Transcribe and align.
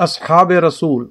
اصحاب 0.00 0.50
رسول 0.50 1.08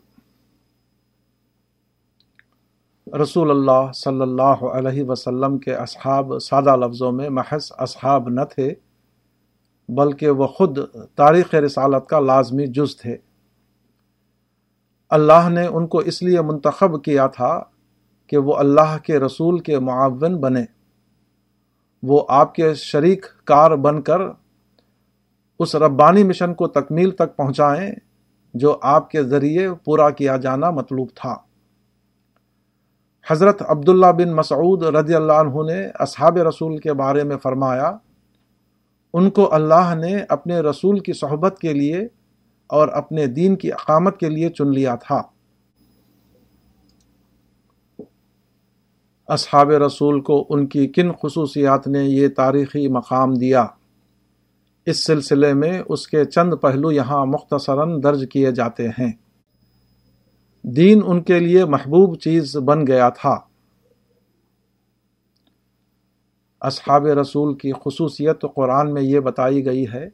رسول 3.21 3.49
اللہ 3.51 3.91
صلی 3.91 4.21
اللہ 4.21 4.65
علیہ 4.73 5.03
وسلم 5.03 5.57
کے 5.57 5.75
اصحاب 5.75 6.39
سادہ 6.41 6.75
لفظوں 6.75 7.11
میں 7.11 7.29
محض 7.29 7.71
اصحاب 7.77 8.29
نہ 8.29 8.41
تھے، 8.41 8.73
بلکہ 9.89 10.29
وہ 10.29 10.47
خود 10.47 10.79
تاریخ 11.15 11.55
رسالت 11.55 12.09
کا 12.09 12.19
لازمی 12.19 12.67
جز 12.67 12.97
تھے۔ 12.97 13.17
اللہ 15.09 15.49
نے 15.49 15.67
ان 15.67 15.87
کو 15.87 15.97
اس 15.97 16.23
لیے 16.23 16.41
منتخب 16.41 17.03
کیا 17.03 17.27
تھا 17.27 17.63
کہ 18.27 18.37
وہ 18.37 18.55
اللہ 18.55 18.97
کے 19.03 19.19
رسول 19.19 19.59
کے 19.59 19.79
معاون 19.79 20.37
بنے۔ 20.37 20.65
وہ 22.03 22.25
آپ 22.29 22.55
کے 22.55 22.73
شریک 22.73 23.25
کار 23.43 23.71
بن 23.71 24.01
کر 24.01 24.21
اس 25.59 25.75
ربانی 25.75 26.23
مشن 26.23 26.53
کو 26.53 26.67
تکمیل 26.67 27.11
تک 27.11 27.35
پہنچائیں 27.35 27.91
جو 28.57 28.77
آپ 28.81 29.09
کے 29.09 29.23
ذریعے 29.23 29.73
پورا 29.73 30.09
کیا 30.09 30.37
جانا 30.37 30.69
مطلوب 30.69 31.09
تھا۔ 31.15 31.35
حضرت 33.29 33.61
عبداللہ 33.67 34.11
بن 34.17 34.35
مسعود 34.35 34.83
رضی 34.83 35.15
اللہ 35.15 35.33
عنہ 35.33 35.71
نے 35.71 35.87
اصحاب 35.95 36.37
رسول 36.37 36.77
کے 36.77 36.93
بارے 36.93 37.23
میں 37.23 37.37
فرمایا، 37.37 37.97
ان 39.13 39.29
کو 39.29 39.53
اللہ 39.53 39.95
نے 39.95 40.17
اپنے 40.29 40.59
رسول 40.59 40.99
کی 40.99 41.13
صحبت 41.13 41.59
کے 41.59 41.73
لیے 41.73 42.07
اور 42.67 42.87
اپنے 42.87 43.25
دین 43.25 43.55
کی 43.55 43.71
اقامت 43.71 44.17
کے 44.17 44.29
لیے 44.29 44.49
چن 44.49 44.71
لیا 44.73 44.95
تھا۔ 44.95 45.21
اصحاب 49.27 49.69
رسول 49.69 50.21
کو 50.21 50.45
ان 50.49 50.67
کی 50.67 50.87
کن 50.87 51.11
خصوصیات 51.11 51.87
نے 51.87 51.99
یہ 51.99 52.27
تاریخی 52.27 52.87
مقام 52.87 53.33
دیا؟ 53.33 53.65
اس 54.87 55.03
سلسلے 55.03 55.53
میں 55.53 55.81
اس 55.89 56.07
کے 56.07 56.25
چند 56.25 56.53
پہلو 56.61 56.91
یہاں 56.91 57.25
مختصراً 57.25 58.03
درج 58.03 58.25
کیے 58.31 58.51
جاتے 58.51 58.87
ہیں۔ 58.87 59.11
دین 60.63 61.01
ان 61.05 61.23
کے 61.23 61.39
لیے 61.39 61.65
محبوب 61.65 62.19
چیز 62.19 62.57
بن 62.57 62.87
گیا 62.87 63.09
تھا۔ 63.09 63.39
اصحاب 66.61 67.05
رسول 67.05 67.57
کی 67.57 67.71
خصوصیت 67.85 68.45
قرآن 68.55 68.93
میں 68.93 69.01
یہ 69.01 69.19
بتائی 69.19 69.65
گئی 69.65 69.85
ہے 69.93 70.09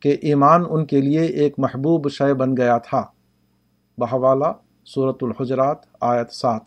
کہ 0.00 0.16
ایمان 0.22 0.64
ان 0.70 0.86
کے 0.86 1.00
لیے 1.00 1.20
ایک 1.20 1.54
محبوب 1.58 2.10
شے 2.10 2.34
بن 2.34 2.56
گیا 2.56 2.78
تھا۔ 2.78 3.06
بحوالہ 3.98 4.52
صورت 4.94 5.18
الحجرات، 5.22 5.78
آیت 6.00 6.32
سات۔ 6.32 6.62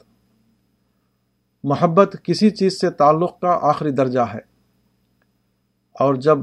محبت 1.63 2.15
کسی 2.23 2.49
چیز 2.49 2.81
سے 2.81 2.89
تعلق 2.89 3.39
کا 3.39 3.59
آخری 3.61 3.91
درجہ 3.91 4.19
ہے۔ 4.19 4.39
اور 5.93 6.15
جب 6.15 6.37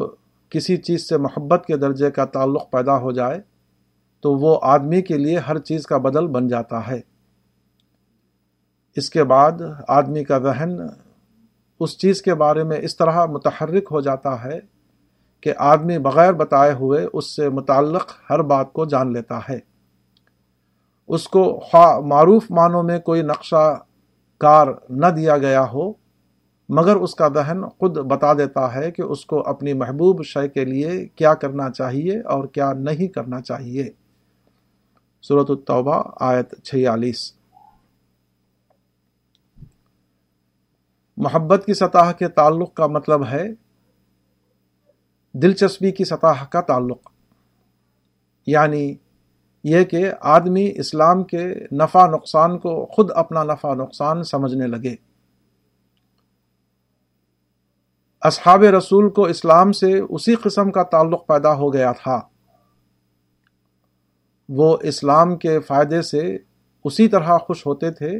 کسی 0.55 0.77
چیز 0.77 1.09
سے 1.09 1.17
محبت 1.19 1.65
کے 1.67 1.77
درجے 1.77 2.11
کا 2.11 2.25
تعلق 2.25 2.71
پیدا 2.71 2.97
ہو 2.97 3.13
جائے 3.13 3.41
تو 4.21 4.35
وہ 4.35 4.59
آدمی 4.63 5.03
کے 5.03 5.17
لیے 5.19 5.39
ہر 5.39 5.59
چیز 5.59 5.87
کا 5.87 5.99
بدل 5.99 6.27
بن 6.27 6.49
جاتا 6.49 6.89
ہے۔ 6.89 7.01
اس 8.97 9.11
کے 9.11 9.25
بعد 9.25 9.53
آدمی 9.89 10.25
کا 10.25 10.39
ذہن 10.39 10.71
اس 11.81 11.99
چیز 11.99 12.23
کے 12.23 12.35
بارے 12.35 12.63
میں 12.63 12.77
اس 12.77 12.97
طرح 12.97 13.27
متحرک 13.27 13.89
ہو 13.91 14.01
جاتا 14.01 14.45
ہے 14.45 14.59
کہ 15.41 15.53
آدمی 15.59 15.99
بغیر 15.99 16.33
بتائے 16.33 16.73
ہوئے 16.73 17.07
اس 17.13 17.37
سے 17.37 17.49
متعلق 17.49 18.13
ہر 18.31 18.43
بات 18.43 18.73
کو 18.73 18.85
جان 18.85 19.13
لیتا 19.13 19.39
ہے۔ 19.39 19.59
اس 21.09 21.29
کو 21.29 21.61
خواہ 21.61 21.99
معروف 21.99 22.45
معنوں 22.51 22.83
میں 22.83 22.99
کوئی 22.99 23.23
نقشہ 23.23 23.79
کار 24.39 24.67
نہ 24.91 25.07
دیا 25.07 25.39
گیا 25.39 25.65
ہو 25.73 26.04
مگر 26.69 26.97
اس 26.97 27.15
کا 27.15 27.29
دہن 27.29 27.69
خود 27.69 27.99
بتا 27.99 28.33
دیتا 28.33 28.75
ہے 28.75 28.91
کہ 28.91 29.03
اس 29.03 29.27
کو 29.27 29.49
اپنی 29.49 29.73
محبوب 29.73 30.25
شے 30.25 30.49
کے 30.49 30.65
لیے 30.65 31.09
کیا 31.09 31.35
کرنا 31.35 31.71
چاہیے 31.71 32.21
اور 32.21 32.47
کیا 32.47 32.73
نہیں 32.73 33.09
کرنا 33.09 33.41
چاہیے۔ 33.41 33.91
صورت 35.23 35.51
التوبہ، 35.51 36.03
آیت 36.21 36.63
چھیالیس۔ 36.63 37.33
محبت 41.17 41.63
کی 41.67 41.75
سطح 41.75 42.13
کے 42.13 42.29
تعلق 42.29 42.75
کا 42.75 42.87
مطلب 42.87 43.27
ہے 43.27 43.49
دلچسپی 45.33 45.93
کی 45.93 46.05
سطح 46.05 46.45
کا 46.51 46.61
تعلق۔ 46.61 47.11
یعنی 48.47 48.95
یہ 49.65 49.85
کہ 49.85 50.11
آدمی 50.21 50.73
اسلام 50.75 51.25
کے 51.25 51.55
نفع 51.73 52.07
نقصان 52.07 52.59
کو 52.59 52.87
خود 52.87 53.11
اپنا 53.15 53.43
نفع 53.43 53.75
نقصان 53.75 54.23
سمجھنے 54.23 54.67
لگے۔ 54.67 55.14
اصحاب 58.25 58.63
رسول 58.63 59.11
کو 59.11 59.25
اسلام 59.25 59.73
سے 59.73 60.01
اسی 60.01 60.35
قسم 60.35 60.71
کا 60.71 60.83
تعلق 60.83 61.27
پیدا 61.27 61.55
ہو 61.55 61.73
گیا 61.73 61.93
تھا۔ 61.93 62.21
وہ 64.49 64.79
اسلام 64.83 65.37
کے 65.37 65.61
فائدے 65.61 66.03
سے 66.03 66.39
اسی 66.85 67.09
طرح 67.09 67.39
خوش 67.39 67.67
ہوتے 67.67 67.91
تھے، 67.91 68.11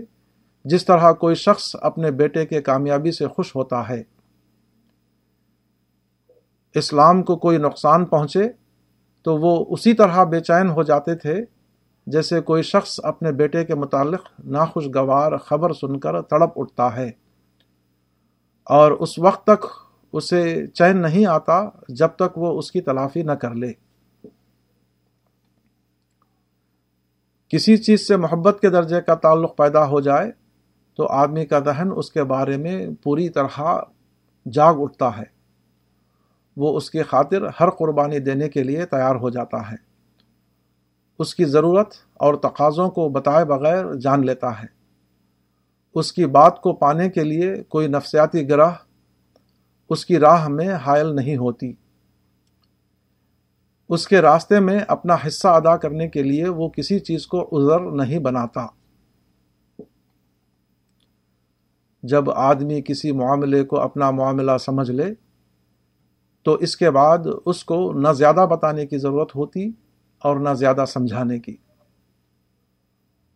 جس 0.65 0.85
طرح 0.85 1.13
کوئی 1.13 1.35
شخص 1.35 1.77
اپنے 1.83 2.11
بیٹے 2.11 2.47
کے 2.47 2.63
کامیابی 2.63 3.13
سے 3.13 3.29
خوش 3.29 3.57
ہوتا 3.57 3.89
ہے۔ 3.89 4.03
اسلام 6.75 7.23
کو 7.23 7.37
کوئی 7.37 7.59
نقصان 7.59 8.05
پہنچے 8.05 8.49
تو 9.23 9.37
وہ 9.37 9.65
اسی 9.69 9.95
طرح 9.95 10.25
بے 10.25 10.41
چین 10.41 10.71
ہو 10.71 10.83
جاتے 10.83 11.15
تھے، 11.15 11.45
جیسے 12.07 12.41
کوئی 12.41 12.63
شخص 12.63 13.01
اپنے 13.03 13.33
بیٹے 13.33 13.65
کے 13.65 13.75
متعلق 13.75 14.23
ناخوشگوار 14.45 15.37
خبر 15.37 15.73
سن 15.73 16.01
کر 16.01 16.23
تڑپ 16.23 16.53
اٹھتا 16.57 16.97
ہے۔ 16.97 17.11
اور 18.65 18.93
اس 18.93 19.19
وقت 19.19 19.47
تک 19.47 19.84
اسے 20.17 20.67
چین 20.67 21.03
نہیں 21.03 21.27
آتا 21.27 21.69
جب 21.89 22.09
تک 22.09 22.39
وہ 22.39 22.59
اس 22.59 22.73
کی 22.73 22.81
تلافی 22.81 23.23
نہ 23.23 23.33
کر 23.33 23.55
لے۔ 23.55 23.73
کسی 27.49 27.77
چیز 27.77 28.09
سے 28.09 28.17
محبت 28.17 28.59
کے 28.61 28.71
درجے 28.71 29.01
کا 29.01 29.15
تعلق 29.15 29.57
پیدا 29.57 29.87
ہو 29.87 30.01
جائے 30.01 30.33
تو 30.97 31.07
آدمی 31.07 31.47
کا 31.47 31.59
دہن 31.59 31.89
اس 31.97 32.13
کے 32.13 32.25
بارے 32.25 32.57
میں 32.57 32.87
پوری 33.03 33.29
طرح 33.29 33.61
جاگ 34.53 34.75
اٹھتا 34.79 35.17
ہے۔ 35.17 35.25
وہ 36.57 36.77
اس 36.77 36.91
کی 36.91 37.03
خاطر 37.03 37.43
ہر 37.61 37.71
قربانی 37.71 38.19
دینے 38.19 38.49
کے 38.49 38.63
لیے 38.63 38.87
تیار 38.87 39.17
ہو 39.17 39.31
جاتا 39.31 39.71
ہے۔ 39.71 39.77
اس 41.19 41.35
کی 41.35 41.45
ضرورت 41.45 41.95
اور 42.15 42.35
تقاضوں 42.35 42.91
کو 42.91 43.09
بتائے 43.09 43.45
بغیر 43.45 43.95
جان 43.95 44.27
لیتا 44.27 44.63
ہے۔ 44.63 44.67
اس 45.95 46.13
کی 46.13 46.27
بات 46.27 46.61
کو 46.61 46.73
پانے 46.73 47.09
کے 47.09 47.25
لیے 47.25 47.63
کوئی 47.63 47.87
نفسیاتی 47.89 48.49
گرہ 48.49 48.71
اس 49.89 50.07
کی 50.07 50.19
راہ 50.19 50.49
میں 50.49 50.69
حائل 50.69 51.15
نہیں 51.17 51.37
ہوتی۔ 51.37 51.73
اس 53.89 54.09
کے 54.09 54.21
راستے 54.21 54.61
میں 54.61 54.81
اپنا 54.89 55.17
حصہ 55.27 55.49
ادا 55.49 55.77
کرنے 55.77 56.09
کے 56.09 56.23
لیے 56.23 56.49
وہ 56.49 56.69
کسی 56.69 56.99
چیز 56.99 57.27
کو 57.27 57.49
عذر 57.53 57.81
نہیں 57.81 58.19
بناتا۔ 58.19 58.67
جب 62.03 62.31
آدمی 62.31 62.83
کسی 62.83 63.13
معاملے 63.13 63.65
کو 63.65 63.81
اپنا 63.81 64.11
معاملہ 64.11 64.53
سمجھ 64.61 64.91
لے، 64.91 65.15
تو 66.43 66.53
اس 66.53 66.77
کے 66.77 66.91
بعد 66.91 67.19
اس 67.47 67.65
کو 67.65 67.93
نہ 67.93 68.09
زیادہ 68.13 68.47
بتانے 68.51 68.87
کی 68.87 68.99
ضرورت 68.99 69.37
ہوتی 69.37 69.71
اور 70.19 70.37
نہ 70.37 70.55
زیادہ 70.55 70.85
سمجھانے 70.89 71.39
کی۔ 71.39 71.57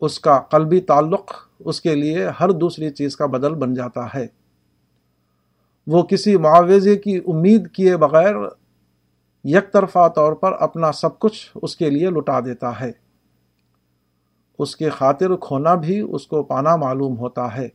اس 0.00 0.20
کا 0.20 0.38
قلبی 0.38 0.80
تعلق 0.80 1.32
اس 1.58 1.80
کے 1.80 1.94
لیے 1.94 2.28
ہر 2.40 2.50
دوسری 2.50 2.90
چیز 2.90 3.16
کا 3.16 3.26
بدل 3.26 3.54
بن 3.54 3.74
جاتا 3.74 4.06
ہے۔ 4.14 4.37
وہ 5.88 6.02
کسی 6.02 6.36
معاوضے 6.36 6.96
کی 6.96 7.20
امید 7.26 7.70
کیے 7.70 7.96
بغیر 7.96 8.34
یک 9.44 9.72
طرفہ 9.72 10.08
طور 10.08 10.32
پر 10.32 10.52
اپنا 10.52 10.92
سب 10.92 11.18
کچھ 11.18 11.50
اس 11.62 11.76
کے 11.76 11.90
لیے 11.90 12.10
لٹا 12.10 12.40
دیتا 12.40 12.80
ہے۔ 12.80 12.92
اس 14.58 14.76
کی 14.76 14.88
خاطر 14.88 15.36
کھونا 15.36 15.74
بھی 15.74 16.00
اس 16.10 16.26
کو 16.26 16.42
پانا 16.42 16.76
معلوم 16.76 17.18
ہوتا 17.18 17.56
ہے۔ 17.56 17.68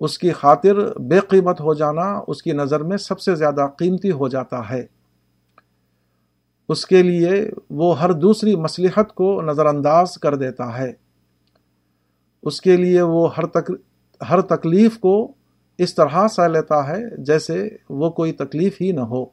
اس 0.00 0.18
کی 0.18 0.32
خاطر 0.32 0.98
بے 0.98 1.20
قیمت 1.20 1.60
ہو 1.60 1.74
جانا 1.74 2.20
اس 2.26 2.42
کی 2.42 2.52
نظر 2.52 2.82
میں 2.82 2.96
سب 2.96 3.20
سے 3.20 3.34
زیادہ 3.34 3.66
قیمتی 3.78 4.10
ہو 4.10 4.28
جاتا 4.28 4.70
ہے۔ 4.70 4.86
اس 6.68 6.86
کے 6.86 7.02
لیے 7.02 7.50
وہ 7.70 8.00
ہر 8.00 8.12
دوسری 8.12 8.56
مصلحت 8.56 9.14
کو 9.14 9.42
نظر 9.42 9.66
انداز 9.66 10.14
کر 10.14 10.34
دیتا 10.34 10.78
ہے۔ 10.78 10.92
اس 12.42 12.60
کے 12.60 12.76
لیے 12.76 13.02
وہ 13.02 13.36
ہر 13.36 13.46
تک، 13.46 13.72
ہر 14.30 14.40
تکلیف 14.40 14.98
کو 14.98 15.32
اس 15.78 15.94
طرح 15.94 16.28
سہ 16.28 16.42
لیتا 16.42 16.88
ہے 16.88 17.22
جیسے 17.22 17.68
وہ 17.90 18.10
کوئی 18.10 18.32
تکلیف 18.32 18.80
ہی 18.80 18.92
نہ 18.92 19.00
ہو۔ 19.00 19.26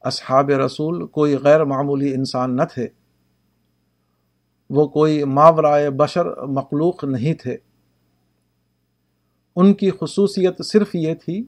اصحاب 0.00 0.48
رسول 0.48 1.06
کوئی 1.06 1.36
غیر 1.36 1.64
معمولی 1.64 2.14
انسان 2.14 2.56
نہ 2.56 2.62
تھے۔ 2.74 2.88
وہ 4.70 4.88
کوئی 4.88 5.24
ماورائے 5.24 5.90
بشر 5.90 6.42
مخلوق 6.42 7.04
نہیں 7.04 7.34
تھے۔ 7.34 7.56
ان 9.56 9.74
کی 9.74 9.90
خصوصیت 9.90 10.64
صرف 10.72 10.94
یہ 10.94 11.14
تھی 11.14 11.44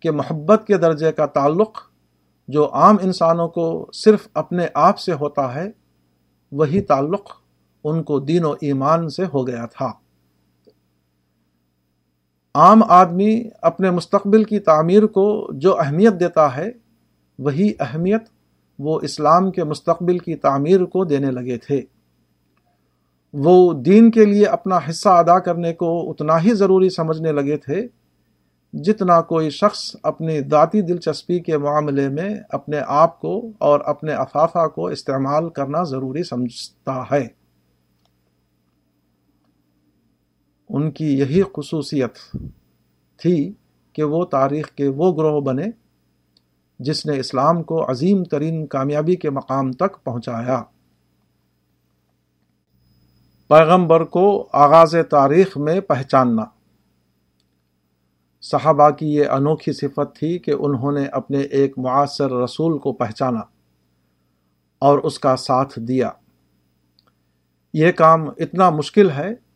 کہ 0.00 0.10
محبت 0.10 0.66
کے 0.66 0.76
درجے 0.76 1.12
کا 1.12 1.26
تعلق 1.26 1.78
جو 2.48 2.72
عام 2.72 2.96
انسانوں 3.02 3.48
کو 3.48 3.90
صرف 3.92 4.28
اپنے 4.34 4.66
آپ 4.74 4.98
سے 4.98 5.12
ہوتا 5.12 5.54
ہے، 5.54 5.70
وہی 6.52 6.80
تعلق 6.80 7.39
ان 7.84 8.02
کو 8.02 8.20
دین 8.20 8.44
و 8.44 8.50
ایمان 8.50 9.08
سے 9.08 9.24
ہو 9.34 9.46
گیا 9.46 9.66
تھا۔ 9.66 9.92
عام 12.54 12.82
آدمی 12.88 13.48
اپنے 13.62 13.90
مستقبل 13.90 14.44
کی 14.44 14.58
تعمیر 14.58 15.06
کو 15.06 15.48
جو 15.52 15.80
اہمیت 15.80 16.12
دیتا 16.20 16.56
ہے، 16.56 16.70
وہی 17.38 17.72
اہمیت 17.80 18.22
وہ 18.78 19.00
اسلام 19.02 19.50
کے 19.50 19.64
مستقبل 19.64 20.18
کی 20.18 20.34
تعمیر 20.34 20.84
کو 20.84 21.04
دینے 21.04 21.30
لگے 21.30 21.58
تھے۔ 21.58 21.82
وہ 23.32 23.72
دین 23.72 24.10
کے 24.10 24.24
لیے 24.24 24.46
اپنا 24.46 24.78
حصہ 24.90 25.08
ادا 25.08 25.38
کرنے 25.38 25.72
کو 25.72 26.10
اتنا 26.10 26.42
ہی 26.42 26.54
ضروری 26.54 26.90
سمجھنے 26.90 27.32
لگے 27.32 27.56
تھے 27.56 27.86
جتنا 28.72 29.20
کوئی 29.20 29.50
شخص 29.50 29.96
اپنی 30.02 30.40
ذاتی 30.40 30.80
دلچسپی 30.80 31.40
کے 31.40 31.58
معاملے 31.58 32.08
میں 32.08 32.36
اپنے 32.50 32.80
آپ 32.86 33.20
کو 33.20 33.52
اور 33.58 33.80
اپنے 33.80 34.12
افافہ 34.12 34.68
کو 34.68 34.86
استعمال 34.86 35.48
کرنا 35.48 35.82
ضروری 35.82 36.22
سمجھتا 36.22 37.02
ہے۔ 37.12 37.39
ان 40.72 40.90
کی 40.90 41.18
یہی 41.18 41.42
خصوصیت 41.42 42.36
تھی 43.16 43.52
کہ 43.92 44.02
وہ 44.02 44.24
تاریخ 44.24 44.70
کے 44.70 44.88
وہ 44.88 45.16
گروہ 45.16 45.40
بنے 45.40 45.66
جس 46.78 47.06
نے 47.06 47.18
اسلام 47.18 47.62
کو 47.62 47.90
عظیم 47.90 48.24
ترین 48.24 48.66
کامیابی 48.66 49.16
کے 49.16 49.30
مقام 49.30 49.72
تک 49.72 50.04
پہنچایا۔ 50.04 50.62
پیغمبر 53.48 54.04
کو 54.04 54.48
آغاز 54.52 54.96
تاریخ 55.10 55.58
میں 55.58 55.80
پہچاننا۔ 55.80 56.44
صحابہ 58.40 58.90
کی 58.90 59.14
یہ 59.14 59.26
انوکھی 59.26 59.72
صفت 59.72 60.16
تھی 60.16 60.38
کہ 60.38 60.50
انہوں 60.50 60.92
نے 60.92 61.06
اپنے 61.06 61.38
ایک 61.38 61.78
معاصر 61.78 62.30
رسول 62.30 62.78
کو 62.78 62.92
پہچانا 62.92 63.40
اور 64.78 64.98
اس 64.98 65.18
کا 65.18 65.36
ساتھ 65.36 65.78
دیا۔ 65.78 66.10
یہ 67.74 67.92
کام 67.92 68.28
اتنا 68.28 68.70
مشکل 68.70 69.10
ہے 69.10 69.49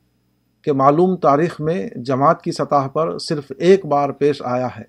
کہ 0.65 0.73
معلوم 0.73 1.17
تاریخ 1.17 1.61
میں 1.61 1.91
جماعت 1.97 2.43
کی 2.43 2.53
سطح 2.53 2.89
پر 2.89 3.19
صرف 3.19 3.53
ایک 3.59 3.87
بار 3.87 4.11
پیش 4.11 4.43
آیا 4.45 4.69
ہے۔ 4.77 4.83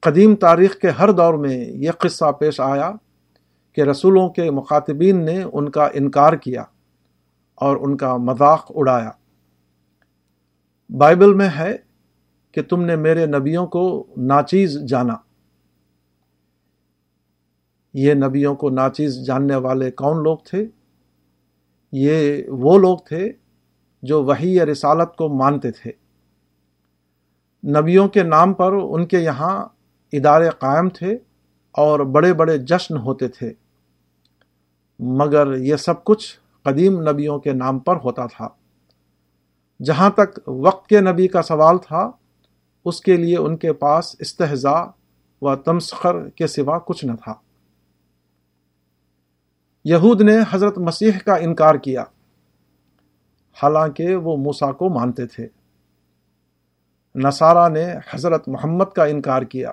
قدیم 0.00 0.36
تاریخ 0.36 0.78
کے 0.78 0.90
ہر 0.90 1.12
دور 1.12 1.34
میں 1.34 1.64
یہ 1.64 1.90
قصہ 1.90 2.32
پیش 2.32 2.60
آیا 2.60 2.92
کہ 3.72 3.80
رسولوں 3.80 4.28
کے 4.28 4.50
مخاطبین 4.50 5.24
نے 5.24 5.44
ان 5.52 5.70
کا 5.70 5.88
انکار 5.94 6.32
کیا 6.32 6.64
اور 7.54 7.76
ان 7.80 7.96
کا 7.96 8.16
مذاق 8.16 8.72
اڑایا۔ 8.74 9.10
بائبل 10.98 11.34
میں 11.34 11.48
ہے 11.58 11.76
کہ 12.52 12.62
تم 12.62 12.84
نے 12.84 12.96
میرے 12.96 13.26
نبیوں 13.26 13.66
کو 13.66 14.06
ناچیز 14.16 14.78
جانا۔ 14.88 15.14
یہ 17.94 18.14
نبیوں 18.14 18.54
کو 18.54 18.70
ناچیز 18.70 19.26
جاننے 19.26 19.56
والے 19.56 19.90
کون 19.90 20.22
لوگ 20.22 20.38
تھے؟ 20.44 20.66
یہ 21.92 22.42
وہ 22.48 22.78
لوگ 22.78 22.98
تھے 22.98 23.32
جو 24.04 24.24
وہی 24.24 24.60
رسالت 24.60 25.16
کو 25.16 25.28
مانتے 25.28 25.70
تھے۔ 25.70 25.92
نبیوں 27.80 28.08
کے 28.08 28.22
نام 28.22 28.52
پر 28.52 28.72
ان 28.72 29.06
کے 29.06 29.18
یہاں 29.18 29.66
ادارے 30.12 30.50
قائم 30.50 30.88
تھے 30.88 31.18
اور 31.72 32.00
بڑے 32.00 32.32
بڑے 32.32 32.58
جشن 32.58 32.96
ہوتے 32.96 33.28
تھے۔ 33.28 33.52
مگر 34.98 35.54
یہ 35.56 35.76
سب 35.76 36.04
کچھ 36.04 36.38
قدیم 36.62 37.08
نبیوں 37.10 37.38
کے 37.38 37.52
نام 37.52 37.78
پر 37.78 37.96
ہوتا 37.96 38.26
تھا۔ 38.26 38.48
جہاں 39.84 40.10
تک 40.10 40.40
وقت 40.46 40.88
کے 40.88 41.00
نبی 41.00 41.28
کا 41.28 41.42
سوال 41.42 41.78
تھا، 41.78 42.10
اس 42.84 43.00
کے 43.00 43.16
لیے 43.16 43.36
ان 43.36 43.56
کے 43.56 43.72
پاس 43.72 44.16
استحضاء 44.18 44.84
و 45.42 45.56
تمسخر 45.56 46.28
کے 46.28 46.46
سوا 46.46 46.78
کچھ 46.78 47.04
نہ 47.04 47.12
تھا۔ 47.24 47.34
یہود 49.84 50.20
نے 50.20 50.36
حضرت 50.50 50.78
مسیح 50.78 51.12
کا 51.24 51.34
انکار 51.34 51.74
کیا۔ 51.74 52.04
حالانکہ 53.62 54.16
وہ 54.16 54.36
موسا 54.36 54.72
کو 54.72 54.88
مانتے 54.88 55.26
تھے۔ 55.26 55.48
نصارہ 57.14 57.68
نے 57.68 57.94
حضرت 58.10 58.48
محمد 58.48 58.84
کا 58.96 59.04
انکار 59.04 59.42
کیا۔ 59.42 59.70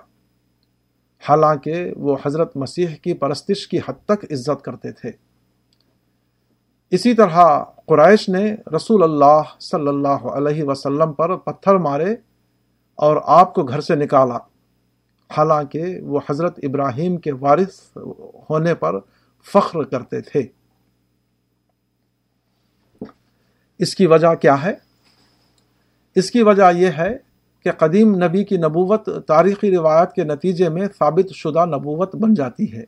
حالانکہ 1.30 1.94
وہ 1.95 2.18
حضرت 2.25 2.57
مسیح 2.57 2.88
کی 3.01 3.13
پرستش 3.13 3.68
کی 3.68 3.78
حد 3.78 4.06
تک 4.06 4.25
عزت 4.31 4.62
کرتے 4.63 4.92
تھے۔ 4.92 5.12
اسی 6.89 7.13
طرح 7.13 7.63
قرائش 7.86 8.30
نے 8.30 8.56
رسول 8.75 9.04
اللہ 9.04 9.42
صلی 9.60 9.88
اللہ 9.88 10.07
علیہ 10.07 10.63
وسلم 10.63 11.13
پر 11.13 11.36
پتھر 11.36 11.75
مارے 11.75 12.16
اور 12.95 13.18
آپ 13.25 13.54
کو 13.54 13.63
گھر 13.63 13.81
سے 13.81 13.95
نکالا۔ 13.95 14.38
حالانکہ 15.38 16.01
وہ 16.01 16.19
حضرت 16.30 16.60
ابراہیم 16.63 17.18
کے 17.18 17.31
وارث 17.31 17.98
ہونے 18.50 18.75
پر 18.75 19.00
فخر 19.54 19.84
کرتے 19.84 20.22
تھے۔ 20.22 20.61
اس 23.81 23.95
کی 23.95 24.06
وجہ 24.06 24.33
کیا 24.36 24.63
ہے؟ 24.63 24.74
اس 26.16 26.31
کی 26.31 26.44
وجہ 26.44 26.72
یہ 26.75 26.89
ہے 26.98 27.18
کہ 27.63 27.72
قدیم 27.72 28.24
نبی 28.24 28.44
کی 28.44 28.57
نبوت 28.57 29.10
تاریخی 29.28 29.78
روایت 29.78 30.13
کے 30.13 30.24
نتیجے 30.24 30.69
میں 30.69 30.88
ثابت 30.98 31.33
شدہ 31.33 31.66
نبوت 31.66 32.16
بن 32.16 32.33
جاتی 32.33 32.74
ہے۔ 32.74 32.83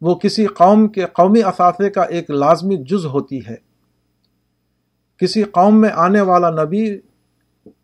وہ 0.00 0.14
کسی 0.14 0.46
قوم 0.46 0.88
کے 0.88 1.04
قومی 1.04 1.42
اثاثے 1.42 1.90
کا 1.90 2.02
ایک 2.02 2.30
لازمی 2.30 2.76
جز 2.76 3.06
ہوتی 3.06 3.46
ہے۔ 3.46 3.56
کسی 5.18 5.42
قوم 5.42 5.80
میں 5.80 5.90
آنے 5.94 6.20
والا 6.20 6.50
نبی 6.50 6.98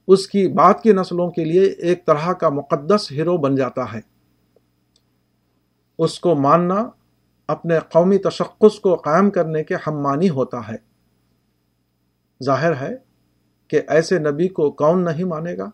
اس 0.06 0.26
کی 0.26 0.48
بعد 0.48 0.74
کی 0.82 0.92
نسلوں 0.92 1.30
کے 1.30 1.44
لیے 1.44 1.62
ایک 1.62 2.06
طرح 2.06 2.32
کا 2.32 2.48
مقدس 2.48 3.12
ہیرو 3.12 3.36
بن 3.36 3.56
جاتا 3.56 3.92
ہے۔ 3.92 4.00
اس 5.98 6.20
کو 6.20 6.34
ماننا 6.34 6.88
اپنے 7.48 7.78
قومی 7.92 8.18
تشخص 8.18 8.80
کو 8.80 8.94
قائم 8.94 9.30
کرنے 9.30 9.64
کے 9.64 9.74
ہم 9.86 10.00
مانی 10.00 10.30
ہوتا 10.30 10.68
ہے۔ 10.68 10.91
ظاہر 12.42 12.76
ہے 12.76 12.96
کہ 13.68 13.80
ایسے 13.88 14.18
نبی 14.18 14.48
کو 14.48 14.70
کون 14.70 15.04
نہیں 15.04 15.24
مانے 15.24 15.56
گا؟ 15.56 15.70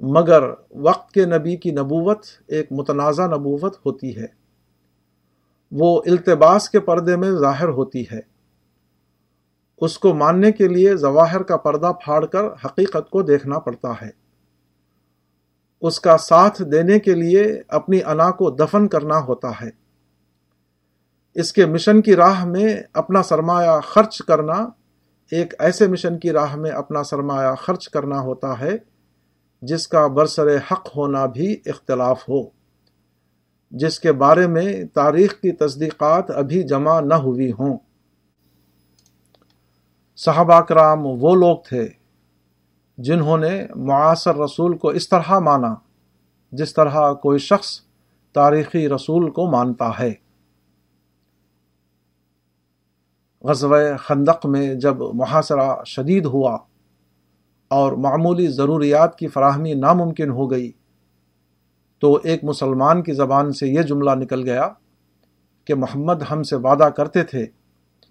مگر 0.00 0.42
وقت 0.70 1.12
کے 1.12 1.26
نبی 1.26 1.56
کی 1.56 1.70
نبوت 1.70 2.26
ایک 2.46 2.72
متنازع 2.72 3.26
نبوت 3.26 3.86
ہوتی 3.86 4.16
ہے۔ 4.16 4.26
وہ 5.72 6.02
التباس 6.06 6.70
کے 6.70 6.80
پردے 6.80 7.16
میں 7.16 7.30
ظاہر 7.30 7.68
ہوتی 7.68 8.04
ہے۔ 8.12 8.20
اس 9.76 9.98
کو 9.98 10.14
ماننے 10.14 10.52
کے 10.52 10.68
لیے 10.68 10.96
ظواہر 10.96 11.42
کا 11.42 11.56
پردہ 11.56 11.92
پھاڑ 12.04 12.26
کر 12.26 12.44
حقیقت 12.64 13.10
کو 13.10 13.22
دیکھنا 13.22 13.58
پڑتا 13.58 13.92
ہے۔ 14.02 14.10
اس 15.80 16.00
کا 16.00 16.18
ساتھ 16.18 16.62
دینے 16.62 16.98
کے 16.98 17.14
لیے 17.14 17.62
اپنی 17.68 18.02
انا 18.02 18.30
کو 18.30 18.50
دفن 18.50 18.88
کرنا 18.88 19.18
ہوتا 19.18 19.50
ہے۔ 19.50 19.70
اس 21.34 21.52
کے 21.52 21.66
مشن 21.66 22.02
کی 22.02 22.16
راہ 22.16 22.44
میں 22.44 22.82
اپنا 22.92 23.22
سرمایہ 23.22 23.80
خرچ 23.80 24.18
کرنا 24.18 24.68
ایک 25.34 25.54
ایسے 25.58 25.86
مشن 25.86 26.18
کی 26.18 26.32
راہ 26.32 26.56
میں 26.56 26.70
اپنا 26.70 27.02
سرمایہ 27.02 27.54
خرچ 27.54 27.88
کرنا 27.88 28.20
ہوتا 28.20 28.60
ہے، 28.60 28.72
جس 29.62 29.88
کا 29.88 30.06
برسر 30.06 30.56
حق 30.56 30.96
ہونا 30.96 31.26
بھی 31.26 31.56
اختلاف 31.66 32.28
ہو۔ 32.28 32.42
جس 33.70 34.00
کے 34.00 34.12
بارے 34.12 34.46
میں 34.46 34.84
تاریخ 34.84 35.40
کی 35.40 35.52
تصدیقات 35.52 36.30
ابھی 36.30 36.62
جمع 36.62 37.00
نہ 37.00 37.14
ہوئی 37.14 37.52
ہوں۔ 37.52 37.78
صحابہ 40.16 40.60
کرام 40.60 41.06
وہ 41.06 41.34
لوگ 41.34 41.56
تھے 41.68 41.88
جنہوں 42.98 43.38
نے 43.38 43.66
معاصر 43.76 44.36
رسول 44.36 44.76
کو 44.76 44.88
اس 44.88 45.08
طرح 45.08 45.38
مانا، 45.38 45.74
جس 46.52 46.74
طرح 46.74 47.12
کوئی 47.12 47.38
شخص 47.38 47.80
تاریخی 48.32 48.88
رسول 48.88 49.30
کو 49.30 49.50
مانتا 49.50 49.98
ہے۔ 49.98 50.23
غزوہ 53.44 53.96
خندق 53.96 54.46
میں 54.46 54.74
جب 54.74 54.96
محاصرہ 55.14 55.84
شدید 55.86 56.26
ہوا 56.26 56.58
اور 57.68 57.92
معمولی 57.92 58.46
ضروریات 58.46 59.18
کی 59.18 59.28
فراہمی 59.28 59.74
ناممکن 59.74 60.30
ہو 60.30 60.50
گئی، 60.50 60.72
تو 61.98 62.20
ایک 62.24 62.44
مسلمان 62.44 63.02
کی 63.02 63.12
زبان 63.12 63.52
سے 63.52 63.68
یہ 63.68 63.82
جملہ 63.82 64.10
نکل 64.10 64.44
گیا 64.44 64.68
کہ 65.64 65.74
محمد 65.74 66.22
ہم 66.30 66.42
سے 66.42 66.56
وعدہ 66.56 66.84
کرتے 66.84 67.24
تھے 67.24 67.46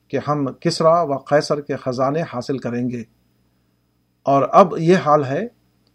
کہ 0.07 0.19
ہم 0.27 0.47
کسرا 0.59 1.01
و 1.01 1.17
قیصر 1.17 1.61
کے 1.61 1.75
خزانے 1.75 2.21
حاصل 2.21 2.57
کریں 2.57 2.89
گے۔ 2.89 3.03
اور 4.23 4.47
اب 4.51 4.73
یہ 4.77 4.97
حال 4.97 5.25
ہے 5.25 5.47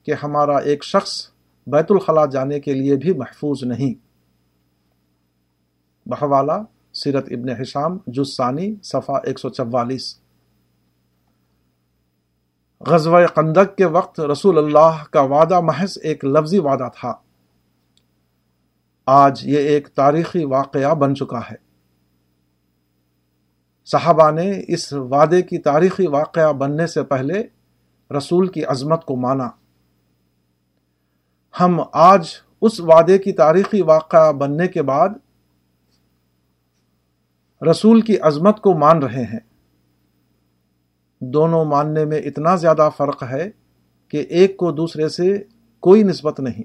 کہ 0.02 0.14
ہمارا 0.22 0.56
ایک 0.56 0.84
شخص 0.84 1.30
بیت 1.66 1.86
الخلاء 1.90 2.26
جانے 2.26 2.60
کے 2.60 2.74
لیے 2.74 2.96
بھی 2.96 3.12
محفوظ 3.12 3.64
نہیں۔ 3.64 4.08
بہوالا 6.08 6.62
سیرت 6.98 7.26
ابن 7.30 7.48
حشام 7.48 7.98
جسانی 8.06 8.74
صفحہ 8.82 9.14
ایک 9.24 9.38
سو 9.38 9.48
چوالیس۔ 9.48 10.20
غزوہ 12.80 13.26
قندق 13.26 13.76
کے 13.76 13.84
وقت 13.84 14.20
رسول 14.20 14.58
اللہ 14.58 15.04
کا 15.10 15.20
وعدہ 15.20 15.60
محض 15.60 15.98
ایک 16.02 16.24
لفظی 16.24 16.58
وعدہ 16.58 16.88
تھا۔ 17.00 17.14
آج 19.06 19.40
یہ 19.44 19.58
ایک 19.58 19.88
تاریخی 19.88 20.44
واقعہ 20.44 20.94
بن 20.94 21.16
چکا 21.16 21.38
ہے۔ 21.38 21.68
صحابہ 23.84 24.30
نے 24.30 24.62
اس 24.68 24.92
وعدے 24.92 25.42
کی 25.42 25.58
تاریخی 25.58 26.06
واقعہ 26.06 26.52
بننے 26.52 26.86
سے 26.86 27.02
پہلے 27.02 27.42
رسول 28.16 28.48
کی 28.48 28.64
عظمت 28.64 29.04
کو 29.04 29.16
مانا۔ 29.16 29.48
ہم 31.60 31.80
آج 31.92 32.28
اس 32.60 32.80
وعدے 32.80 33.18
کی 33.18 33.32
تاریخی 33.32 33.82
واقعہ 33.82 34.32
بننے 34.32 34.68
کے 34.68 34.82
بعد 34.82 35.08
رسول 37.62 38.00
کی 38.00 38.18
عظمت 38.18 38.60
کو 38.60 38.78
مان 38.78 39.02
رہے 39.02 39.22
ہیں۔ 39.22 39.40
دونوں 41.20 41.64
ماننے 41.64 42.04
میں 42.04 42.18
اتنا 42.18 42.56
زیادہ 42.56 42.88
فرق 42.96 43.22
ہے 43.22 43.50
کہ 44.08 44.16
ایک 44.16 44.56
کو 44.56 44.72
دوسرے 44.72 45.08
سے 45.08 45.44
کوئی 45.80 46.02
نسبت 46.02 46.40
نہیں۔ 46.40 46.62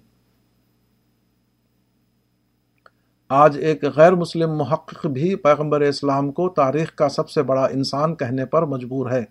آج 3.29 3.57
ایک 3.57 3.83
غیر 3.83 4.15
مسلم 4.15 4.55
محقق 4.55 5.07
بھی 5.07 5.35
پیغمبر 5.35 5.81
اسلام 5.81 6.31
کو 6.31 6.49
تاریخ 6.49 6.95
کا 6.95 7.09
سب 7.09 7.29
سے 7.29 7.43
بڑا 7.43 7.65
انسان 7.65 8.15
کہنے 8.15 8.45
پر 8.45 8.65
مجبور 8.65 9.11
ہے۔ 9.11 9.23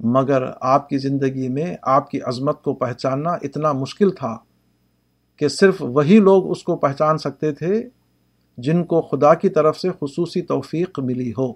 مگر 0.00 0.42
آپ 0.60 0.88
کی 0.88 0.98
زندگی 0.98 1.48
میں 1.48 1.76
آپ 1.82 2.10
کی 2.10 2.20
عظمت 2.22 2.62
کو 2.62 2.74
پہچاننا 2.74 3.30
اتنا 3.30 3.72
مشکل 3.72 4.10
تھا 4.10 4.38
کہ 5.36 5.48
صرف 5.48 5.76
وہی 5.80 6.18
لوگ 6.18 6.50
اس 6.50 6.62
کو 6.62 6.76
پہچان 6.76 7.18
سکتے 7.18 7.52
تھے 7.52 7.88
جن 8.58 8.84
کو 8.84 9.00
خدا 9.00 9.34
کی 9.34 9.48
طرف 9.48 9.78
سے 9.78 9.90
خصوصی 9.90 10.42
توفیق 10.42 10.98
ملی 10.98 11.30
ہو۔ 11.30 11.52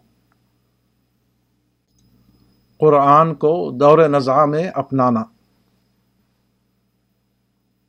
قرآن 2.81 3.35
کو 3.35 3.71
دور 3.71 3.99
نظام 3.99 4.51
میں 4.51 4.71
اپنانا۔ 4.75 5.23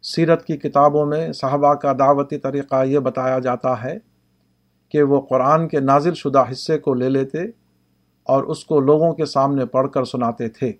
سیرت 0.01 0.45
کی 0.45 0.57
کتابوں 0.57 1.05
میں 1.05 1.33
صحابہ 1.33 1.73
کا 1.73 1.93
دعوتی 1.93 2.37
طریقہ 2.37 2.83
یہ 2.83 2.99
بتایا 2.99 3.39
جاتا 3.39 3.83
ہے 3.83 3.97
کہ 4.89 5.03
وہ 5.03 5.21
قرآن 5.21 5.67
کے 5.67 5.79
نازل 5.79 6.13
شدہ 6.13 6.43
حصے 6.51 6.77
کو 6.77 6.93
لے 6.93 7.09
لیتے 7.09 7.43
اور 8.23 8.43
اس 8.43 8.65
کو 8.65 8.79
لوگوں 8.79 9.13
کے 9.13 9.25
سامنے 9.25 9.65
پڑھ 9.65 9.91
کر 9.91 10.03
سناتے 10.03 10.49
تھے۔ 10.49 10.73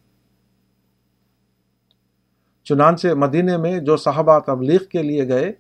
چنانچہ 2.63 3.07
مدینے 3.07 3.57
میں 3.57 3.79
جو 3.79 3.97
صحابہ 3.97 4.39
تبلیغ 4.39 4.79
کے 4.91 5.03
لیے 5.03 5.27
گئے، 5.27 5.51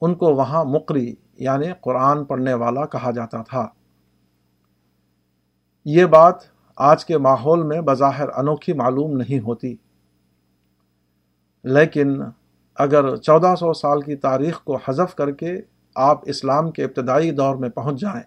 ان 0.00 0.14
کو 0.14 0.26
وہاں 0.26 0.64
مقری 0.64 1.14
یعنی 1.38 1.66
قرآن 1.80 2.24
پڑھنے 2.24 2.54
والا 2.54 2.86
کہا 2.86 3.10
جاتا 3.10 3.42
تھا۔ 3.42 3.68
یہ 5.84 6.04
بات 6.04 6.34
آج 6.76 7.04
کے 7.04 7.18
ماحول 7.18 7.62
میں 7.62 7.80
بظاہر 7.80 8.28
انوکھی 8.28 8.72
معلوم 8.72 9.16
نہیں 9.16 9.38
ہوتی۔ 9.38 9.76
لیکن 11.64 12.22
اگر 12.74 13.16
چودہ 13.16 13.54
سو 13.58 13.72
سال 13.72 14.00
کی 14.00 14.16
تاریخ 14.16 14.64
کو 14.64 14.78
حذف 14.88 15.14
کر 15.14 15.30
کے 15.30 15.60
آپ 15.94 16.20
اسلام 16.22 16.70
کے 16.70 16.84
ابتدائی 16.84 17.30
دور 17.30 17.56
میں 17.56 17.68
پہنچ 17.68 18.00
جائیں 18.00 18.22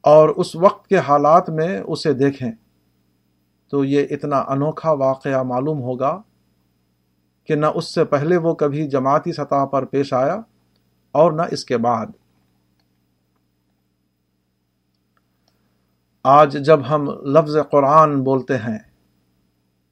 اور 0.00 0.28
اس 0.28 0.56
وقت 0.56 0.86
کے 0.86 0.98
حالات 0.98 1.50
میں 1.50 1.80
اسے 1.80 2.12
دیکھیں، 2.12 2.52
تو 3.68 3.84
یہ 3.84 4.06
اتنا 4.10 4.44
انوکھا 4.48 4.92
واقعہ 4.92 5.42
معلوم 5.42 5.82
ہوگا 5.82 6.22
کہ 7.44 7.54
نہ 7.54 7.66
اس 7.74 7.94
سے 7.94 8.04
پہلے 8.04 8.36
وہ 8.36 8.54
کبھی 8.54 8.88
جماعتی 8.88 9.32
سطح 9.32 9.64
پر 9.64 9.84
پیش 9.84 10.12
آیا 10.12 10.40
اور 11.12 11.32
نہ 11.32 11.42
اس 11.50 11.64
کے 11.64 11.76
بعد۔ 11.76 12.06
آج 16.24 16.56
جب 16.66 16.80
ہم 16.90 17.10
لفظ 17.10 17.56
قرآن 17.70 18.22
بولتے 18.22 18.56
ہیں، 18.56 18.78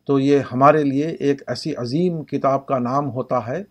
تو 0.05 0.19
یہ 0.19 0.41
ہمارے 0.53 0.83
لیے 0.85 1.07
ایک 1.07 1.43
ایسی 1.47 1.77
عظیم 1.77 2.25
کتاب 2.25 2.67
کا 2.67 2.79
نام 2.79 3.11
ہوتا 3.11 3.47
ہے، 3.47 3.63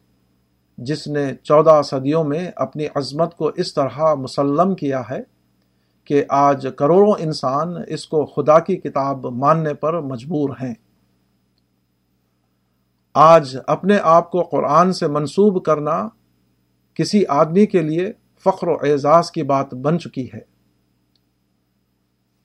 جس 0.77 1.07
نے 1.07 1.35
چودہ 1.43 1.81
صدیوں 1.83 2.23
میں 2.23 2.51
اپنی 2.55 2.87
عظمت 2.95 3.35
کو 3.37 3.47
اس 3.47 3.73
طرح 3.73 4.13
مسلم 4.13 4.75
کیا 4.75 5.01
ہے 5.09 5.21
کہ 6.05 6.23
آج 6.29 6.67
کروڑوں 6.77 7.13
انسان 7.19 7.73
اس 7.87 8.07
کو 8.07 8.25
خدا 8.25 8.59
کی 8.59 8.75
کتاب 8.77 9.25
ماننے 9.25 9.73
پر 9.73 9.99
مجبور 10.01 10.49
ہیں۔ 10.49 10.73
آج 13.13 13.57
اپنے 13.67 13.97
آپ 14.03 14.31
کو 14.31 14.43
قرآن 14.43 14.93
سے 14.93 15.07
منسوب 15.07 15.65
کرنا 15.65 16.07
کسی 16.95 17.25
آدمی 17.25 17.65
کے 17.65 17.81
لیے 17.81 18.11
فخر 18.39 18.67
و 18.67 18.73
اعزاز 18.73 19.31
کی 19.31 19.43
بات 19.43 19.73
بن 19.73 19.99
چکی 19.99 20.27
ہے۔ 20.33 20.55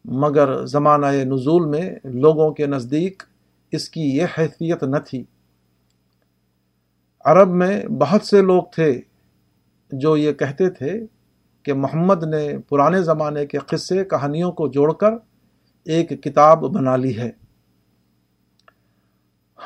مگر 0.05 0.67
زمانہ 0.67 1.07
نزول 1.07 1.69
میں 1.69 1.91
لوگوں 2.05 2.53
کے 2.53 2.67
نزدیک 2.67 3.23
اس 3.71 3.89
کی 3.89 4.01
یہ 4.01 4.25
حیثیت 4.39 4.83
نہ 4.83 4.97
تھی۔ 4.97 5.25
عرب 7.25 7.49
میں 7.49 7.87
بہت 7.87 8.23
سے 8.23 8.43
لوگ 8.43 8.63
تھے 8.63 9.01
جو 9.93 10.17
یہ 10.17 10.33
کہتے 10.33 10.71
تھے 10.71 11.07
کہ 11.63 11.75
محمد 11.75 12.25
نے 12.25 12.59
پرانے 12.69 13.03
زمانے 13.03 13.47
کے 13.47 13.59
قصے 13.59 14.05
کہانیوں 14.05 14.53
کو 14.53 14.69
جوڑ 14.69 14.93
کر 14.93 15.13
ایک 15.85 16.09
کتاب 16.09 16.75
بنا 16.75 16.97
لی 16.97 17.19
ہے۔ 17.19 17.31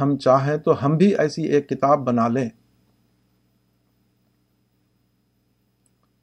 ہم 0.01 0.19
چاہیں 0.19 0.57
تو 0.57 0.87
ہم 0.87 0.97
بھی 0.97 1.17
ایسی 1.17 1.43
ایک 1.43 1.69
کتاب 1.69 1.99
بنا 1.99 2.29
لیں۔ 2.29 2.49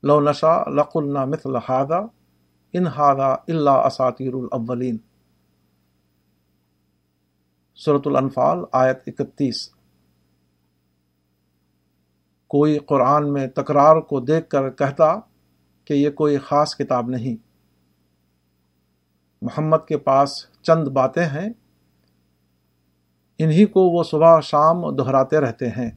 لو 0.04 0.22
نشا 0.22 0.64
لقلنا 0.64 1.26
مثل 1.26 1.56
هذا 1.56 2.00
ان 2.74 2.88
هذا 2.88 3.36
الا 3.48 3.88
اساطیر 3.88 4.34
الاولین 4.34 4.98
سورة 7.76 8.02
الانفال 8.06 8.60
آیت 8.72 9.00
اکتیس. 9.08 9.70
کوئی 12.48 12.78
قرآن 12.78 13.34
میں 13.34 13.48
تکرار 13.48 13.96
کو 13.96 14.20
دیکھ 14.20 14.50
کر 14.50 14.70
کہتا 14.70 15.20
کہ 15.86 15.94
یہ 15.94 16.10
کوئی 16.10 16.38
خاص 16.38 16.78
کتاب 16.78 17.10
نہیں۔ 17.10 17.36
محمد 19.42 19.78
کے 19.88 19.98
پاس 19.98 20.48
چند 20.62 20.88
باتیں 20.88 21.26
ہیں، 21.26 21.50
انہی 23.38 23.66
کو 23.66 23.82
وہ 23.82 24.04
صبح 24.04 24.40
شام 24.40 24.96
دہراتے 24.96 25.40
رہتے 25.40 25.70
ہیں۔ 25.70 25.92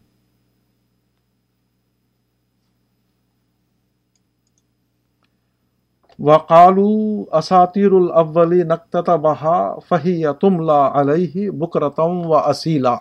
وقالو 6.18 7.24
اساتیر 7.36 7.92
الاولی 7.92 8.62
نقطت 8.62 9.10
بہا 9.10 9.78
فہی 9.88 10.22
تملا 10.40 11.00
علیہ 11.00 11.50
بکرتم 11.50 12.30
و 12.30 12.36
اسیلا 12.36 12.96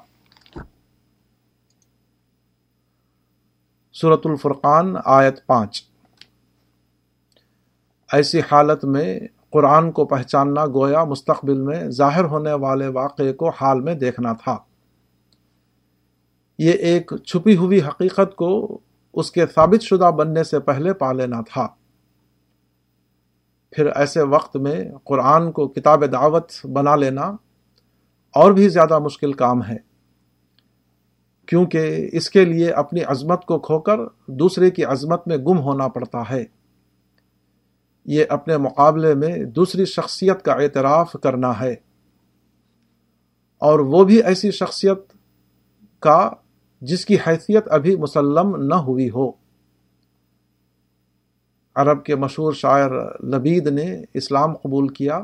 سورت 3.93 4.21
الفرقان 4.25 4.95
آیت 5.05 5.45
پانچ۔ 5.45 5.83
ایسی 8.13 8.39
حالت 8.39 8.85
میں 8.85 9.19
قرآن 9.49 9.91
کو 9.91 10.05
پہچاننا 10.05 10.65
گویا 10.65 11.03
مستقبل 11.03 11.61
میں 11.61 11.89
ظاہر 11.89 12.23
ہونے 12.23 12.53
والے 12.53 12.87
واقعے 12.87 13.33
کو 13.33 13.49
حال 13.49 13.79
میں 13.79 13.95
دیکھنا 13.95 14.33
تھا۔ 14.33 14.57
یہ 16.57 16.71
ایک 16.71 17.11
چھپی 17.25 17.57
ہوئی 17.57 17.81
حقیقت 17.81 18.35
کو 18.35 18.79
اس 19.13 19.31
کے 19.31 19.45
ثابت 19.55 19.81
شدہ 19.81 20.11
بننے 20.15 20.43
سے 20.43 20.59
پہلے 20.59 20.93
پا 20.93 21.11
لینا 21.11 21.41
تھا۔ 21.41 21.67
پھر 23.75 23.85
ایسے 23.85 24.21
وقت 24.21 24.57
میں 24.57 24.83
قرآن 25.03 25.51
کو 25.51 25.67
کتاب 25.67 26.11
دعوت 26.11 26.65
بنا 26.73 26.95
لینا 26.95 27.23
اور 28.33 28.51
بھی 28.51 28.69
زیادہ 28.69 28.99
مشکل 28.99 29.33
کام 29.33 29.63
ہے۔ 29.63 29.77
کیونکہ 31.45 32.09
اس 32.11 32.29
کے 32.29 32.45
لیے 32.45 32.71
اپنی 32.71 33.03
عظمت 33.03 33.45
کو 33.45 33.59
کھو 33.59 33.79
کر 33.79 33.99
دوسرے 34.27 34.71
کی 34.71 34.83
عظمت 34.83 35.27
میں 35.27 35.37
گم 35.37 35.59
ہونا 35.59 35.87
پڑتا 35.87 36.21
ہے۔ 36.29 36.45
یہ 38.05 38.25
اپنے 38.29 38.57
مقابلے 38.57 39.15
میں 39.15 39.37
دوسری 39.37 39.85
شخصیت 39.85 40.41
کا 40.41 40.53
اعتراف 40.53 41.15
کرنا 41.23 41.59
ہے۔ 41.59 41.75
اور 43.59 43.79
وہ 43.79 44.03
بھی 44.03 44.23
ایسی 44.23 44.51
شخصیت 44.51 44.97
کا 45.99 46.29
جس 46.81 47.05
کی 47.05 47.17
حیثیت 47.27 47.63
ابھی 47.69 47.95
مسلم 47.95 48.55
نہ 48.55 48.75
ہوئی 48.75 49.09
ہو۔ 49.09 49.42
عرب 51.75 52.05
کے 52.05 52.15
مشہور 52.15 52.53
شاعر 52.53 52.89
لبید 53.23 53.67
نے 53.67 54.03
اسلام 54.13 54.53
قبول 54.53 54.87
کیا 54.87 55.17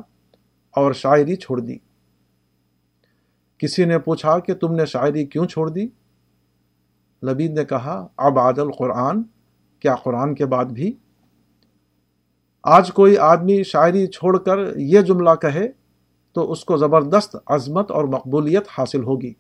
اور 0.72 0.94
شاعری 0.94 1.36
چھوڑ 1.36 1.60
دی۔ 1.60 1.78
کسی 3.58 3.86
نے 3.86 4.00
پوچھا 4.00 4.40
کہ 4.40 4.54
تم 4.54 4.76
نے 4.76 4.86
شاعری 4.86 5.26
کیوں 5.26 5.46
چھوڑ 5.46 5.70
دی؟ 5.70 5.88
لبید 7.24 7.52
نے 7.52 7.66
کہا، 7.66 8.08
اب 8.18 8.40
عادل 8.40 8.72
قرآن 8.72 9.24
کیا 9.80 9.96
قرآن 9.96 10.36
کے 10.36 10.46
بعد 10.46 10.66
بھی؟ 10.66 10.94
آج 12.64 12.94
کوئی 12.94 13.18
آدمی 13.18 13.64
شاعری 13.64 14.08
چھوڑ 14.08 14.38
کر 14.38 14.78
یہ 14.78 15.02
جملہ 15.02 15.36
کہے 15.42 15.68
تو 16.34 16.52
اس 16.52 16.66
کو 16.66 16.78
زبردست 16.78 17.36
عظمت 17.48 17.92
اور 17.92 18.04
مقبولیت 18.04 18.68
حاصل 18.78 19.04
ہوگی۔ 19.04 19.34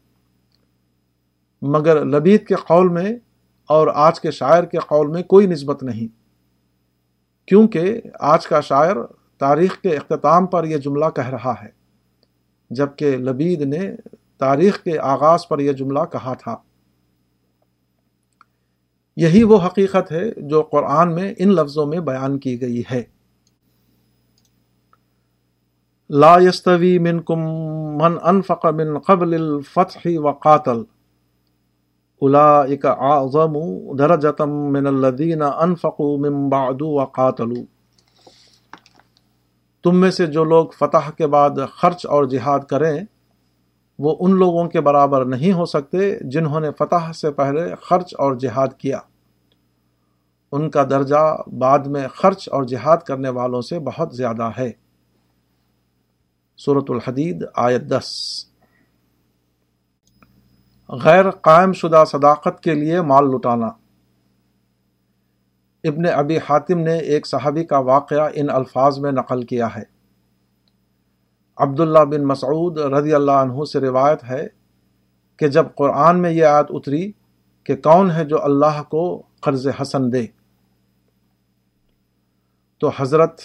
مگر 1.61 2.05
لبید 2.05 2.47
کے 2.47 2.55
قول 2.55 2.89
میں 2.89 3.11
اور 3.67 3.87
آج 3.93 4.21
کے 4.21 4.31
شاعر 4.31 4.63
کے 4.63 4.77
قول 4.77 5.07
میں 5.07 5.23
کوئی 5.23 5.47
نسبت 5.47 5.83
نہیں۔ 5.83 6.18
کیونکہ 7.49 8.01
آج 8.19 8.47
کا 8.47 8.61
شاعر 8.61 8.95
تاریخ 9.37 9.81
کے 9.81 9.97
اختتام 9.97 10.45
پر 10.45 10.63
یہ 10.63 10.77
جملہ 10.77 11.05
کہہ 11.15 11.29
رہا 11.29 11.53
ہے، 11.63 11.67
جبکہ 12.69 13.17
لبید 13.17 13.61
نے 13.61 13.95
تاریخ 14.37 14.83
کے 14.83 14.99
آغاز 14.99 15.47
پر 15.47 15.59
یہ 15.59 15.71
جملہ 15.71 15.99
کہا 16.11 16.33
تھا۔ 16.33 16.57
یہی 19.17 19.43
وہ 19.43 19.57
حقیقت 19.65 20.11
ہے 20.11 20.31
جو 20.37 20.61
قرآن 20.61 21.15
میں 21.15 21.33
ان 21.37 21.49
لفظوں 21.49 21.85
میں 21.85 21.99
بیان 21.99 22.39
کی 22.39 22.61
گئی 22.61 22.83
ہے۔ 22.91 23.03
لا 26.09 26.39
يستوي 26.39 26.97
منكم 26.97 27.39
من 28.01 28.17
انفق 28.23 28.65
من 28.65 28.99
قبل 28.99 29.33
الفتح 29.33 30.07
وقاتل۔ 30.15 30.98
اولئك 32.21 32.85
اعظم 32.85 33.53
درجة 33.95 34.45
من 34.45 34.87
الذين 34.87 35.41
انفقوا 35.41 36.17
من 36.17 36.49
بعد 36.49 36.81
وقاتلوا۔ 36.81 37.63
تم 39.83 39.95
میں 39.95 40.11
سے 40.11 40.27
جو 40.27 40.43
لوگ 40.43 40.67
فتح 40.67 41.11
کے 41.17 41.27
بعد 41.27 41.49
خرچ 41.75 42.05
اور 42.05 42.23
جہاد 42.23 42.59
کریں، 42.59 42.99
وہ 43.99 44.15
ان 44.19 44.35
لوگوں 44.35 44.69
کے 44.69 44.81
برابر 44.81 45.25
نہیں 45.25 45.53
ہو 45.53 45.65
سکتے 45.65 46.19
جنہوں 46.21 46.59
نے 46.59 46.69
فتح 46.77 47.11
سے 47.11 47.31
پہلے 47.31 47.75
خرچ 47.81 48.13
اور 48.17 48.35
جہاد 48.35 48.67
کیا۔ 48.77 48.99
ان 50.51 50.69
کا 50.69 50.83
درجہ 50.83 51.37
بعد 51.59 51.79
میں 51.79 52.07
خرچ 52.07 52.49
اور 52.51 52.63
جہاد 52.63 52.97
کرنے 52.97 53.29
والوں 53.29 53.61
سے 53.61 53.79
بہت 53.79 54.15
زیادہ 54.15 54.49
ہے۔ 54.57 54.71
صورت 56.57 56.85
الحدید، 56.89 57.45
آیت 57.55 57.81
دس۔ 57.81 58.48
غیر 60.89 61.31
قائم 61.31 61.73
شدہ 61.73 62.03
صداقت 62.07 62.63
کے 62.63 62.73
لیے 62.73 63.01
مال 63.01 63.25
لٹانا۔ 63.31 63.67
ابن 65.83 66.05
ابی 66.13 66.37
حاتم 66.37 66.79
نے 66.79 66.97
ایک 66.97 67.27
صحابی 67.27 67.63
کا 67.63 67.77
واقعہ 67.77 68.29
ان 68.33 68.49
الفاظ 68.49 68.99
میں 68.99 69.11
نقل 69.11 69.43
کیا 69.43 69.67
ہے۔ 69.75 69.83
عبداللہ 71.57 71.99
بن 71.99 72.23
مسعود 72.23 72.77
رضی 72.77 73.13
اللہ 73.13 73.31
عنہ 73.31 73.63
سے 73.63 73.79
روایت 73.79 74.23
ہے 74.23 74.47
کہ 75.37 75.47
جب 75.47 75.65
قرآن 75.75 76.21
میں 76.21 76.31
یہ 76.31 76.45
آیت 76.45 76.65
اتری 76.69 77.11
کہ 77.63 77.75
کون 77.75 78.11
ہے 78.11 78.25
جو 78.25 78.43
اللہ 78.43 78.83
کو 78.83 79.23
قرض 79.41 79.67
حسن 79.81 80.13
دے، 80.13 80.25
تو 82.77 82.91
حضرت 82.97 83.41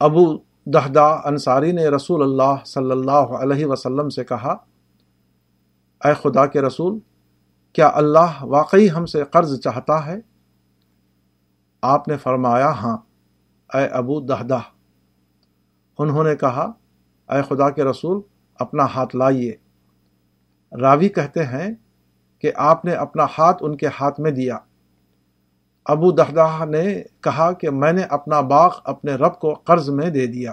ابو 0.00 0.36
دہدا 0.66 1.06
انصاری 1.06 1.72
نے 1.72 1.88
رسول 1.88 2.22
اللہ 2.22 2.64
صلی 2.64 2.90
اللہ 2.90 3.36
علیہ 3.40 3.66
وسلم 3.66 4.08
سے 4.08 4.24
کہا 4.24 4.56
اے 6.04 6.14
خدا 6.14 6.46
کے 6.46 6.60
رسول، 6.60 6.98
کیا 7.72 7.90
اللہ 7.94 8.42
واقعی 8.42 8.90
ہم 8.90 9.06
سے 9.06 9.24
قرض 9.24 9.60
چاہتا 9.60 10.06
ہے؟ 10.06 10.16
آپ 11.82 12.08
نے 12.08 12.16
فرمایا 12.16 12.70
ہاں۔ 12.70 12.96
اے 13.74 13.86
ابو 13.86 14.20
دہدہ، 14.20 14.58
انہوں 15.98 16.24
نے 16.24 16.36
کہا، 16.36 16.72
اے 17.28 17.42
خدا 17.42 17.70
کے 17.70 17.84
رسول، 17.84 18.20
اپنا 18.54 18.84
ہاتھ 18.84 19.16
لائیے۔ 19.16 19.56
راوی 20.80 21.08
کہتے 21.08 21.44
ہیں 21.44 21.74
کہ 22.38 22.52
آپ 22.54 22.84
نے 22.84 22.92
اپنا 22.92 23.26
ہاتھ 23.38 23.56
ان 23.60 23.76
کے 23.76 23.86
ہاتھ 24.00 24.20
میں 24.20 24.30
دیا۔ 24.30 24.58
ابو 25.84 26.10
دہدہ 26.10 26.64
نے 26.64 27.02
کہا 27.20 27.52
کہ 27.52 27.70
میں 27.70 27.92
نے 27.92 28.02
اپنا 28.02 28.40
باغ 28.40 28.74
اپنے 28.84 29.14
رب 29.14 29.38
کو 29.38 29.54
قرض 29.54 29.90
میں 29.90 30.10
دے 30.10 30.26
دیا۔ 30.26 30.52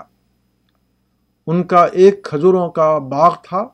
ان 1.48 1.64
کا 1.64 1.86
ایک 1.86 2.24
کھجوروں 2.24 2.72
کا 2.72 2.98
باغ 2.98 3.36
تھا۔ 3.44 3.68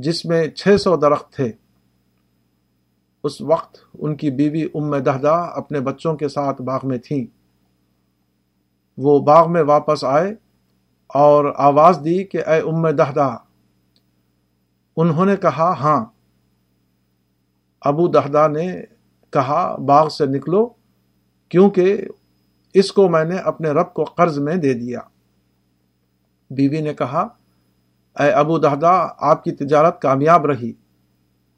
جس 0.00 0.24
میں 0.24 0.48
چھ 0.48 0.76
سو 0.80 0.96
درخت 0.96 1.32
تھے۔ 1.32 1.52
اس 3.24 3.40
وقت 3.40 3.76
ان 3.98 4.16
کی 4.16 4.30
بیوی 4.30 4.62
ام 4.62 4.96
دہدا 4.96 5.34
اپنے 5.34 5.80
بچوں 5.80 6.16
کے 6.16 6.28
ساتھ 6.28 6.62
باغ 6.62 6.80
میں 6.82 6.98
تھیں۔ 6.98 7.26
وہ 8.98 9.20
باغ 9.20 9.52
میں 9.52 9.62
واپس 9.62 10.04
آئے 10.04 10.34
اور 11.08 11.52
آواز 11.56 11.98
دی 12.04 12.24
کہ 12.24 12.36
اے 12.36 12.60
ام 12.60 12.90
دہدا 12.90 13.36
انہوں 14.96 15.24
نے 15.24 15.36
کہا 15.36 15.74
ہاں۔ 15.80 16.04
ابو 17.80 18.08
دہدا 18.08 18.48
نے 18.48 18.82
کہا، 19.30 19.76
باغ 19.76 20.08
سے 20.08 20.26
نکلو، 20.26 20.68
کیونکہ 21.48 22.04
اس 22.74 22.92
کو 22.92 23.08
میں 23.08 23.24
نے 23.24 23.36
اپنے 23.36 23.70
رب 23.70 23.94
کو 23.94 24.04
قرض 24.04 24.38
میں 24.38 24.56
دے 24.56 24.74
دیا۔ 24.74 25.00
بیوی 26.50 26.80
نے 26.80 26.94
کہا 26.94 27.26
اے 28.20 28.30
ابو 28.30 28.58
دہدا 28.58 29.08
آپ 29.18 29.44
کی 29.44 29.52
تجارت 29.52 30.02
کامیاب 30.02 30.46
رہی۔ 30.46 30.72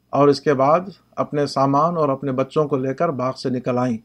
اور 0.09 0.27
اس 0.27 0.41
کے 0.41 0.53
بعد 0.53 0.79
اپنے 1.11 1.45
سامان 1.45 1.97
اور 1.97 2.09
اپنے 2.09 2.31
بچوں 2.31 2.67
کو 2.67 2.77
لے 2.77 2.93
کر 2.93 3.09
باغ 3.09 3.33
سے 3.33 3.49
نکل 3.49 3.77
آئیں۔ 3.77 3.97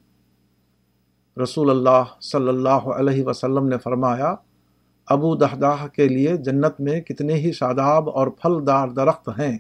رسول 1.41 1.71
اللہ 1.71 2.21
صلی 2.21 2.49
اللہ 2.49 2.69
علیہ 2.69 3.25
وسلم 3.25 3.69
نے 3.69 3.79
فرمایا، 3.79 4.35
ابو 5.07 5.37
دہدہ 5.37 5.75
کے 5.93 6.09
لیے 6.09 6.37
جنت 6.37 6.81
میں 6.81 7.01
کتنے 7.01 7.35
ہی 7.35 7.53
شاداب 7.53 8.11
اور 8.11 8.27
پھلدار 8.27 8.89
درخت 8.89 9.29
ہیں۔ 9.29 9.59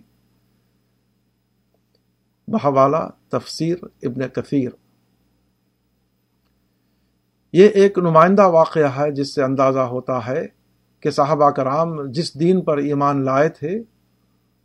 بہوالا 2.48 3.08
تفسیر 3.28 3.76
ابن 4.02 4.28
کثیر۔ 4.28 4.70
یہ 7.52 7.68
ایک 7.68 7.98
نمائندہ 7.98 8.46
واقعہ 8.46 8.98
ہے 8.98 9.10
جس 9.10 9.34
سے 9.34 9.42
اندازہ 9.42 9.78
ہوتا 9.78 10.26
ہے 10.26 10.57
کہ 11.00 11.10
صحابہ 11.10 11.50
کرام 11.50 12.06
جس 12.06 12.40
دین 12.40 12.60
پر 12.60 12.76
ایمان 12.76 13.24
لائے 13.24 13.48
تھے، 13.48 13.82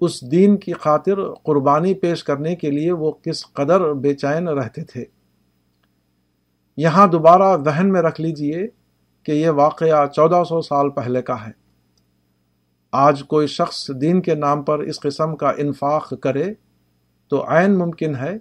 اس 0.01 0.31
دین 0.31 0.57
کی 0.57 0.73
خاطر 0.73 1.33
قربانی 1.33 1.93
پیش 1.93 2.23
کرنے 2.23 2.55
کے 2.55 2.71
لیے 2.71 2.91
وہ 2.91 3.11
کس 3.11 3.53
قدر 3.53 3.93
بے 3.93 4.13
چین 4.13 4.47
رہتے 4.47 4.83
تھے۔ 4.83 5.05
یہاں 6.77 7.07
دوبارہ 7.07 7.57
ذہن 7.65 7.91
میں 7.91 8.01
رکھ 8.01 8.21
لیجیے 8.21 8.67
کہ 9.23 9.31
یہ 9.31 9.49
واقعہ 9.49 10.07
چودہ 10.07 10.43
سو 10.49 10.61
سال 10.61 10.89
پہلے 10.89 11.21
کا 11.21 11.47
ہے۔ 11.47 11.51
آج 12.91 13.23
کوئی 13.23 13.47
شخص 13.47 13.91
دین 14.01 14.21
کے 14.21 14.35
نام 14.35 14.63
پر 14.63 14.79
اس 14.79 14.99
قسم 14.99 15.35
کا 15.35 15.51
انفاق 15.57 16.13
کرے 16.21 16.53
تو 17.27 17.45
عین 17.47 17.77
ممکن 17.77 18.15
ہے 18.15 18.33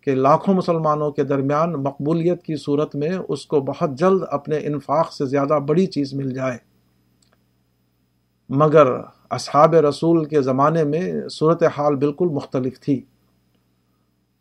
کہ 0.00 0.14
لاکھوں 0.14 0.54
مسلمانوں 0.54 1.10
کے 1.10 1.24
درمیان 1.24 1.72
مقبولیت 1.72 2.42
کی 2.42 2.56
صورت 2.56 2.96
میں 2.96 3.10
اس 3.28 3.46
کو 3.46 3.60
بہت 3.60 3.90
جلد 3.98 4.22
اپنے 4.30 4.56
انفاق 4.56 5.12
سے 5.12 5.26
زیادہ 5.26 5.58
بڑی 5.68 5.86
چیز 5.86 6.14
مل 6.14 6.34
جائے۔ 6.34 6.73
مگر 8.48 8.86
اصحاب 9.30 9.74
رسول 9.74 10.24
کے 10.24 10.42
زمانے 10.42 10.84
میں 10.84 11.28
صورت 11.28 11.62
حال 11.62 11.96
بالکل 11.96 12.28
مختلف 12.28 12.80
تھی۔ 12.80 13.04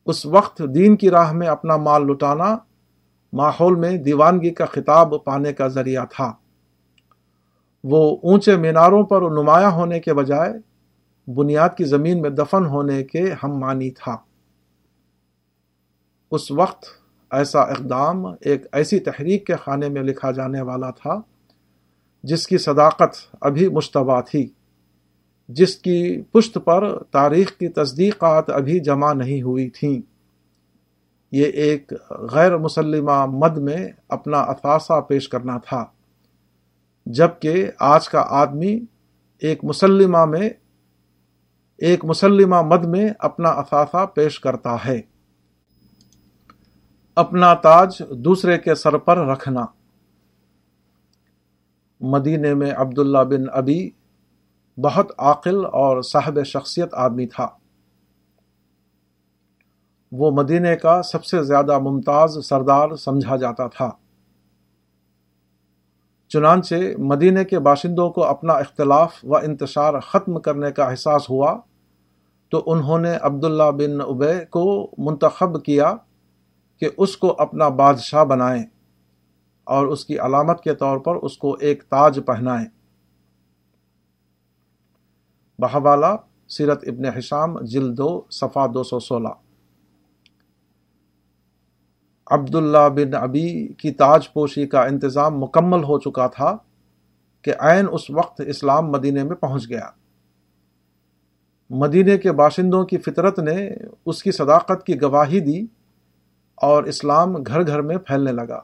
اس 0.06 0.26
وقت 0.26 0.62
دین 0.76 0.98
کی 0.98 1.10
راہ 1.10 1.32
میں 1.32 1.48
اپنا 1.48 1.78
مال 1.78 2.08
لٹانا 2.08 2.58
ماحول 3.34 3.76
میں 3.76 3.98
دیوانگی 3.98 4.50
کا 4.50 4.66
خطاب 4.66 5.24
پانے 5.24 5.54
کا 5.54 5.68
ذریعہ 5.68 6.06
تھا۔ 6.10 6.34
وہ 7.84 8.18
اونچے 8.24 8.56
میناروں 8.56 9.04
پر 9.04 9.22
نمایاں 9.22 9.72
ہونے 9.72 10.00
کے 10.00 10.14
بجائے 10.14 10.54
بنیاد 11.32 11.70
کی 11.78 11.84
زمین 11.84 12.22
میں 12.22 12.30
دفن 12.30 12.66
ہونے 12.66 13.04
کے 13.04 13.34
ہم 13.44 13.58
مانی 13.58 13.92
تھا۔ 13.92 14.18
اس 16.32 16.52
وقت 16.52 16.86
ایسا 17.32 17.62
اقدام 17.62 18.26
ایک 18.26 18.66
ایسی 18.72 19.00
تحریک 19.00 19.48
کے 19.48 19.56
خانے 19.56 19.90
میں 19.90 20.02
لکھا 20.02 20.32
جانے 20.32 20.62
والا 20.62 20.90
تھا 20.90 21.22
جس 22.24 22.48
کی 22.48 22.58
صداقت 22.58 23.36
ابھی 23.42 23.68
مشتبہ 23.68 24.22
تھی، 24.22 24.50
جس 25.50 25.76
کی 25.76 26.22
پشت 26.22 26.58
پر 26.66 27.04
تاریخ 27.04 27.58
کی 27.58 27.68
تصدیقات 27.68 28.50
ابھی 28.50 28.80
جمع 28.80 29.14
نہیں 29.14 29.42
ہوئی 29.42 29.70
تھیں۔ 29.70 30.02
یہ 31.32 31.46
ایک 31.46 31.94
غیر 32.10 32.58
مسلمہ 32.58 33.26
مد 33.26 33.58
میں 33.58 33.88
اپنا 34.10 34.38
اثاثہ 34.38 35.02
پیش 35.02 35.30
کرنا 35.30 35.58
تھا، 35.58 35.86
جبکہ 37.06 37.72
آج 37.80 38.10
کا 38.10 38.26
آدمی 38.30 38.80
ایک 39.40 39.64
مسلمہ 39.64 40.26
میں، 40.26 40.50
ایک 41.78 42.06
مسلمہ 42.06 42.62
مد 42.62 42.86
میں 42.86 43.10
اپنا 43.20 43.50
اثاثہ 43.50 44.06
پیش 44.06 44.40
کرتا 44.40 44.76
ہے۔ 44.86 45.02
اپنا 47.16 47.54
تاج 47.54 48.02
دوسرے 48.10 48.58
کے 48.58 48.76
سر 48.76 48.98
پر 48.98 49.18
رکھنا۔ 49.18 49.66
مدینے 52.04 52.54
میں 52.54 52.72
عبداللہ 52.72 53.18
بن 53.18 53.44
ابی 53.54 53.90
بہت 54.78 55.12
عاقل 55.18 55.66
اور 55.66 56.02
صاحب 56.02 56.44
شخصیت 56.46 56.94
آدمی 56.94 57.28
تھا۔ 57.28 57.48
وہ 60.12 60.32
مدینے 60.32 60.76
کا 60.76 61.02
سب 61.04 61.26
سے 61.26 61.44
زیادہ 61.44 61.80
ممتاز 61.80 62.38
سردار 62.46 62.96
سمجھا 62.96 63.36
جاتا 63.36 63.68
تھا۔ 63.68 63.92
چنانچہ 66.30 66.76
مدینے 66.98 67.44
کے 67.44 67.60
باشندوں 67.60 68.10
کو 68.10 68.24
اپنا 68.24 68.54
اختلاف 68.54 69.14
و 69.24 69.36
انتشار 69.36 70.00
ختم 70.00 70.40
کرنے 70.40 70.72
کا 70.72 70.84
احساس 70.84 71.30
ہوا 71.30 71.60
تو 72.50 72.64
انہوں 72.66 73.00
نے 73.00 73.18
عبداللہ 73.22 73.72
بن 73.72 74.02
ابے 74.02 74.46
کو 74.46 74.92
منتخب 74.98 75.66
کیا 75.66 75.94
کہ 76.80 76.90
اس 76.98 77.18
کو 77.18 77.36
اپنا 77.38 77.68
بادشاہ 77.68 78.24
بنائیں۔ 78.24 78.64
اور 79.64 79.88
اس 79.88 80.06
کی 80.06 80.20
علامت 80.20 80.64
کے 80.64 80.76
طور 80.76 80.98
پر 80.98 81.16
اس 81.16 81.38
کو 81.38 81.58
ایک 81.60 81.84
تاج 81.84 82.20
پہنائیں۔ 82.26 82.66
بہوالا، 85.60 86.16
سیرت 86.50 86.84
ابن 86.88 87.06
حشام 87.06 87.60
جلدو 87.60 88.22
صفا 88.30 88.66
دو 88.74 88.84
سو 88.84 89.00
سولہ۔ 89.00 89.28
عبداللہ 92.28 92.90
بن 92.90 93.14
ابی 93.14 93.68
کی 93.68 93.92
تاج 93.92 94.34
پوشی 94.34 94.68
کا 94.68 94.84
انتظام 94.84 95.40
مکمل 95.40 95.84
ہو 95.84 96.00
چکا 96.00 96.28
تھا 96.28 96.58
کہ 97.42 97.54
عین 97.60 97.86
اس 97.92 98.10
وقت 98.10 98.42
اسلام 98.48 98.92
مدینے 98.92 99.24
میں 99.24 99.36
پہنچ 99.36 99.70
گیا۔ 99.70 99.90
مدینے 101.70 102.18
کے 102.18 102.32
باشندوں 102.32 102.86
کی 102.86 102.98
فطرت 102.98 103.40
نے 103.40 103.70
اس 104.06 104.24
کی 104.24 104.32
صداقت 104.32 104.86
کی 104.86 105.02
گواہی 105.02 105.40
دی 105.40 105.66
اور 106.56 106.84
اسلام 106.84 107.34
گھر 107.34 107.68
گھر 107.68 107.82
میں 107.82 107.98
پھیلنے 107.98 108.32
لگا۔ 108.32 108.60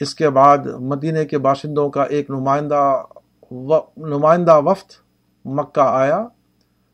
اس 0.00 0.14
کے 0.14 0.30
بعد 0.30 0.58
مدینہ 0.80 1.24
کے 1.24 1.38
باشندوں 1.38 1.90
کا 1.90 2.02
ایک 2.02 2.30
نمائندہ 2.30 3.02
و، 3.50 3.76
نمائندہ 3.96 4.60
وفد 4.60 4.92
مکہ 5.44 5.80
آیا 5.80 6.26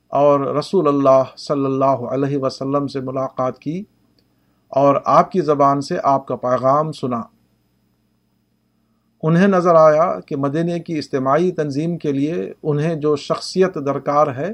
اور 0.08 0.40
رسول 0.40 0.88
اللہ 0.88 1.36
صلی 1.36 1.64
اللہ 1.64 1.84
علیہ 1.84 2.38
وسلم 2.38 2.86
سے 2.86 3.00
ملاقات 3.00 3.58
کی 3.58 3.84
اور 4.68 5.00
آپ 5.04 5.30
کی 5.30 5.40
زبان 5.40 5.80
سے 5.80 5.98
آپ 6.02 6.26
کا 6.26 6.36
پیغام 6.36 6.92
سنا۔ 6.92 7.22
انہیں 9.22 9.48
نظر 9.48 9.74
آیا 9.74 10.20
کہ 10.20 10.36
مدینہ 10.36 10.78
کی 10.78 10.98
اجتماعی 10.98 11.50
تنظیم 11.50 11.98
کے 11.98 12.12
لیے 12.12 12.52
انہیں 12.62 12.94
جو 12.94 13.16
شخصیت 13.16 13.74
درکار 13.74 14.26
ہے 14.26 14.52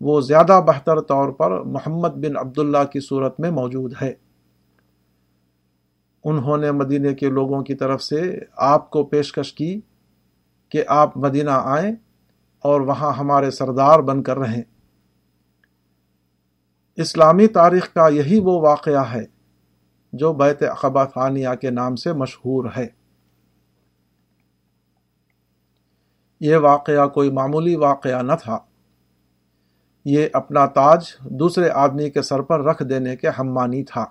وہ 0.00 0.20
زیادہ 0.20 0.60
بہتر 0.66 1.00
طور 1.00 1.28
پر 1.28 1.62
محمد 1.62 2.08
بن 2.08 2.36
عبداللہ 2.36 2.84
کی 2.92 3.00
صورت 3.00 3.40
میں 3.40 3.50
موجود 3.50 3.92
ہے۔ 4.02 4.12
انہوں 6.24 6.56
نے 6.56 6.72
مدینے 6.72 7.14
کے 7.14 7.28
لوگوں 7.28 7.62
کی 7.62 7.74
طرف 7.74 8.02
سے 8.02 8.38
آپ 8.56 8.90
کو 8.90 9.04
پیشکش 9.04 9.52
کی 9.52 9.80
کہ 10.68 10.84
آپ 10.88 11.16
مدینہ 11.16 11.50
آئیں 11.50 11.92
اور 12.58 12.80
وہاں 12.80 13.12
ہمارے 13.12 13.50
سردار 13.50 13.98
بن 13.98 14.22
کر 14.22 14.38
رہیں۔ 14.38 14.62
اسلامی 16.96 17.46
تاریخ 17.46 17.92
کا 17.92 18.08
یہی 18.08 18.40
وہ 18.40 18.60
واقعہ 18.60 19.12
ہے 19.12 19.24
جو 20.12 20.32
بیت 20.32 20.62
اقبا 20.62 21.04
ثانیہ 21.04 21.48
کے 21.60 21.70
نام 21.70 21.96
سے 21.96 22.12
مشہور 22.12 22.64
ہے۔ 22.76 22.86
یہ 26.40 26.56
واقعہ 26.56 27.06
کوئی 27.06 27.30
معمولی 27.30 27.76
واقعہ 27.76 28.22
نہ 28.22 28.32
تھا۔ 28.42 28.58
یہ 30.04 30.26
اپنا 30.32 30.66
تاج 30.66 31.12
دوسرے 31.20 31.70
آدمی 31.70 32.10
کے 32.10 32.22
سر 32.22 32.42
پر 32.42 32.64
رکھ 32.64 32.82
دینے 32.82 33.16
کے 33.16 33.28
ہمانی 33.28 33.84
تھا۔ 33.84 34.04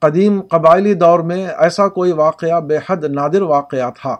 قدیم 0.00 0.40
قبائلی 0.50 0.94
دور 0.94 1.20
میں 1.20 1.46
ایسا 1.46 1.88
کوئی 1.88 2.12
واقعہ 2.12 2.60
بے 2.60 2.78
حد 2.88 3.04
نادر 3.04 3.42
واقعہ 3.42 3.90
تھا۔ 3.90 4.16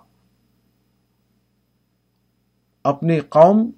اپنی 2.85 3.21
قوم 3.21 3.71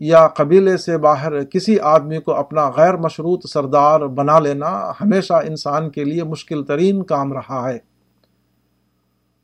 یا 0.00 0.28
قبیلے 0.28 0.76
سے 0.76 0.98
باہر 0.98 1.44
کسی 1.44 1.80
آدمی 1.80 2.20
کو 2.20 2.34
اپنا 2.34 2.70
غیر 2.70 2.96
مشروط 2.96 3.50
سردار 3.50 4.00
بنا 4.00 4.38
لینا 4.38 4.90
ہمیشہ 4.90 5.32
انسان 5.32 5.90
کے 5.90 6.04
لیے 6.04 6.24
مشکل 6.24 6.64
ترین 6.64 7.02
کام 7.02 7.32
رہا 7.32 7.68
ہے۔ 7.68 7.78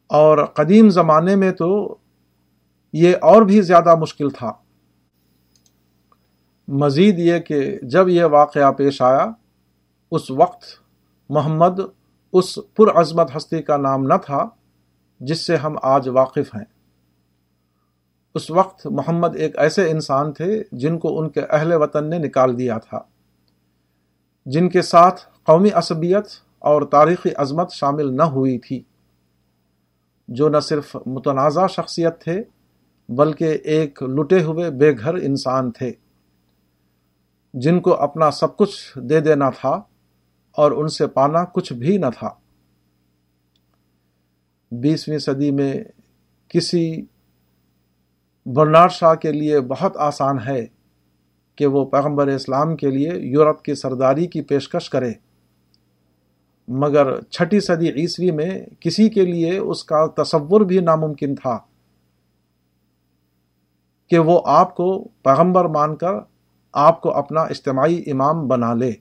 اور 0.06 0.44
قدیم 0.44 0.90
زمانے 0.90 1.36
میں 1.36 1.52
تو 1.52 1.96
یہ 2.92 3.14
اور 3.22 3.42
بھی 3.42 3.60
زیادہ 3.60 3.94
مشکل 3.94 4.30
تھا۔ 4.30 4.52
مزید 6.68 7.18
یہ 7.18 7.38
کہ 7.38 7.78
جب 7.82 8.08
یہ 8.08 8.24
واقعہ 8.24 8.72
پیش 8.72 9.02
آیا، 9.02 9.26
اس 10.10 10.30
وقت 10.30 10.81
محمد 11.32 11.80
اس 12.32 12.58
پرعظمت 12.76 13.36
ہستی 13.36 13.62
کا 13.62 13.76
نام 13.76 14.02
نہ 14.02 14.14
تھا 14.24 14.48
جس 15.20 15.46
سے 15.46 15.56
ہم 15.56 15.76
آج 15.82 16.08
واقف 16.08 16.54
ہیں۔ 16.54 16.64
اس 18.34 18.50
وقت 18.50 18.86
محمد 18.86 19.36
ایک 19.36 19.58
ایسے 19.58 19.90
انسان 19.90 20.32
تھے 20.32 20.62
جن 20.72 20.98
کو 20.98 21.20
ان 21.20 21.28
کے 21.28 21.40
اہل 21.50 21.72
وطن 21.72 22.10
نے 22.10 22.18
نکال 22.18 22.58
دیا 22.58 22.78
تھا۔ 22.78 23.00
جن 24.46 24.68
کے 24.68 24.82
ساتھ 24.82 25.20
قومی 25.42 25.70
عصبیت 25.70 26.26
اور 26.58 26.82
تاریخی 26.82 27.30
عظمت 27.36 27.72
شامل 27.72 28.16
نہ 28.16 28.22
ہوئی 28.22 28.58
تھی۔ 28.58 28.82
جو 30.28 30.48
نہ 30.48 30.60
صرف 30.60 30.96
متنازع 31.06 31.66
شخصیت 31.66 32.20
تھے، 32.20 32.42
بلکہ 33.08 33.58
ایک 33.64 34.02
لٹے 34.02 34.42
ہوئے 34.42 34.70
بے 34.70 34.98
گھر 34.98 35.14
انسان 35.14 35.70
تھے۔ 35.70 35.92
جن 37.54 37.80
کو 37.80 37.94
اپنا 37.94 38.30
سب 38.30 38.56
کچھ 38.56 38.98
دے 38.98 39.20
دینا 39.20 39.50
تھا 39.50 39.82
اور 40.52 40.72
ان 40.72 40.88
سے 40.88 41.06
پانا 41.06 41.44
کچھ 41.44 41.72
بھی 41.72 41.98
نہ 41.98 42.06
تھا۔ 42.18 42.30
بیسویں 44.70 45.18
صدی 45.18 45.50
میں 45.50 45.74
کسی 46.48 47.02
برنار 48.46 48.88
شاہ 48.88 49.14
کے 49.14 49.32
لیے 49.32 49.60
بہت 49.60 49.96
آسان 49.96 50.36
ہے 50.46 50.66
کہ 51.56 51.66
وہ 51.66 51.84
پیغمبر 51.84 52.26
اسلام 52.26 52.76
کے 52.76 52.90
لیے 52.90 53.10
یورپ 53.14 53.62
کی 53.62 53.74
سرداری 53.74 54.26
کی 54.26 54.42
پیشکش 54.42 54.90
کرے۔ 54.90 55.12
مگر 56.68 57.20
چھٹی 57.20 57.60
صدی 57.60 57.90
عیسوی 57.90 58.30
میں 58.30 58.66
کسی 58.80 59.08
کے 59.08 59.24
لیے 59.24 59.58
اس 59.58 59.84
کا 59.84 60.06
تصور 60.06 60.60
بھی 60.60 60.78
ناممکن 60.78 61.34
تھا 61.34 61.58
کہ 64.10 64.18
وہ 64.18 64.40
آپ 64.44 64.74
کو 64.74 65.08
پیغمبر 65.22 65.64
مان 65.64 65.96
کر 65.96 66.12
آپ 66.72 67.00
کو 67.00 67.10
اپنا 67.10 67.40
اجتماعی 67.40 68.02
امام 68.06 68.48
بنا 68.48 68.74
لے۔ 68.74 68.92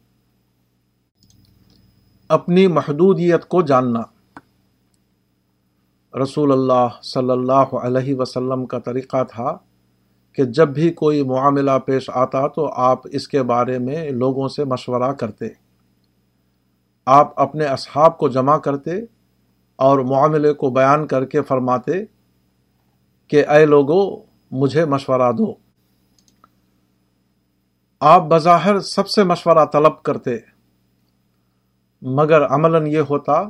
اپنی 2.32 2.68
محدودیت 2.68 3.46
کو 3.46 3.62
جاننا۔ 3.62 4.02
رسول 6.24 6.52
اللہ 6.52 6.88
صلی 7.04 7.32
اللہ 7.32 7.76
علیہ 7.76 8.16
وسلم 8.16 8.66
کا 8.66 8.80
طریقہ 8.80 9.24
تھا 9.24 9.58
کہ 10.34 10.44
جب 10.44 10.70
بھی 10.70 10.92
کوئی 10.92 11.24
معاملہ 11.24 11.72
پیش 11.86 12.10
آتا 12.14 12.48
تو 12.48 12.74
آپ 12.74 13.00
اس 13.12 13.28
کے 13.28 13.44
بارے 13.44 13.80
میں 13.80 14.12
لوگوں 14.12 14.48
سے 14.48 14.64
مشورہ 14.64 15.12
کرتے۔ 15.12 15.46
آپ 17.06 17.42
اپنے 17.42 17.66
اصحاب 17.66 18.18
کو 18.18 18.30
جمع 18.30 18.58
کرتے 18.58 18.92
اور 19.76 20.00
معاملے 20.00 20.54
کو 20.54 20.70
بیان 20.70 21.08
کر 21.08 21.26
کے 21.26 21.42
فرماتے 21.42 21.92
کہ 23.28 23.48
اے 23.48 23.66
لوگوں 23.66 24.18
مجھے 24.52 24.86
مشورہ 24.86 25.32
دو۔ 25.32 25.54
آپ 28.00 28.22
بظاہر 28.22 28.80
سب 28.80 29.08
سے 29.08 29.24
مشورہ 29.24 29.66
طلب 29.66 30.04
کرتے۔ 30.04 30.51
مگر 32.02 32.46
عملاً 32.46 32.88
یہ 32.88 33.00
ہوتا 33.00 33.44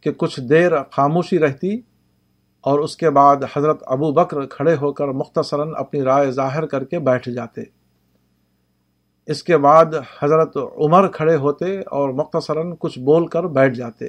کہ 0.00 0.12
کچھ 0.12 0.40
دیر 0.40 0.72
خاموشی 0.92 1.38
رہتی 1.38 1.80
اور 2.60 2.78
اس 2.78 2.96
کے 2.96 3.10
بعد 3.10 3.36
حضرت 3.56 3.82
ابو 3.86 4.12
بکر 4.12 4.46
کھڑے 4.46 4.76
ہو 4.76 4.92
کر 4.92 5.08
مختصراً 5.08 5.72
اپنی 5.76 6.02
رائے 6.02 6.30
ظاہر 6.30 6.66
کر 6.66 6.84
کے 6.84 6.98
بیٹھ 6.98 7.28
جاتے۔ 7.28 7.62
اس 9.26 9.42
کے 9.42 9.56
بعد 9.56 9.84
حضرت 10.22 10.56
عمر 10.56 11.08
کھڑے 11.08 11.36
ہوتے 11.36 11.80
اور 11.80 12.08
مختصراً 12.08 12.72
کچھ 12.78 12.98
بول 12.98 13.26
کر 13.26 13.44
بیٹھ 13.44 13.74
جاتے۔ 13.74 14.06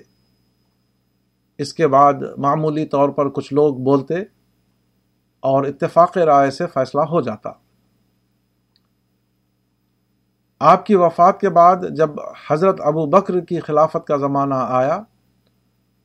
اس 1.57 1.73
کے 1.73 1.87
بعد 1.87 2.13
معمولی 2.37 2.85
طور 2.85 3.09
پر 3.09 3.29
کچھ 3.29 3.53
لوگ 3.53 3.75
بولتے 3.75 4.15
اور 5.39 5.65
اتفاق 5.65 6.17
رائے 6.17 6.51
سے 6.51 6.67
فیصلہ 6.67 7.01
ہو 7.01 7.21
جاتا۔ 7.21 7.49
آپ 10.59 10.85
کی 10.85 10.95
وفات 10.95 11.39
کے 11.39 11.49
بعد 11.49 11.75
جب 11.95 12.09
حضرت 12.49 12.81
ابو 12.81 13.05
بکر 13.05 13.39
کی 13.39 13.59
خلافت 13.59 14.07
کا 14.07 14.17
زمانہ 14.17 14.55
آیا، 14.57 15.01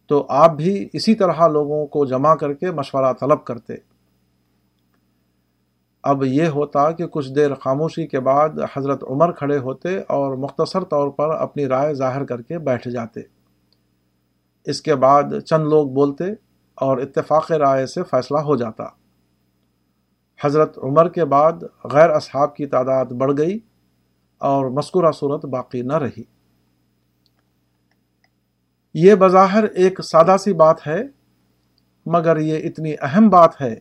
تو 0.06 0.26
آپ 0.28 0.50
بھی 0.50 0.88
اسی 0.92 1.14
طرح 1.14 1.48
لوگوں 1.48 1.86
کو 1.86 2.04
جمع 2.04 2.34
کر 2.34 2.52
کے 2.52 2.70
مشورہ 2.70 3.12
طلب 3.12 3.44
کرتے۔ 3.44 3.74
اب 6.02 6.24
یہ 6.24 6.46
ہوتا 6.46 6.90
کہ 6.90 7.06
کچھ 7.06 7.32
دیر 7.32 7.54
خاموشی 7.54 8.06
کے 8.06 8.20
بعد 8.20 8.48
حضرت 8.76 9.04
عمر 9.10 9.32
کھڑے 9.32 9.58
ہوتے 9.58 9.98
اور 9.98 10.36
مختصر 10.36 10.84
طور 10.84 11.08
پر 11.08 11.30
اپنی 11.30 11.66
رائے 11.66 11.94
ظاہر 11.94 12.24
کر 12.24 12.42
کے 12.42 12.58
بیٹھ 12.58 12.88
جاتے۔ 12.88 13.20
اس 14.64 14.82
کے 14.82 14.94
بعد 14.94 15.22
چند 15.46 15.64
لوگ 15.64 15.88
بولتے 15.88 16.24
اور 16.74 16.98
اتفاق 16.98 17.52
رائے 17.52 17.86
سے 17.86 18.02
فیصلہ 18.02 18.38
ہو 18.38 18.56
جاتا۔ 18.56 18.84
حضرت 20.44 20.78
عمر 20.82 21.08
کے 21.08 21.24
بعد 21.24 21.52
غیر 21.84 22.10
اصحاب 22.10 22.56
کی 22.56 22.66
تعداد 22.66 23.04
بڑھ 23.04 23.32
گئی۔ 23.38 23.58
اور 24.42 24.66
مذکورہ 24.66 25.12
صورت 25.12 25.44
باقی 25.44 25.82
نہ 25.82 25.92
رہی۔ 25.92 26.22
یہ 28.94 29.14
بظاہر 29.14 29.64
ایک 29.64 30.00
سادہ 30.04 30.36
سی 30.40 30.52
بات 30.52 30.86
ہے، 30.86 31.02
مگر 32.06 32.36
یہ 32.36 32.68
اتنی 32.68 32.94
اہم 33.00 33.28
بات 33.28 33.60
ہے 33.60 33.74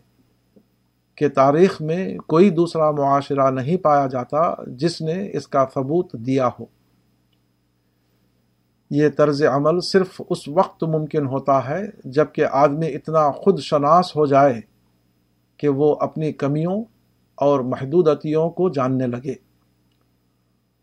کہ 1.15 1.29
تاریخ 1.29 1.81
میں 1.81 2.17
کوئی 2.17 2.49
دوسرا 2.49 2.91
معاشرہ 2.91 3.51
نہیں 3.51 3.77
پایا 3.77 4.07
جاتا 4.07 4.63
جس 4.67 5.01
نے 5.01 5.29
اس 5.33 5.47
کا 5.47 5.65
ثبوت 5.73 6.13
دیا 6.13 6.49
ہو۔ 6.59 6.65
یہ 8.89 9.09
طرز 9.17 9.43
عمل 9.43 9.79
صرف 9.79 10.21
اس 10.29 10.47
وقت 10.47 10.83
ممکن 10.83 11.27
ہوتا 11.27 11.69
ہے 11.69 11.87
جبکہ 12.05 12.45
آدمی 12.51 12.87
اتنا 12.87 13.31
خود 13.31 13.59
شناس 13.59 14.15
ہو 14.15 14.25
جائے 14.25 14.61
کہ 15.57 15.69
وہ 15.69 15.95
اپنی 15.99 16.31
کمیوں 16.31 16.83
اور 17.35 17.59
محدودتیوں 17.59 18.49
کو 18.49 18.69
جاننے 18.69 19.07
لگے۔ 19.07 19.50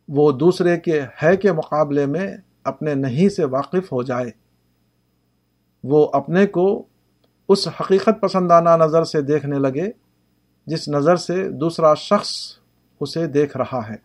وہ 0.09 0.33
دوسرے 0.33 0.81
کے 0.81 1.03
ہے 1.23 1.37
کے 1.37 1.53
مقابلے 1.53 2.07
میں 2.07 2.37
اپنے 2.65 2.95
نہیں 2.95 3.29
سے 3.29 3.45
واقف 3.45 3.93
ہو 3.93 4.03
جائے۔ 4.03 4.31
وہ 5.85 6.09
اپنے 6.13 6.47
کو 6.47 6.87
اس 7.49 7.69
حقیقت 7.69 8.21
پسندانہ 8.21 8.71
نظر 8.71 9.05
سے 9.05 9.21
دیکھنے 9.21 9.59
لگے 9.59 9.91
جس 10.67 10.89
نظر 10.89 11.17
سے 11.17 11.49
دوسرا 11.49 11.95
شخص 11.95 12.31
اسے 13.01 13.27
دیکھ 13.27 13.57
رہا 13.57 13.89
ہے۔ 13.89 13.97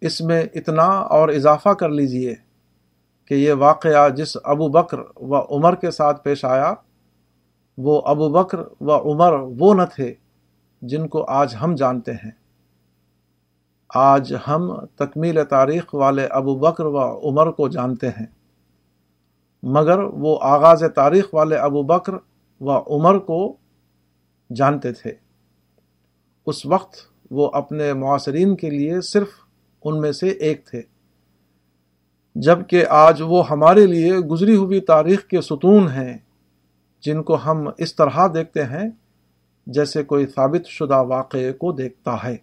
اس 0.00 0.20
میں 0.20 0.44
اتنا 0.54 0.84
اور 0.84 1.28
اضافہ 1.28 1.68
کر 1.68 1.88
لیجیے 1.88 2.34
کہ 3.24 3.34
یہ 3.34 3.52
واقعہ 3.52 4.08
جس 4.08 4.36
ابو 4.44 4.68
بکر 4.68 4.98
و 5.16 5.56
عمر 5.56 5.74
کے 5.74 5.90
ساتھ 5.90 6.24
پیش 6.24 6.44
آیا، 6.44 6.74
وہ 7.78 8.02
ابو 8.04 8.28
بکر 8.28 8.58
و 8.80 9.12
عمر 9.12 9.32
وہ 9.32 9.74
نہ 9.74 9.82
تھے۔ 9.94 10.14
جن 10.82 11.08
کو 11.08 11.24
آج 11.24 11.54
ہم 11.62 11.74
جانتے 11.74 12.12
ہیں۔ 12.12 12.30
آج 13.94 14.34
ہم 14.48 14.74
تکمیل 14.96 15.44
تاریخ 15.44 15.94
والے 15.94 16.26
ابو 16.26 16.54
بکر 16.58 16.84
و 16.84 16.98
عمر 17.28 17.50
کو 17.50 17.68
جانتے 17.68 18.08
ہیں، 18.08 18.26
مگر 19.62 19.98
وہ 19.98 20.38
آغاز 20.42 20.84
تاریخ 20.94 21.34
والے 21.34 21.56
ابو 21.56 21.82
بکر 21.82 22.12
و 22.60 22.96
عمر 22.96 23.18
کو 23.18 23.56
جانتے 24.50 24.92
تھے۔ 24.92 25.12
اس 26.46 26.66
وقت 26.66 26.96
وہ 27.30 27.50
اپنے 27.52 27.92
معاصرین 27.92 28.56
کے 28.56 28.70
لیے 28.70 29.00
صرف 29.00 29.28
ان 29.84 30.00
میں 30.00 30.12
سے 30.12 30.28
ایک 30.28 30.66
تھے، 30.66 30.82
جبکہ 32.34 32.84
آج 32.88 33.22
وہ 33.22 33.48
ہمارے 33.50 33.86
لیے 33.86 34.18
گزری 34.18 34.56
ہوئی 34.56 34.80
تاریخ 34.80 35.26
کے 35.26 35.40
ستون 35.40 35.88
ہیں، 35.88 36.16
جن 37.02 37.22
کو 37.22 37.36
ہم 37.36 37.68
اس 37.78 37.94
طرح 37.94 38.26
دیکھتے 38.34 38.64
ہیں 38.64 38.88
جیسے 39.66 40.04
کوئی 40.04 40.26
ثابت 40.26 40.66
شدہ 40.66 41.02
واقعے 41.02 41.52
کو 41.52 41.72
دیکھتا 41.72 42.16
ہے۔ 42.24 42.36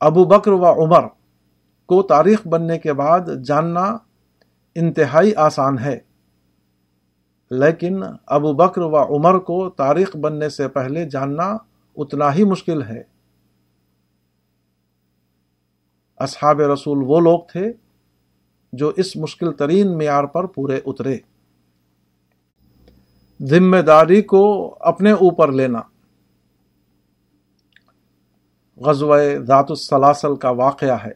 ابو 0.00 0.24
بکر 0.24 0.50
و 0.50 0.84
عمر 0.84 1.06
کو 1.86 2.02
تاریخ 2.02 2.46
بننے 2.46 2.78
کے 2.78 2.92
بعد 2.92 3.20
جاننا 3.44 3.98
انتہائی 4.74 5.34
آسان 5.34 5.78
ہے۔ 5.78 5.98
لیکن 7.50 8.00
ابو 8.26 8.52
بکر 8.52 8.80
و 8.80 8.96
عمر 8.96 9.38
کو 9.38 9.70
تاریخ 9.70 10.16
بننے 10.16 10.48
سے 10.48 10.68
پہلے 10.68 11.10
جاننا 11.10 11.56
اتنا 11.96 12.34
ہی 12.34 12.44
مشکل 12.44 12.82
ہے۔ 12.82 13.02
اصحاب 16.16 16.60
رسول 16.60 16.98
وہ 17.06 17.20
لوگ 17.20 17.40
تھے 17.52 17.72
جو 18.72 18.88
اس 18.88 19.16
مشکل 19.16 19.52
ترین 19.52 19.98
معیار 19.98 20.24
پر 20.24 20.46
پورے 20.46 20.80
اترے۔ 20.86 21.18
ذمہ 23.44 23.76
داری 23.76 24.22
کو 24.22 24.76
اپنے 24.80 25.12
اوپر 25.12 25.52
لینا۔ 25.52 25.80
غزوہ 28.76 29.16
ذات 29.46 29.66
السلاسل 29.68 30.36
کا 30.36 30.50
واقعہ 30.50 30.96
ہے۔ 31.04 31.12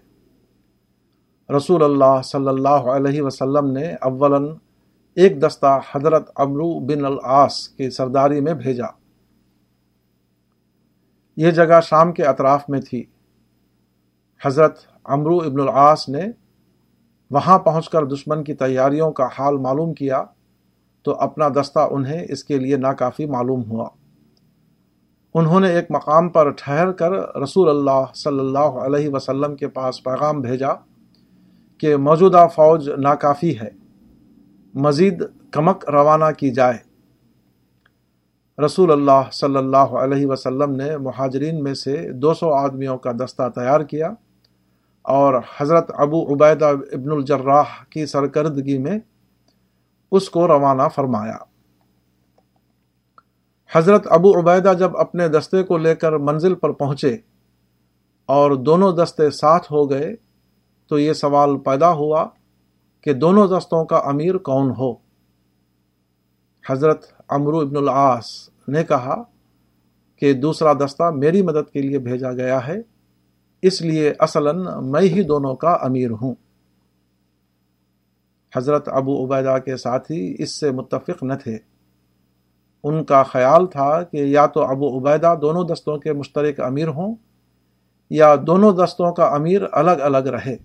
رسول 1.57 1.85
اللہ 1.85 2.23
صلی 2.25 2.49
اللہ 2.49 2.69
علیہ 2.69 3.23
وسلم 3.23 3.71
نے 3.71 3.95
اولا 3.95 4.55
ایک 5.15 5.43
دستہ 5.43 5.81
حضرت 5.95 6.31
امرو 6.37 6.81
بن 6.81 7.05
العاص 7.05 7.69
کی 7.69 7.91
سرداری 7.91 8.41
میں 8.41 8.55
بھیجا۔ 8.55 8.87
یہ 11.37 11.51
جگہ 11.51 11.81
شام 11.81 12.13
کے 12.13 12.25
اطراف 12.25 12.65
میں 12.69 12.81
تھی۔ 12.81 13.05
حضرت 14.45 14.79
امرو 15.05 15.37
ابن 15.37 15.61
العاص 15.61 16.09
نے 16.09 16.23
وہاں 17.31 17.59
پہنچ 17.59 17.89
کر 17.89 18.05
دشمن 18.05 18.45
کی 18.45 18.55
تیاریوں 18.55 19.13
کا 19.13 19.29
حال 19.39 19.57
معلوم 19.57 19.95
کیا۔ 19.95 20.25
تو 21.09 21.15
اپنا 21.19 21.49
دستہ 21.49 21.87
انہیں 21.91 22.25
اس 22.29 22.45
کے 22.45 22.59
لیے 22.59 22.77
ناکافی 22.77 23.27
معلوم 23.27 23.63
ہوا۔ 23.71 23.89
انہوں 25.35 25.61
نے 25.61 25.69
ایک 25.69 25.91
مقام 25.91 26.29
پر 26.29 26.51
ٹھہر 26.51 26.93
کر 26.93 27.13
رسول 27.37 27.69
اللہ 27.69 28.05
صلی 28.15 28.39
اللہ 28.39 28.83
علیہ 28.85 29.09
وسلم 29.09 29.57
کے 29.57 29.69
پاس 29.69 30.03
پیغام 30.05 30.41
بھیجا 30.41 30.73
کہ 31.81 31.97
موجودہ 31.97 32.47
فوج 32.55 32.89
ناکافی 32.99 33.59
ہے، 33.59 33.71
مزید 34.75 35.23
کمک 35.51 35.89
روانہ 35.89 36.31
کی 36.39 36.51
جائے۔ 36.51 36.79
رسول 38.59 38.93
اللہ 38.93 39.29
صلی 39.33 39.57
اللہ 39.57 39.99
علیہ 39.99 40.27
وسلم 40.27 40.71
نے 40.71 40.97
مہاجرین 40.97 41.63
میں 41.63 41.75
سے 41.75 42.13
دو 42.13 42.35
سو 42.35 42.53
آدمیوں 42.53 42.97
کا 42.99 43.13
دستہ 43.13 43.49
تیار 43.55 43.81
کیا 43.81 44.09
اور 45.05 45.35
حضرت 45.59 45.91
ابو 45.95 46.23
عبیدہ 46.33 46.67
ابن 46.93 47.13
الجراح 47.13 47.85
کی 47.91 48.07
سرکردگی 48.07 48.79
میں 48.79 48.99
اس 50.11 50.31
کو 50.31 50.49
روانہ 50.49 50.83
فرمایا۔ 50.95 51.37
حضرت 53.75 54.07
ابو 54.11 54.39
عبیدہ 54.39 54.73
جب 54.79 54.97
اپنے 54.97 55.29
دستے 55.29 55.63
کو 55.63 55.77
لے 55.77 55.95
کر 55.95 56.13
منزل 56.13 56.55
پر 56.55 56.73
پہنچے 56.73 57.17
اور 58.27 58.51
دونوں 58.51 58.93
دستے 58.93 59.31
ساتھ 59.31 59.73
ہو 59.73 59.91
گئے، 59.91 60.17
تو 60.87 60.99
یہ 60.99 61.13
سوال 61.13 61.59
پیدا 61.59 61.93
ہوا 61.93 62.27
کہ 63.01 63.13
دونوں 63.13 63.49
دستوں 63.49 63.85
کا 63.85 63.97
امیر 63.97 64.37
کون 64.37 64.71
ہو۔ 64.79 64.95
حضرت 66.71 67.07
امرو 67.29 67.59
ابن 67.59 67.77
العاص 67.77 68.51
نے 68.69 68.85
کہا 68.85 69.23
کہ 70.17 70.33
دوسرا 70.33 70.73
دستہ 70.73 71.11
میری 71.11 71.43
مدد 71.43 71.71
کے 71.73 71.83
لیے 71.83 71.99
بھیجا 71.99 72.33
گیا 72.33 72.67
ہے، 72.67 72.77
اس 73.63 73.83
لیے 73.83 74.13
اصلا 74.19 74.53
میں 74.81 75.01
ہی 75.01 75.23
دونوں 75.23 75.55
کا 75.55 75.71
امیر 75.71 76.11
ہوں۔ 76.11 76.35
حضرت 78.57 78.89
ابو 78.89 79.25
عبیدہ 79.25 79.59
کے 79.65 79.77
ساتھی 79.77 80.37
اس 80.39 80.61
سے 80.61 80.71
متفق 80.71 81.23
نہ 81.23 81.35
تھے۔ 81.35 81.59
ان 82.85 83.05
کا 83.05 83.23
خیال 83.23 83.67
تھا 83.67 84.03
کہ 84.03 84.17
یا 84.17 84.47
تو 84.47 84.63
ابو 84.63 84.99
عبیدہ 84.99 85.35
دونوں 85.43 85.65
دستوں 85.65 85.99
کے 85.99 86.13
مشترک 86.13 86.61
امیر 86.61 86.89
ہوں 86.89 87.15
یا 88.11 88.35
دونوں 88.47 88.73
دستوں 88.73 89.13
کا 89.13 89.25
امیر 89.25 89.63
الگ 89.73 89.91
الگ 89.91 90.29
رہے۔ 90.29 90.57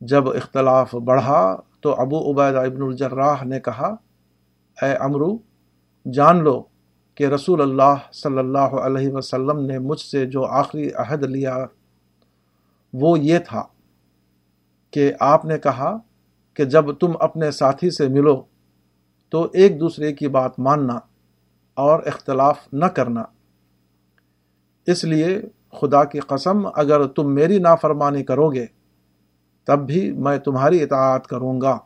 جب 0.00 0.28
اختلاف 0.28 0.94
بڑھا 0.94 1.56
تو 1.80 1.94
ابو 1.94 2.30
عبیدہ 2.30 2.58
ابن 2.58 2.82
الجراح 2.82 3.44
نے 3.44 3.60
کہا، 3.60 3.94
اے 4.82 4.94
امرو، 4.94 5.38
جان 6.12 6.44
لو 6.44 6.62
کہ 7.14 7.26
رسول 7.26 7.60
اللہ 7.60 7.94
صلی 8.12 8.38
اللہ 8.38 8.74
علیہ 8.82 9.12
وسلم 9.12 9.66
نے 9.66 9.78
مجھ 9.78 10.00
سے 10.00 10.26
جو 10.26 10.44
آخری 10.44 10.90
عہد 10.90 11.22
لیا 11.22 11.66
وہ 12.92 13.18
یہ 13.18 13.38
تھا۔ 13.38 13.62
کہ 14.92 15.12
آپ 15.20 15.44
نے 15.44 15.58
کہا 15.58 15.96
کہ 16.54 16.64
جب 16.64 16.92
تم 16.92 17.12
اپنے 17.20 17.50
ساتھی 17.50 17.90
سے 17.90 18.08
ملو 18.08 18.42
تو 19.28 19.50
ایک 19.52 19.80
دوسرے 19.80 20.12
کی 20.12 20.28
بات 20.28 20.58
ماننا 20.58 20.98
اور 21.74 22.02
اختلاف 22.02 22.58
نہ 22.72 22.84
کرنا۔ 22.84 23.22
اس 24.86 25.04
لیے 25.04 25.40
خدا 25.80 26.04
کی 26.04 26.20
قسم 26.20 26.66
اگر 26.74 27.06
تم 27.06 27.34
میری 27.34 27.58
نافرمانی 27.58 28.24
کرو 28.24 28.48
گے 28.50 28.66
تب 29.64 29.86
بھی 29.86 30.12
میں 30.12 30.38
تمہاری 30.38 30.82
اطاعت 30.82 31.26
کروں 31.26 31.60
گا۔ 31.60 31.78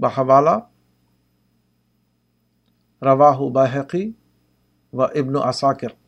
بحوالہ، 0.00 0.58
رواہ 3.02 3.40
باحقی 3.40 4.12
و 4.92 5.02
ابن 5.02 5.36
اساکر 5.48 6.03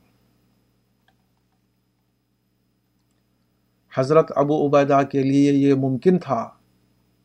حضرت 3.98 4.32
ابو 4.37 4.66
عبیدہ 4.66 5.00
کے 5.11 5.22
لیے 5.22 5.52
یہ 5.52 5.74
ممکن 5.74 6.18
تھا 6.18 6.48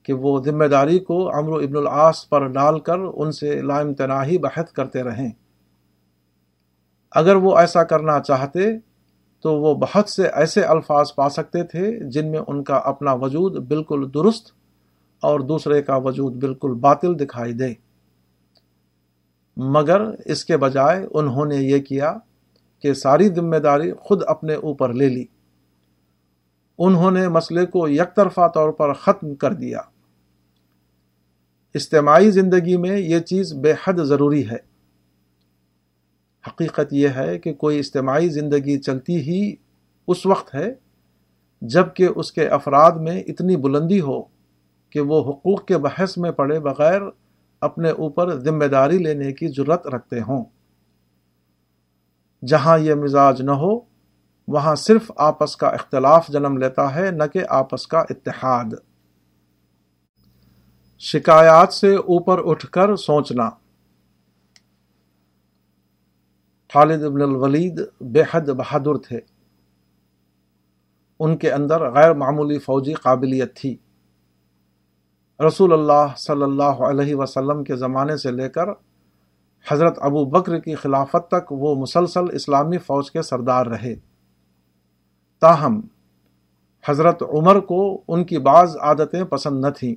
کہ 0.04 0.14
وہ 0.14 0.42
ذمہ 0.46 0.66
داری 0.66 1.00
کو 1.00 1.36
امر 1.36 1.62
ابن 1.62 1.76
العاص 1.76 2.30
پر 2.30 2.48
ڈال 2.48 2.80
کر 2.80 3.00
ان 3.14 3.32
سے 3.32 3.62
لا 3.62 3.80
امتناہی 3.80 4.38
بحث 4.38 4.72
کرتے 4.72 5.04
رہیں۔ 5.04 5.32
اگر 7.12 7.36
وہ 7.36 7.58
ایسا 7.58 7.84
کرنا 7.84 8.20
چاہتے 8.20 8.80
تو 9.42 9.62
وہ 9.62 9.76
بہت 9.76 10.10
سے 10.10 10.28
ایسے 10.28 10.62
الفاظ 10.62 11.16
پا 11.16 11.30
سکتے 11.30 11.64
تھے 11.64 12.00
جن 12.10 12.32
میں 12.32 12.40
ان 12.48 12.64
کا 12.64 12.76
اپنا 12.76 13.14
وجود 13.14 13.68
بالکل 13.68 14.10
درست 14.14 14.52
اور 15.22 15.40
دوسرے 15.40 15.82
کا 15.82 15.96
وجود 15.96 16.36
بالکل 16.36 16.74
باطل 16.74 17.20
دکھائی 17.20 17.54
دے۔ 17.54 17.74
مگر 19.58 20.02
اس 20.26 20.46
کے 20.46 20.58
بجائے 20.58 21.08
انہوں 21.12 21.46
نے 21.46 21.56
یہ 21.56 21.80
کیا 21.80 22.18
کہ 22.80 22.94
ساری 22.94 23.28
ذمہ 23.28 23.56
داری 23.56 23.92
خود 23.92 24.24
اپنے 24.28 24.54
اوپر 24.54 24.94
لے 24.94 25.10
لی۔ 25.10 25.26
انہوں 26.84 27.12
نے 27.12 27.28
مسئلے 27.28 27.66
کو 27.66 27.88
یک 27.88 28.16
طرفہ 28.16 28.48
طور 28.54 28.70
پر 28.70 28.94
ختم 28.94 29.36
کر 29.36 29.54
دیا۔ 29.54 29.80
اجتماعی 31.76 32.32
زندگی 32.32 32.78
میں 32.78 33.00
یہ 33.00 33.20
چیز 33.20 33.54
بے 33.54 33.72
حد 33.72 33.94
ضروری 34.04 34.50
ہے۔ 34.50 34.58
حقیقت 36.48 36.94
یہ 36.94 37.08
ہے 37.08 37.40
کہ 37.40 37.54
کوئی 37.54 37.80
اجتماعی 37.80 38.30
زندگی 38.30 38.80
چلتی 38.80 39.16
ہی 39.16 39.56
اس 40.08 40.26
وقت 40.26 40.56
ہے 40.56 40.74
جبکہ 41.62 42.10
اس 42.16 42.32
کے 42.32 42.48
افراد 42.48 42.92
میں 42.92 43.20
اتنی 43.20 43.56
بلندی 43.56 44.02
ہو 44.02 44.22
کہ 44.90 45.00
وہ 45.00 45.32
حقوق 45.32 45.66
کے 45.66 45.78
بحث 45.78 46.18
میں 46.18 46.32
پڑے 46.32 46.60
بغیر 46.60 47.02
اپنے 47.62 47.90
اوپر 47.90 48.40
ذمہ 48.40 48.66
داری 48.66 48.98
لینے 48.98 49.34
کی 49.34 49.48
ضرورت 49.48 49.88
رکھتے 49.88 50.22
ہوں۔ 50.22 50.46
جہاں 52.48 52.80
یہ 52.80 52.94
مزاج 52.94 53.42
نہ 53.42 53.52
ہو 53.52 53.91
وہاں 54.48 54.76
صرف 54.76 55.12
آپس 55.16 55.56
کا 55.56 55.68
اختلاف 55.68 56.28
جنم 56.28 56.58
لیتا 56.58 56.96
ہے، 56.96 57.12
نہ 57.12 57.24
کہ 57.34 57.40
آپس 57.50 57.88
کا 57.88 58.00
اتحاد۔ 58.00 58.74
شکایات 61.00 61.74
سے 61.74 61.96
اوپر 61.96 62.42
اٹھ 62.46 62.66
کر 62.68 62.96
سوچنا۔ 62.96 63.50
خالد 66.74 67.04
ابن 67.04 67.22
الولید 67.22 67.82
بے 68.02 68.24
حد 68.32 68.42
بہادر 68.42 68.98
تھے۔ 68.98 69.20
ان 71.20 71.38
کے 71.38 71.52
اندر 71.52 71.92
غیر 71.92 72.14
معمولی 72.14 72.60
فوجی 72.60 72.94
قابلیت 72.94 73.56
تھی۔ 73.56 73.78
رسول 75.48 75.74
اللہ 75.74 76.14
صلی 76.18 76.44
اللہ 76.44 76.64
علیہ 76.64 77.16
وسلم 77.16 77.64
کے 77.64 77.76
زمانے 77.76 78.18
سے 78.18 78.32
لے 78.32 78.50
کر 78.50 78.70
حضرت 79.72 79.98
ابو 80.02 80.26
بکر 80.26 80.60
کی 80.60 80.76
خلافت 80.76 81.28
تک 81.28 81.52
وہ 81.52 81.76
مسلسل 81.76 82.24
اسلامی 82.34 82.78
فوج 82.78 83.12
کے 83.12 83.22
سردار 83.22 83.66
رہے۔ 83.66 84.11
تاہم، 85.42 85.82
حضرت 86.90 87.24
عمر 87.24 87.60
کو 87.60 88.02
ان 88.08 88.24
کی 88.24 88.38
بعض 88.38 88.78
عادتیں 88.78 89.24
پسند 89.24 89.66
نہ 89.66 89.70
تھیں۔ 89.70 89.96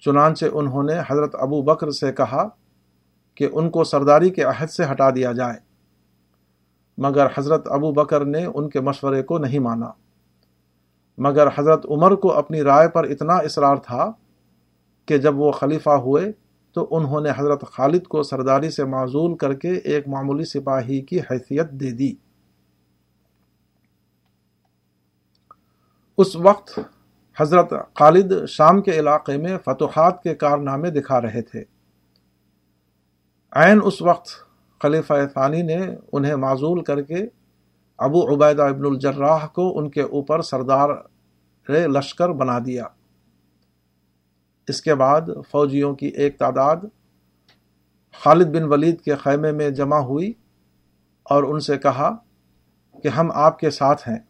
چنانچہ 0.00 0.44
انہوں 0.52 0.82
نے 0.82 0.92
حضرت 1.10 1.34
ابو 1.38 1.62
بکر 1.62 1.90
سے 1.90 2.12
کہا 2.12 2.48
کہ 3.34 3.48
ان 3.52 3.70
کو 3.70 3.84
سرداری 3.84 4.30
کے 4.30 4.42
عہد 4.42 4.70
سے 4.70 4.84
ہٹا 4.92 5.10
دیا 5.10 5.32
جائے۔ 5.32 5.58
مگر 6.98 7.26
حضرت 7.34 7.68
ابو 7.70 7.92
بکر 7.92 8.24
نے 8.24 8.44
ان 8.44 8.68
کے 8.68 8.80
مشورے 8.80 9.22
کو 9.22 9.38
نہیں 9.38 9.58
مانا۔ 9.58 9.90
مگر 11.18 11.48
حضرت 11.58 11.86
عمر 11.90 12.14
کو 12.14 12.32
اپنی 12.32 12.62
رائے 12.62 12.88
پر 12.88 13.04
اتنا 13.04 13.34
اصرار 13.34 13.76
تھا 13.76 14.12
کہ 15.06 15.18
جب 15.18 15.38
وہ 15.38 15.52
خلیفہ 15.52 15.90
ہوئے 15.90 16.32
تو 16.72 16.88
انہوں 16.90 17.20
نے 17.20 17.30
حضرت 17.36 17.64
خالد 17.72 18.02
کو 18.02 18.22
سرداری 18.22 18.70
سے 18.70 18.84
معزول 18.84 19.36
کر 19.36 19.54
کے 19.54 19.70
ایک 19.72 20.08
معمولی 20.08 20.44
سپاہی 20.44 21.00
کی 21.00 21.20
حیثیت 21.20 21.70
دے 21.70 21.90
دی۔ 21.90 22.27
اس 26.18 26.36
وقت 26.36 26.78
حضرت 27.40 27.72
خالد 27.94 28.32
شام 28.48 28.82
کے 28.82 28.90
علاقے 28.90 29.36
میں 29.36 29.58
فتوحات 29.64 30.22
کے 30.22 30.34
کارنامے 30.34 30.90
دکھا 30.90 31.20
رہے 31.20 31.42
تھے۔ 31.42 31.64
عین 33.52 33.80
اس 33.84 34.02
وقت 34.02 34.28
خلیفہ 34.82 35.12
ثانی 35.34 35.62
نے 35.62 35.86
انہیں 36.12 36.34
معزول 36.34 36.84
کر 36.84 37.02
کے 37.02 37.26
ابو 37.98 38.34
عبیدہ 38.34 38.62
ابن 38.62 38.86
الجراح 38.86 39.46
کو 39.46 39.78
ان 39.78 39.90
کے 39.90 40.02
اوپر 40.02 40.42
سردار 40.42 40.88
لشکر 41.68 42.28
بنا 42.28 42.58
دیا۔ 42.58 42.84
اس 44.68 44.82
کے 44.82 44.94
بعد 44.94 45.20
فوجیوں 45.50 45.94
کی 45.94 46.06
ایک 46.06 46.38
تعداد 46.38 46.76
خالد 48.24 48.46
بن 48.46 48.62
ولید 48.62 49.00
کے 49.00 49.14
خیمے 49.14 49.52
میں 49.52 49.70
جمع 49.70 49.98
ہوئی 49.98 50.32
اور 51.22 51.42
ان 51.42 51.60
سے 51.60 51.78
کہا 51.78 52.16
کہ 53.02 53.08
ہم 53.08 53.30
آپ 53.34 53.58
کے 53.58 53.70
ساتھ 53.70 54.08
ہیں۔ 54.08 54.27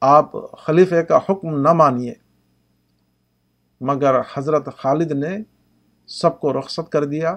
آپ 0.00 0.32
خلیفے 0.58 1.02
کا 1.02 1.16
حکم 1.16 1.60
نہ 1.60 1.72
مانیے۔ 1.72 2.14
مگر 3.80 4.20
حضرت 4.34 4.68
خالد 4.76 5.12
نے 5.12 5.38
سب 6.06 6.40
کو 6.40 6.58
رخصت 6.58 6.92
کر 6.92 7.04
دیا 7.04 7.36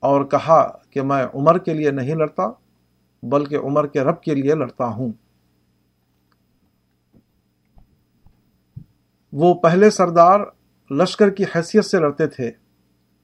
اور 0.00 0.24
کہا 0.24 0.68
کہ 0.90 1.02
میں 1.02 1.26
عمر 1.34 1.58
کے 1.58 1.74
لیے 1.74 1.90
نہیں 1.90 2.14
لڑتا، 2.14 2.42
بلکہ 3.22 3.56
عمر 3.56 3.86
کے 3.86 4.00
رب 4.00 4.22
کے 4.22 4.34
لیے 4.34 4.54
لڑتا 4.54 4.84
ہوں۔ 4.84 5.12
وہ 9.32 9.54
پہلے 9.54 9.90
سردار 9.90 10.40
لشکر 10.90 11.30
کی 11.30 11.44
حیثیت 11.44 11.84
سے 11.84 11.98
لڑتے 11.98 12.26
تھے 12.26 12.50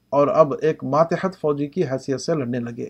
اور 0.09 0.27
اب 0.27 0.53
ایک 0.61 0.83
ماتحت 0.83 1.35
فوجی 1.41 1.67
کی 1.67 1.83
حیثیت 1.83 2.21
سے 2.21 2.33
لڑنے 2.33 2.59
لگے۔ 2.59 2.89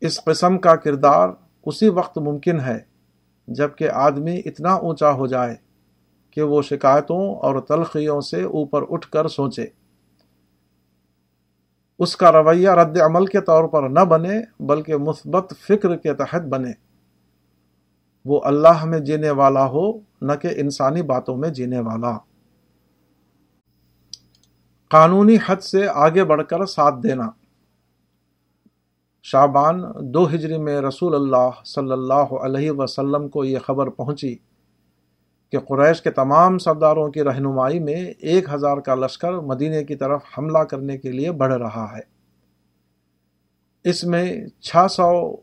اس 0.00 0.24
قسم 0.24 0.58
کا 0.58 0.76
کردار 0.76 1.28
اسی 1.66 1.88
وقت 1.88 2.18
ممکن 2.18 2.60
ہے 2.60 2.95
جبکہ 3.48 3.90
آدمی 3.90 4.42
اتنا 4.44 4.74
اونچا 4.74 5.12
ہو 5.12 5.26
جائے 5.26 5.56
کہ 6.30 6.42
وہ 6.42 6.62
شکایتوں 6.62 7.34
اور 7.34 7.60
تلخیوں 7.60 8.20
سے 8.20 8.42
اوپر 8.42 8.82
اٹھ 8.90 9.08
کر 9.08 9.28
سوچے۔ 9.28 9.66
اس 11.98 12.16
کا 12.16 12.32
رویہ 12.32 12.70
رد 12.70 13.00
عمل 13.00 13.26
کے 13.26 13.40
طور 13.40 13.64
پر 13.64 13.88
نہ 13.88 14.00
بنے، 14.00 14.40
بلکہ 14.60 14.96
مثبت 14.96 15.54
فکر 15.68 15.96
کے 15.96 16.14
تحت 16.14 16.42
بنے۔ 16.42 16.72
وہ 18.24 18.40
اللہ 18.44 18.84
میں 18.84 18.98
جینے 18.98 19.30
والا 19.30 19.66
ہو، 19.66 19.98
نہ 20.22 20.32
کہ 20.42 20.48
انسانی 20.56 21.02
باتوں 21.02 21.36
میں 21.36 21.48
جینے 21.48 21.80
والا۔ 21.80 22.18
قانونی 24.88 25.36
حد 25.46 25.56
سے 25.56 25.86
آگے 25.94 26.24
بڑھ 26.24 26.42
کر 26.48 26.66
ساتھ 26.66 26.94
دینا۔ 27.02 27.30
شابان 29.28 29.82
دو 30.00 30.28
ہجری 30.28 30.58
میں 30.58 30.80
رسول 30.80 31.14
اللہ 31.14 31.62
صلی 31.64 31.92
اللہ 31.92 32.34
علیہ 32.44 32.70
وسلم 32.70 33.28
کو 33.28 33.44
یہ 33.44 33.58
خبر 33.58 33.88
پہنچی 33.88 34.36
کہ 35.52 35.58
قریش 35.58 36.02
کے 36.02 36.10
تمام 36.10 36.58
سرداروں 36.58 37.10
کی 37.10 37.22
رہنمائی 37.22 37.78
میں 37.78 38.04
ایک 38.18 38.48
ہزار 38.52 38.76
کا 38.76 38.94
لشکر 38.94 39.32
مدینے 39.32 39.84
کی 39.84 39.96
طرف 39.96 40.22
حملہ 40.38 40.58
کرنے 40.58 40.98
کے 40.98 41.12
لیے 41.12 41.32
بڑھ 41.32 41.54
رہا 41.54 41.96
ہے۔ 41.96 42.00
اس 43.84 44.04
میں 44.04 44.46
چھ 44.60 44.76
سو 44.90 45.36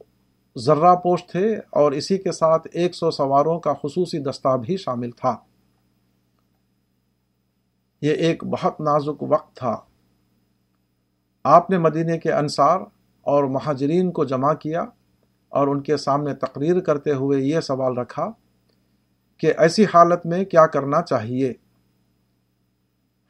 ذرہ 0.57 0.95
پوش 0.95 1.27
تھے 1.27 1.55
اور 1.55 1.91
اسی 1.91 2.17
کے 2.17 2.31
ساتھ 2.31 2.67
ایک 2.73 2.95
سو 2.95 3.11
سواروں 3.11 3.59
کا 3.59 3.73
خصوصی 3.73 4.19
دستہ 4.19 4.57
بھی 4.57 4.77
شامل 4.77 5.11
تھا۔ 5.11 5.35
یہ 8.01 8.13
ایک 8.13 8.43
بہت 8.43 8.79
نازک 8.79 9.23
وقت 9.23 9.55
تھا۔ 9.55 9.77
آپ 11.43 11.69
نے 11.69 11.77
مدینے 11.77 12.17
کے 12.17 12.31
انصار 12.31 12.79
اور 13.23 13.43
مہاجرین 13.43 14.11
کو 14.11 14.23
جمع 14.23 14.53
کیا 14.53 14.85
اور 15.49 15.67
ان 15.67 15.81
کے 15.81 15.97
سامنے 15.97 16.33
تقریر 16.35 16.79
کرتے 16.79 17.13
ہوئے 17.13 17.39
یہ 17.39 17.59
سوال 17.59 17.97
رکھا 17.97 18.31
کہ 19.37 19.53
ایسی 19.57 19.85
حالت 19.93 20.25
میں 20.25 20.45
کیا 20.45 20.67
کرنا 20.67 21.01
چاہیے؟ 21.01 21.53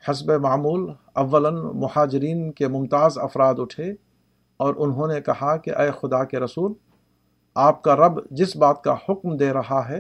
حسب 0.10 0.32
معمول 0.32 0.94
اولاً 1.14 1.54
مہاجرین 1.56 2.52
کے 2.52 2.68
ممتاز 2.68 3.18
افراد 3.18 3.54
اٹھے 3.58 3.94
اور 4.58 4.76
انہوں 4.78 5.08
نے 5.08 5.22
کہا 5.22 5.58
کہ 5.58 5.70
اے 5.70 5.92
خدا 5.92 6.24
کے 6.24 6.40
رسول، 6.40 6.74
آپ 7.56 7.82
کا 7.82 7.96
رب 7.96 8.20
جس 8.32 8.56
بات 8.56 8.84
کا 8.84 8.96
حکم 9.10 9.38
دے 9.38 9.54
رہا 9.54 9.90
ہے، 9.90 10.00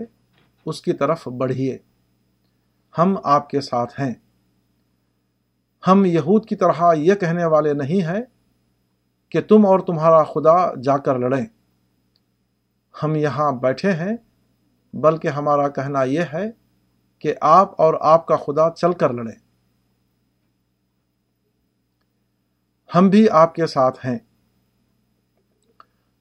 اس 0.66 0.82
کی 0.82 0.94
طرف 0.94 1.28
بڑھیے۔ 1.28 1.78
ہم 2.98 3.16
آپ 3.24 3.50
کے 3.50 3.62
ساتھ 3.62 4.00
ہیں۔ 4.00 4.14
ہم 5.88 6.06
یہود 6.06 6.46
کی 6.46 6.56
طرح 6.56 6.94
یہ 6.94 7.16
کہنے 7.16 7.46
والے 7.46 7.74
نہیں 7.74 8.06
ہیں 8.06 8.22
کہ 9.34 9.42
تم 9.42 9.66
اور 9.66 9.80
تمہارا 9.80 10.24
خدا 10.24 10.82
جا 10.82 10.98
کر 10.98 11.20
لڑیں۔ 11.20 11.46
ہم 13.04 13.16
یہاں 13.16 13.52
بیٹھے 13.52 13.92
ہیں، 13.92 14.18
بلکہ 14.94 15.28
ہمارا 15.28 15.70
کہنا 15.70 16.04
یہ 16.04 16.22
ہے 16.34 16.52
کہ 17.20 17.34
آپ 17.42 17.82
اور 17.82 17.94
آپ 18.02 18.26
کا 18.26 18.36
خدا 18.36 18.70
چل 18.70 18.94
کر 18.94 19.14
لڑیں۔ 19.14 19.40
ہم 22.96 23.10
بھی 23.10 23.30
آپ 23.30 23.56
کے 23.56 23.68
ساتھ 23.68 24.06
ہیں۔ 24.06 24.18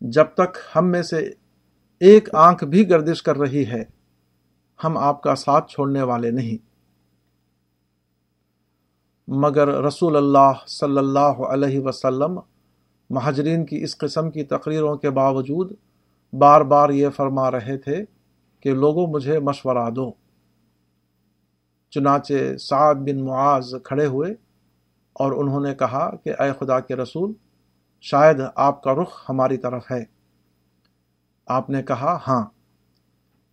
جب 0.01 0.25
تک 0.35 0.59
ہم 0.77 0.87
میں 0.87 1.03
سے 1.03 1.31
ایک 2.01 2.35
آنکھ 2.35 2.64
بھی 2.64 2.90
گردش 2.90 3.22
کر 3.22 3.37
رہی 3.37 3.66
ہے، 3.66 3.85
ہم 4.85 4.98
آپ 4.98 5.22
کا 5.22 5.35
ساتھ 5.35 5.70
چھوڑنے 5.70 6.03
والے 6.03 6.31
نہیں۔ 6.31 6.66
مگر 9.29 9.68
رسول 9.68 10.16
اللہ 10.16 10.53
صلی 10.66 10.98
اللہ 10.98 11.42
علیہ 11.48 11.81
وسلم 11.81 12.40
مہاجرین 13.12 13.66
کی 13.66 13.83
اس 13.83 13.98
قسم 13.98 14.31
کی 14.31 14.44
تقریروں 14.44 14.96
کے 14.96 15.11
باوجود 15.11 15.72
بار 16.33 16.61
بار 16.61 16.90
یہ 16.90 17.09
فرما 17.09 17.51
رہے 17.51 17.79
تھے 17.79 18.05
کہ 18.61 18.75
لوگوں 18.75 19.07
مجھے 19.07 19.38
مشورہ 19.38 19.90
دو۔ 19.90 20.12
چنانچہ 21.90 22.57
سعد 22.57 22.94
بن 22.94 23.25
معاذ 23.25 23.75
کھڑے 23.85 24.07
ہوئے 24.07 24.35
اور 25.12 25.33
انہوں 25.33 25.61
نے 25.61 25.75
کہا 25.75 26.16
کہ 26.16 26.42
اے 26.42 26.51
خدا 26.59 26.81
کے 26.81 26.96
رسول، 26.96 27.33
شاید 28.01 28.40
آپ 28.55 28.83
کا 28.83 28.94
رخ 28.94 29.25
ہماری 29.29 29.57
طرف 29.57 29.90
ہے۔ 29.90 30.05
آپ 31.46 31.70
نے 31.70 31.83
کہا 31.83 32.18
ہاں۔ 32.29 32.46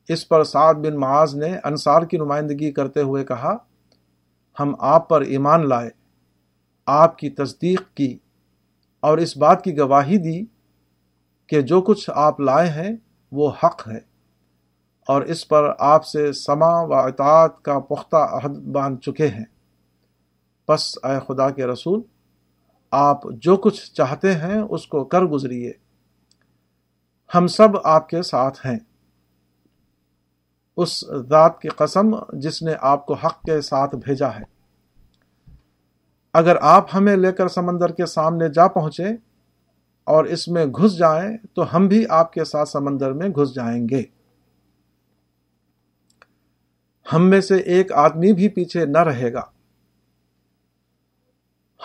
اس 0.08 0.30
پر 0.30 0.44
سعد 0.44 0.74
بن 0.74 1.00
معاذ 1.00 1.36
نے 1.36 1.58
انصار 1.64 2.02
کی 2.02 2.18
نمائندگی 2.18 2.72
کرتے 2.72 3.02
ہوئے 3.02 3.26
کہا، 3.26 3.56
ہم 4.60 4.76
آپ 4.80 5.10
پر 5.10 5.22
ایمان 5.22 5.70
لائے، 5.70 5.90
آپ 6.86 7.18
کی 7.18 7.30
تصدیق 7.30 7.82
کی۔ 7.94 8.18
اور 9.00 9.18
اس 9.18 9.38
بات 9.38 9.64
کی 9.64 9.78
گواہی 9.78 10.18
دی 10.18 10.46
کہ 11.48 11.62
جو 11.62 11.82
کچھ 11.82 12.10
آپ 12.16 12.40
لائے 12.40 12.70
ہیں 12.70 12.96
وہ 13.32 13.52
حق 13.64 13.88
ہے 13.88 13.98
اور 15.08 15.22
اس 15.22 15.48
پر 15.48 15.74
آپ 15.80 16.06
سے 16.06 16.34
سما 16.34 16.82
و 16.82 16.94
اطاعت 16.94 17.62
کا 17.62 17.80
پختہ 17.80 18.16
عہد 18.16 18.58
باندھ 18.58 19.02
چکے 19.02 19.28
ہیں۔ 19.28 19.46
بس 20.68 20.98
اے 21.04 21.20
خدا 21.28 21.50
کے 21.50 21.66
رسول، 21.66 22.02
آپ 22.92 23.22
جو 23.34 23.58
کچھ 23.58 23.92
چاہتے 23.92 24.36
ہیں 24.36 24.62
اس 24.70 24.88
کو 24.88 25.04
کر 25.04 25.22
گزریے۔ 25.22 25.72
ہم 27.36 27.48
سب 27.48 27.70
آپ 27.84 28.10
کے 28.10 28.22
ساتھ 28.22 28.66
ہیں۔ 28.66 28.80
اس 30.78 31.04
ذات 31.30 31.62
کی 31.62 31.70
قسم 31.70 32.16
جس 32.34 32.62
نے 32.62 32.74
آپ 32.82 33.06
کو 33.06 33.14
حق 33.14 33.42
کے 33.42 33.62
ساتھ 33.62 33.96
بھیجا 33.96 34.28
ہے۔ 34.28 34.59
اگر 36.34 36.56
آپ 36.62 36.96
ہمیں 36.96 37.16
لے 37.16 37.32
کر 37.32 37.48
سمندر 37.48 37.92
کے 37.92 38.06
سامنے 38.06 38.50
جا 38.50 38.68
پہنچے 38.68 39.08
اور 40.04 40.26
اس 40.26 40.48
میں 40.48 40.66
گھس 40.66 40.98
جائیں، 40.98 41.38
تو 41.54 41.76
ہم 41.76 41.88
بھی 41.88 42.06
آپ 42.10 42.34
کے 42.34 42.44
ساتھ 42.44 42.70
سمندر 42.70 43.14
میں 43.14 43.30
گھس 43.30 43.56
جائیں 43.56 43.88
گے۔ 43.90 44.04
ہم 47.14 47.30
میں 47.30 47.42
سے 47.42 47.58
ایک 47.58 47.92
آدمی 47.92 48.34
بھی 48.34 48.50
پیچھے 48.50 48.86
نہ 48.86 48.98
رہے 48.98 49.34
گا۔ 49.34 49.42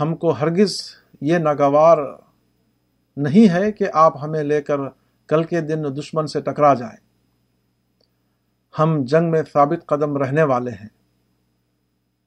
ہم 0.00 0.16
کو 0.16 0.30
ہرگز 0.30 0.76
یہ 1.20 1.38
ناگوار 1.38 1.98
نہیں 3.16 3.52
ہے 3.52 3.72
کہ 3.72 3.84
آپ 3.92 4.24
ہمیں 4.24 4.42
لے 4.42 4.62
کر 4.62 4.76
کل 5.26 5.44
کے 5.44 5.60
دن 5.60 5.82
دشمن 5.98 6.26
سے 6.26 6.40
ٹکرا 6.40 6.74
جائیں۔ 6.74 7.04
ہم 8.78 9.04
جنگ 9.04 9.30
میں 9.30 9.42
ثابت 9.52 9.86
قدم 9.86 10.16
رہنے 10.16 10.42
والے 10.42 10.70
ہیں۔ 10.70 11.03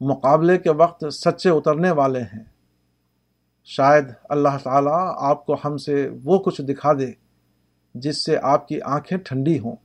مقابلے 0.02 0.58
کے 0.58 0.72
وقت 0.72 1.06
سچے 1.14 1.50
اترنے 1.50 1.92
والے 1.92 2.22
ہیں۔ 2.22 2.44
شاید 3.64 4.06
اللہ 4.30 4.58
تعالیٰ 4.64 5.14
آپ 5.18 5.46
کو 5.46 5.56
ہم 5.66 5.78
سے 5.78 6.10
وہ 6.24 6.40
کچھ 6.40 6.62
دکھا 6.62 6.94
دے 6.94 7.12
جس 7.94 8.26
سے 8.26 8.38
آپ 8.44 8.68
کی 8.68 8.82
آنکھیں 8.82 9.20
ٹھنڈی 9.20 9.60
ہوں۔ 9.60 9.76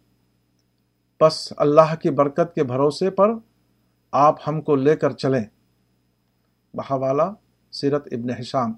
بس 1.20 1.52
اللہ 1.56 1.94
کی 1.94 2.10
برکت 2.10 2.54
کے 2.54 2.64
بھروسے 2.64 3.10
پر 3.10 3.30
آپ 4.12 4.36
ہم 4.46 4.60
کو 4.60 4.76
لے 4.76 4.96
کر 4.96 5.10
چلیں۔ 5.10 5.44
بہوالا 6.74 7.30
سیرت 7.72 8.08
ابن 8.12 8.30
حشام۔ 8.30 8.72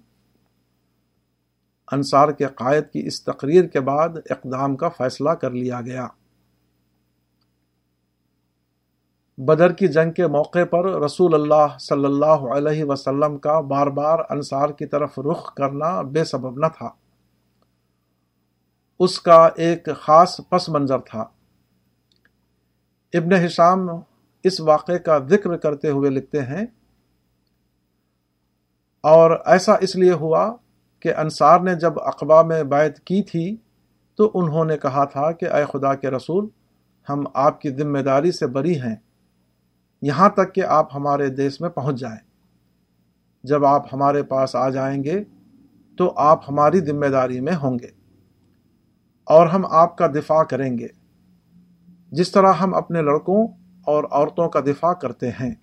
انصار 1.93 2.29
کے 2.29 2.47
قائد 2.47 2.85
کی 2.93 3.07
اس 3.07 3.25
تقریر 3.25 3.65
کے 3.65 3.81
بعد 3.81 4.09
اقدام 4.31 4.77
کا 4.77 4.89
فیصلہ 4.89 5.31
کر 5.31 5.51
لیا 5.51 5.81
گیا۔ 5.81 6.07
بدر 9.39 9.73
کی 9.73 9.89
جنگ 9.89 10.13
کے 10.13 10.27
موقع 10.27 10.65
پر 10.71 10.85
رسول 11.03 11.35
اللہ 11.35 11.77
صلی 11.81 12.05
اللہ 12.05 12.45
علیہ 12.57 12.85
وسلم 12.85 13.37
کا 13.39 13.59
بار 13.61 13.87
بار 13.87 14.19
انصار 14.31 14.69
کی 14.69 14.87
طرف 14.87 15.19
رخ 15.31 15.53
کرنا 15.55 16.01
بے 16.03 16.25
سبب 16.25 16.59
نہ 16.59 16.67
تھا۔ 16.77 16.89
اس 19.01 19.19
کا 19.21 19.49
ایک 19.57 19.89
خاص 19.97 20.41
پس 20.49 20.69
منظر 20.69 20.99
تھا۔ 21.01 21.25
ابن 23.13 23.33
حشام 23.35 23.89
اس 24.45 24.61
واقعے 24.61 24.99
کا 24.99 25.19
ذکر 25.29 25.57
کرتے 25.57 25.91
ہوئے 25.91 26.11
لکھتے 26.11 26.43
ہیں، 26.43 26.65
اور 29.05 29.31
ایسا 29.47 29.75
اس 29.81 29.95
لیے 29.97 30.13
ہوا 30.13 30.51
کہ 31.03 31.15
انصار 31.15 31.61
نے 31.61 31.75
جب 31.75 31.99
اقبا 32.03 32.43
میں 32.43 32.63
بیعت 32.65 33.01
کی 33.01 33.23
تھی 33.23 33.57
تو 34.19 34.31
انہوں 34.35 34.65
نے 34.65 34.77
کہا 34.79 35.05
تھا 35.05 35.31
کہ 35.33 35.47
اے 35.47 35.65
خدا 35.73 35.95
کے 35.95 36.11
رسول، 36.11 36.47
ہم 37.09 37.25
آپ 37.35 37.61
کی 37.61 37.71
ذمہ 37.71 37.99
داری 37.99 38.33
سے 38.33 38.47
بری 38.47 38.81
ہیں۔ 38.81 38.95
یہاں 40.07 40.29
تک 40.29 40.55
کہ 40.55 40.65
آپ 40.65 40.97
ہمارے 40.97 41.29
دیس 41.29 41.61
میں 41.61 41.69
پہنچ 41.69 41.97
جائیں۔ 41.97 42.19
جب 43.45 43.65
آپ 43.65 43.95
ہمارے 43.95 44.23
پاس 44.23 44.57
آ 44.57 44.69
جائیں 44.69 45.05
گے 45.05 45.25
تو 45.99 46.13
آپ 46.17 46.41
ہماری 46.49 46.81
ذمہ 46.81 47.07
داری 47.07 47.41
میں 47.41 47.53
ہوں 47.53 47.79
گے 47.79 47.89
اور 49.25 49.47
ہم 49.47 49.67
آپ 49.67 49.99
کا 49.99 50.07
دفاع 50.07 50.43
کریں 50.43 50.79
گے۔ 50.79 50.87
جس 52.13 52.33
طرح 52.33 52.53
ہم 52.53 52.75
اپنے 52.75 53.03
لڑکوں 53.03 53.47
اور 53.85 54.05
عورتوں 54.11 54.49
کا 54.49 54.61
دفاع 54.61 54.93
کرتے 54.93 55.31
ہیں۔ 55.31 55.55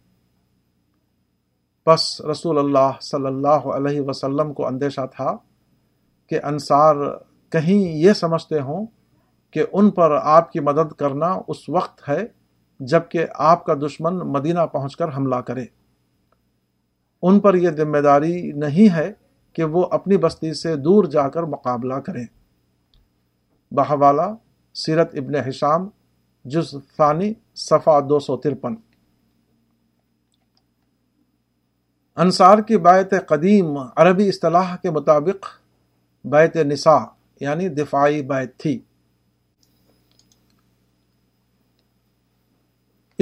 بس 1.88 2.22
رسول 2.22 2.58
اللہ 2.58 2.92
صلی 3.02 3.26
اللہ 3.26 3.48
علیہ 3.48 4.02
وسلم 4.02 4.54
کو 4.54 4.68
اندیشہ 4.68 5.02
تھا 5.16 5.38
کہ 6.30 6.40
انصار 6.44 6.96
کہیں 7.50 7.98
یہ 7.98 8.14
سمجھتے 8.14 8.60
ہوں 8.60 8.86
کہ 9.52 9.64
ان 9.74 9.92
پر 9.92 10.12
آپ 10.12 10.52
کی 10.52 10.60
مدد 10.60 10.94
کرنا 10.94 11.36
اس 11.48 11.70
وقت 11.70 12.10
ہے 12.10 12.41
جبکہ 12.82 13.26
آپ 13.34 13.66
کا 13.66 13.74
دشمن 13.74 14.18
مدینہ 14.18 14.60
پہنچ 14.72 14.98
کر 14.98 15.16
حملہ 15.16 15.36
کرے۔ 15.36 15.66
ان 17.22 17.40
پر 17.40 17.54
یہ 17.54 17.70
ذمہ 17.70 17.98
داری 17.98 18.52
نہیں 18.52 18.96
ہے 18.96 19.14
کہ 19.54 19.64
وہ 19.64 19.86
اپنی 19.92 20.18
بستی 20.18 20.54
سے 20.54 20.76
دور 20.76 21.04
جا 21.04 21.30
کر 21.30 21.44
مقابلہ 21.44 21.94
کریں۔ 21.94 22.26
بحوالہ 23.72 24.22
سیرت 24.74 25.10
ابن 25.14 25.36
حشام، 25.36 25.90
جز 26.46 26.76
ثانی 26.98 27.34
صفا 27.56 28.00
دو 28.00 28.20
سو 28.20 28.38
ترپن۔ 28.38 28.76
انصار 32.16 32.58
کی 32.58 32.78
بیت 32.78 33.14
قدیم 33.28 33.78
عربی 33.96 34.30
اصطلاح 34.30 34.76
کے 34.76 34.92
مطابق 34.92 35.46
بیت 36.26 36.56
نساء 36.58 37.04
یعنی 37.40 37.70
دفاعی 37.70 38.22
بیت 38.22 38.58
تھی۔ 38.58 38.80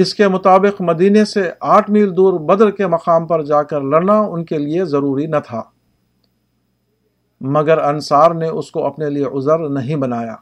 اس 0.00 0.14
کے 0.14 0.28
مطابق 0.28 0.82
مدینے 0.82 1.24
سے 1.24 1.50
آٹھ 1.60 1.90
میل 1.90 2.16
دور 2.16 2.40
بدر 2.40 2.70
کے 2.70 2.86
مقام 2.86 3.26
پر 3.26 3.42
جا 3.42 3.62
کر 3.62 3.80
لڑنا 3.80 4.20
ان 4.20 4.44
کے 4.44 4.58
لیے 4.58 4.84
ضروری 4.84 5.26
نہ 5.26 5.36
تھا۔ 5.46 5.62
مگر 7.40 7.78
انصار 7.78 8.30
نے 8.30 8.48
اس 8.48 8.70
کو 8.70 8.86
اپنے 8.86 9.10
لیے 9.10 9.24
عذر 9.24 9.68
نہیں 9.68 9.96
بنایا۔ 9.96 10.36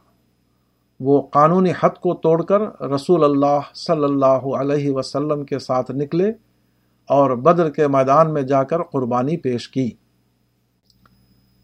وہ 1.01 1.23
قانونی 1.23 1.71
حد 1.71 1.91
کو 1.91 2.15
توڑ 2.15 2.45
کر 2.45 2.83
رسول 2.83 3.25
اللہ 3.25 3.61
صلی 3.75 4.05
اللہ 4.05 4.57
علیہ 4.57 4.91
وسلم 4.91 5.45
کے 5.45 5.59
ساتھ 5.59 5.91
نکلے 5.91 6.29
اور 7.09 7.31
بدر 7.31 7.71
کے 7.71 7.89
میدان 7.89 8.33
میں 8.33 8.43
جا 8.43 8.63
کر 8.63 8.83
قربانی 8.83 9.37
پیش 9.37 9.69
کی۔ 9.69 9.91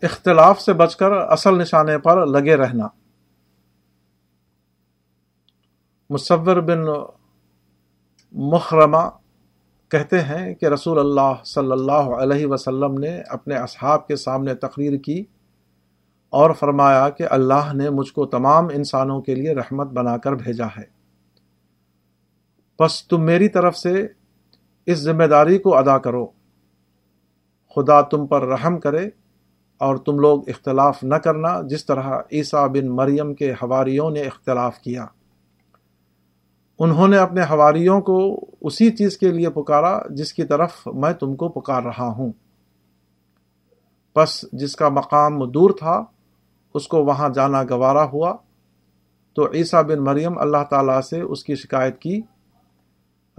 اختلاف 0.03 0.61
سے 0.61 0.73
بچ 0.73 0.97
کر 0.97 1.13
اصل 1.13 1.59
نشانے 1.59 1.99
پر 1.99 2.27
لگے 2.27 2.57
رہنا۔ 2.57 2.89
مصور 6.11 6.57
بن 6.57 6.85
مخرمہ 8.37 9.11
کہتے 9.89 10.21
ہیں 10.21 10.55
کہ 10.55 10.67
رسول 10.67 10.99
اللہ 10.99 11.45
صلی 11.45 11.73
اللہ 11.73 11.93
علیہ 11.93 12.47
وسلم 12.47 12.95
نے 12.95 13.21
اپنے 13.29 13.55
اصحاب 13.55 14.07
کے 14.07 14.17
سامنے 14.17 14.55
تقریر 14.55 14.97
کی 14.97 15.25
اور 16.31 16.51
فرمایا 16.51 17.09
کہ 17.09 17.25
اللہ 17.31 17.73
نے 17.75 17.91
مجھ 17.91 18.13
کو 18.13 18.27
تمام 18.27 18.67
انسانوں 18.67 19.21
کے 19.21 19.35
لیے 19.35 19.55
رحمت 19.55 19.87
بنا 19.87 20.17
کر 20.17 20.33
بھیجا 20.33 20.67
ہے۔ 20.67 20.85
بس 22.81 23.09
تم 23.09 23.23
میری 23.23 23.49
طرف 23.49 23.77
سے 23.77 24.07
اس 24.87 24.99
ذمہ 24.99 25.25
داری 25.25 25.59
کو 25.59 25.77
ادا 25.77 25.99
کرو۔ 25.99 26.27
خدا 27.75 28.01
تم 28.01 28.27
پر 28.27 28.43
رحم 28.43 28.81
کرے 28.81 29.09
اور 29.79 29.97
تم 29.97 30.19
لوگ 30.19 30.49
اختلاف 30.49 31.05
نہ 31.05 31.15
کرنا، 31.15 31.61
جس 31.61 31.87
طرح 31.87 32.19
عیسیٰ 32.33 32.69
بن 32.69 32.89
مریم 32.89 33.35
کے 33.35 33.53
حواریوں 33.53 34.11
نے 34.11 34.21
اختلاف 34.21 34.79
کیا۔ 34.79 35.07
انہوں 36.79 37.09
نے 37.09 37.19
اپنے 37.19 37.43
حواریوں 37.43 38.01
کو 38.01 38.41
اسی 38.61 38.91
چیز 38.91 39.19
کے 39.19 39.31
لیے 39.33 39.51
پکارا 39.51 40.01
جس 40.11 40.33
کی 40.33 40.45
طرف 40.45 40.87
میں 40.87 41.13
تم 41.13 41.37
کو 41.37 41.49
پکار 41.49 41.83
رہا 41.83 42.07
ہوں۔ 42.07 42.33
بس 44.17 44.45
جس 44.53 44.77
کا 44.77 44.89
مقام 44.89 45.45
دور 45.45 45.71
تھا، 45.79 46.05
اس 46.75 46.89
کو 46.89 47.05
وہاں 47.05 47.29
جانا 47.29 47.63
گوارا 47.63 48.05
ہوا۔ 48.05 48.37
تو 49.35 49.53
عیسیٰ 49.53 49.83
بن 49.83 49.99
مریم 49.99 50.39
اللہ 50.39 50.65
تعالیٰ 50.71 51.01
سے 51.01 51.21
اس 51.21 51.45
کی 51.45 51.55
شکایت 51.55 51.99
کی۔ 51.99 52.21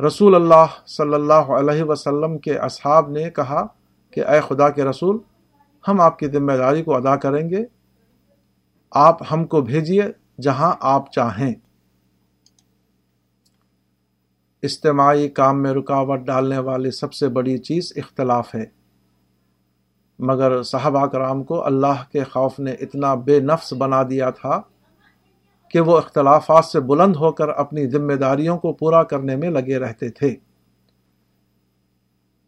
رسول 0.07 0.35
اللہ 0.35 0.65
صلی 0.85 1.13
اللہ 1.13 1.33
علیہ 1.33 1.83
وسلم 1.83 2.37
کے 2.37 2.57
اصحاب 2.57 3.09
نے 3.09 3.29
کہا 3.29 3.65
کہ 4.11 4.25
اے 4.25 4.39
خدا 4.41 4.69
کے 4.69 4.83
رسول، 4.83 5.17
ہم 5.87 6.01
آپ 6.01 6.19
کی 6.19 6.27
ذمہ 6.27 6.51
داری 6.51 6.83
کو 6.83 6.95
ادا 6.95 7.15
کریں 7.15 7.49
گے۔ 7.49 7.65
آپ 8.91 9.33
ہم 9.33 9.45
کو 9.45 9.61
بھیجیے 9.61 10.03
جہاں 10.41 10.73
آپ 10.79 11.11
چاہیں۔ 11.11 11.53
اجتماعی 14.65 15.27
کام 15.29 15.61
میں 15.61 15.71
رکاوٹ 15.71 16.19
ڈالنے 16.19 16.57
والی 16.57 16.91
سب 16.91 17.13
سے 17.13 17.27
بڑی 17.27 17.57
چیز 17.57 17.93
اختلاف 17.95 18.55
ہے۔ 18.55 18.65
مگر 20.19 20.63
صحابہ 20.63 21.05
کرام 21.05 21.43
کو 21.43 21.65
اللہ 21.65 22.03
کے 22.11 22.23
خوف 22.23 22.59
نے 22.59 22.71
اتنا 22.71 23.13
بے 23.15 23.39
نفس 23.39 23.73
بنا 23.77 24.03
دیا 24.03 24.29
تھا 24.29 24.61
کہ 25.71 25.79
وہ 25.79 25.97
اختلافات 25.97 26.65
سے 26.65 26.79
بلند 26.79 27.15
ہو 27.15 27.31
کر 27.31 27.49
اپنی 27.49 27.87
ذمہ 27.87 28.13
داریوں 28.13 28.57
کو 28.57 28.73
پورا 28.73 29.03
کرنے 29.03 29.35
میں 29.35 29.49
لگے 29.49 29.77
رہتے 29.77 30.09
تھے۔ 30.09 30.35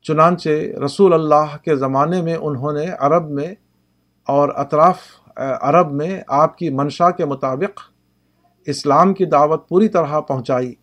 چنانچہ 0.03 0.49
رسول 0.85 1.13
اللہ 1.13 1.57
کے 1.63 1.75
زمانے 1.75 2.21
میں 2.21 2.35
انہوں 2.35 2.73
نے 2.73 2.85
عرب 2.99 3.29
میں 3.29 3.55
اور 4.27 4.49
اطراف، 4.55 4.99
عرب 5.61 5.91
میں 5.91 6.21
آپ 6.27 6.57
کی 6.57 6.69
منشا 6.69 7.09
کے 7.11 7.25
مطابق 7.25 7.79
اسلام 8.65 9.13
کی 9.13 9.25
دعوت 9.25 9.69
پوری 9.69 9.87
طرح 9.87 10.19
پہنچائی۔ 10.19 10.73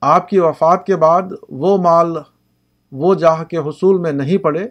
آپ 0.00 0.28
کی 0.28 0.38
وفات 0.38 0.86
کے 0.86 0.96
بعد 0.96 1.22
وہ 1.48 1.78
مال 1.78 2.16
وہ 2.92 3.14
جاہ 3.14 3.44
کے 3.44 3.56
حصول 3.56 4.00
میں 4.00 4.12
نہیں 4.12 4.38
پڑے۔ 4.38 4.68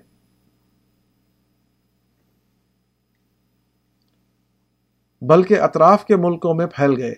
بلکہ 5.21 5.59
اطراف 5.59 6.05
کے 6.05 6.15
ملکوں 6.15 6.53
میں 6.53 6.65
پھیل 6.65 6.97
گئے۔ 6.97 7.13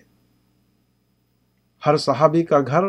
ہر 1.86 1.96
صحابی 1.96 2.42
کا 2.42 2.58
گھر 2.60 2.84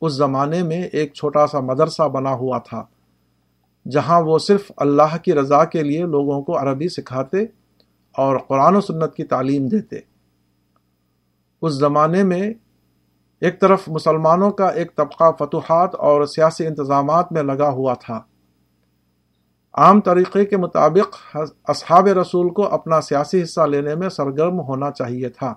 اس 0.00 0.12
زمانے 0.12 0.62
میں 0.62 0.82
ایک 0.82 1.14
چھوٹا 1.14 1.46
سا 1.46 1.60
مدرسہ 1.60 2.08
بنا 2.08 2.30
ہوا 2.30 2.58
تھا، 2.58 2.84
جہاں 3.90 4.22
وہ 4.22 4.38
صرف 4.38 4.72
اللہ 4.76 5.16
کی 5.22 5.34
رضا 5.34 5.64
کے 5.64 5.82
لیے 5.82 6.02
لوگوں 6.02 6.42
کو 6.42 6.58
عربی 6.58 6.88
سکھاتے 6.88 7.42
اور 8.12 8.38
قرآن 8.38 8.76
و 8.76 8.80
سنت 8.80 9.14
کی 9.14 9.24
تعلیم 9.24 9.68
دیتے۔ 9.68 9.96
اس 11.62 11.72
زمانے 11.72 12.22
میں 12.22 12.54
ایک 13.42 13.60
طرف 13.60 13.88
مسلمانوں 13.88 14.50
کا 14.50 14.66
ایک 14.68 14.94
طبقہ 14.96 15.30
فتوحات 15.38 15.94
اور 15.94 16.24
سیاسی 16.26 16.66
انتظامات 16.66 17.32
میں 17.32 17.42
لگا 17.42 17.68
ہوا 17.68 17.94
تھا۔ 17.94 18.20
عام 19.74 20.00
طریقے 20.00 20.44
کے 20.44 20.56
مطابق 20.56 21.36
اصحاب 21.68 22.06
رسول 22.06 22.48
کو 22.48 22.66
اپنا 22.68 23.00
سیاسی 23.00 23.42
حصہ 23.42 23.60
لینے 23.60 23.94
میں 23.94 24.08
سرگرم 24.08 24.60
ہونا 24.60 24.90
چاہیے 24.90 25.28
تھا، 25.28 25.54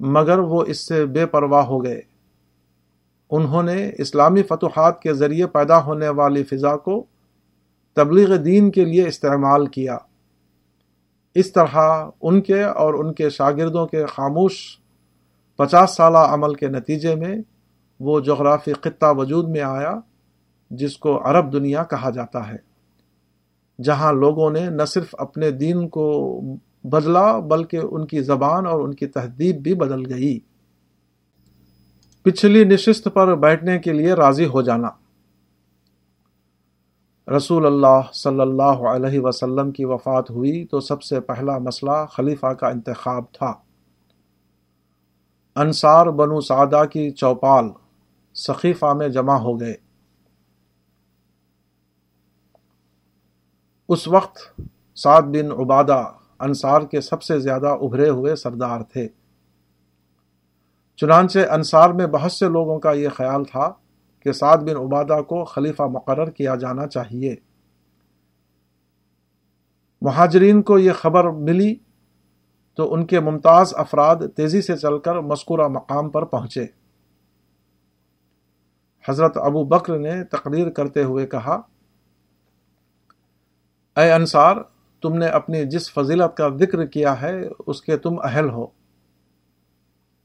مگر 0.00 0.38
وہ 0.38 0.64
اس 0.66 0.86
سے 0.88 1.04
بے 1.06 1.26
پرواہ 1.26 1.64
ہو 1.64 1.84
گئے۔ 1.84 2.00
انہوں 3.30 3.62
نے 3.62 3.90
اسلامی 3.98 4.42
فتوحات 4.42 5.00
کے 5.00 5.14
ذریعے 5.14 5.46
پیدا 5.46 5.82
ہونے 5.84 6.08
والی 6.08 6.44
فضا 6.44 6.76
کو 6.76 7.04
تبلیغ 7.96 8.36
دین 8.36 8.70
کے 8.70 8.84
لیے 8.84 9.06
استعمال 9.08 9.66
کیا۔ 9.66 9.96
اس 11.34 11.52
طرح 11.52 11.78
ان 12.22 12.40
کے 12.40 12.62
اور 12.62 12.94
ان 12.94 13.12
کے 13.12 13.30
شاگردوں 13.30 13.86
کے 13.86 14.06
خاموش 14.06 14.78
پچاس 15.56 15.90
سالہ 15.90 16.18
عمل 16.18 16.54
کے 16.54 16.68
نتیجے 16.68 17.14
میں 17.14 17.36
وہ 18.00 18.20
جغرافی 18.20 18.72
خطہ 18.72 19.06
وجود 19.16 19.48
میں 19.48 19.60
آیا، 19.60 19.94
جس 20.70 20.96
کو 20.96 21.30
عرب 21.30 21.52
دنیا 21.52 21.82
کہا 21.82 22.10
جاتا 22.10 22.48
ہے، 22.48 22.56
جہاں 23.82 24.12
لوگوں 24.12 24.50
نے 24.50 24.68
نہ 24.70 24.84
صرف 24.84 25.14
اپنے 25.18 25.50
دین 25.50 25.88
کو 25.88 26.40
بدلا، 26.84 27.38
بلکہ 27.38 27.80
ان 27.90 28.06
کی 28.06 28.20
زبان 28.20 28.66
اور 28.66 28.80
ان 28.80 28.94
کی 28.94 29.06
تہذیب 29.06 29.62
بھی 29.62 29.74
بدل 29.74 30.14
گئی۔ 30.14 30.38
پچھلی 32.22 32.64
نشست 32.64 33.08
پر 33.14 33.34
بیٹھنے 33.34 33.78
کے 33.78 33.92
لیے 33.92 34.12
راضی 34.12 34.46
ہو 34.46 34.62
جانا۔ 34.62 34.88
رسول 37.36 37.66
اللہ 37.66 38.00
صلی 38.12 38.40
اللہ 38.40 38.86
علیہ 38.88 39.20
وسلم 39.20 39.70
کی 39.70 39.84
وفات 39.84 40.30
ہوئی 40.30 40.64
تو 40.64 40.80
سب 40.80 41.02
سے 41.02 41.20
پہلا 41.20 41.58
مسئلہ 41.58 42.06
خلیفہ 42.10 42.46
کا 42.46 42.68
انتخاب 42.68 43.24
تھا۔ 43.32 43.52
انصار 45.54 46.06
بنو 46.06 46.40
سعدہ 46.40 46.82
کی 46.92 47.10
چوپال 47.10 47.64
سخیفہ 48.34 48.92
میں 48.92 49.08
جمع 49.08 49.34
ہو 49.34 49.60
گئے۔ 49.60 49.74
اس 53.88 54.08
وقت 54.08 54.60
سعد 54.94 55.22
بن 55.22 55.52
عبادہ 55.52 56.12
انصار 56.38 56.80
کے 56.80 57.00
سب 57.00 57.22
سے 57.22 57.40
زیادہ 57.40 57.66
ابھرے 57.66 58.08
ہوئے 58.08 58.36
سردار 58.36 58.80
تھے۔ 58.80 59.08
چنانچہ 60.96 61.38
انصار 61.50 61.90
میں 61.90 62.06
بہت 62.06 62.32
سے 62.32 62.48
لوگوں 62.48 62.78
کا 62.78 62.92
یہ 62.92 63.08
خیال 63.08 63.44
تھا 63.44 63.72
کہ 64.20 64.32
سعد 64.32 64.56
بن 64.56 64.76
عبادہ 64.76 65.22
کو 65.22 65.44
خلیفہ 65.44 65.82
مقرر 65.82 66.30
کیا 66.30 66.54
جانا 66.54 66.86
چاہیے۔ 66.86 67.36
مہاجرین 70.02 70.62
کو 70.62 70.78
یہ 70.78 70.92
خبر 70.92 71.24
ملی 71.24 71.74
تو 72.74 72.94
ان 72.94 73.06
کے 73.06 73.20
ممتاز 73.20 73.74
افراد 73.76 74.16
تیزی 74.36 74.62
سے 74.62 74.76
چل 74.76 74.98
کر 74.98 75.18
مذکورہ 75.18 75.68
مقام 75.68 76.10
پر 76.10 76.24
پہنچے۔ 76.24 76.66
حضرت 79.08 79.36
ابو 79.36 79.64
بکر 79.64 79.98
نے 79.98 80.24
تقریر 80.24 80.70
کرتے 80.70 81.04
ہوئے 81.04 81.26
کہا، 81.26 81.60
اے 83.96 84.12
انصار، 84.12 84.56
تم 85.02 85.16
نے 85.16 85.26
اپنی 85.26 85.64
جس 85.64 85.92
فضیلت 85.92 86.36
کا 86.36 86.48
ذکر 86.60 86.86
کیا 86.86 87.22
ہے، 87.22 87.48
اس 87.66 87.82
کے 87.82 87.96
تم 87.96 88.14
اہل 88.24 88.50
ہو۔ 88.50 88.66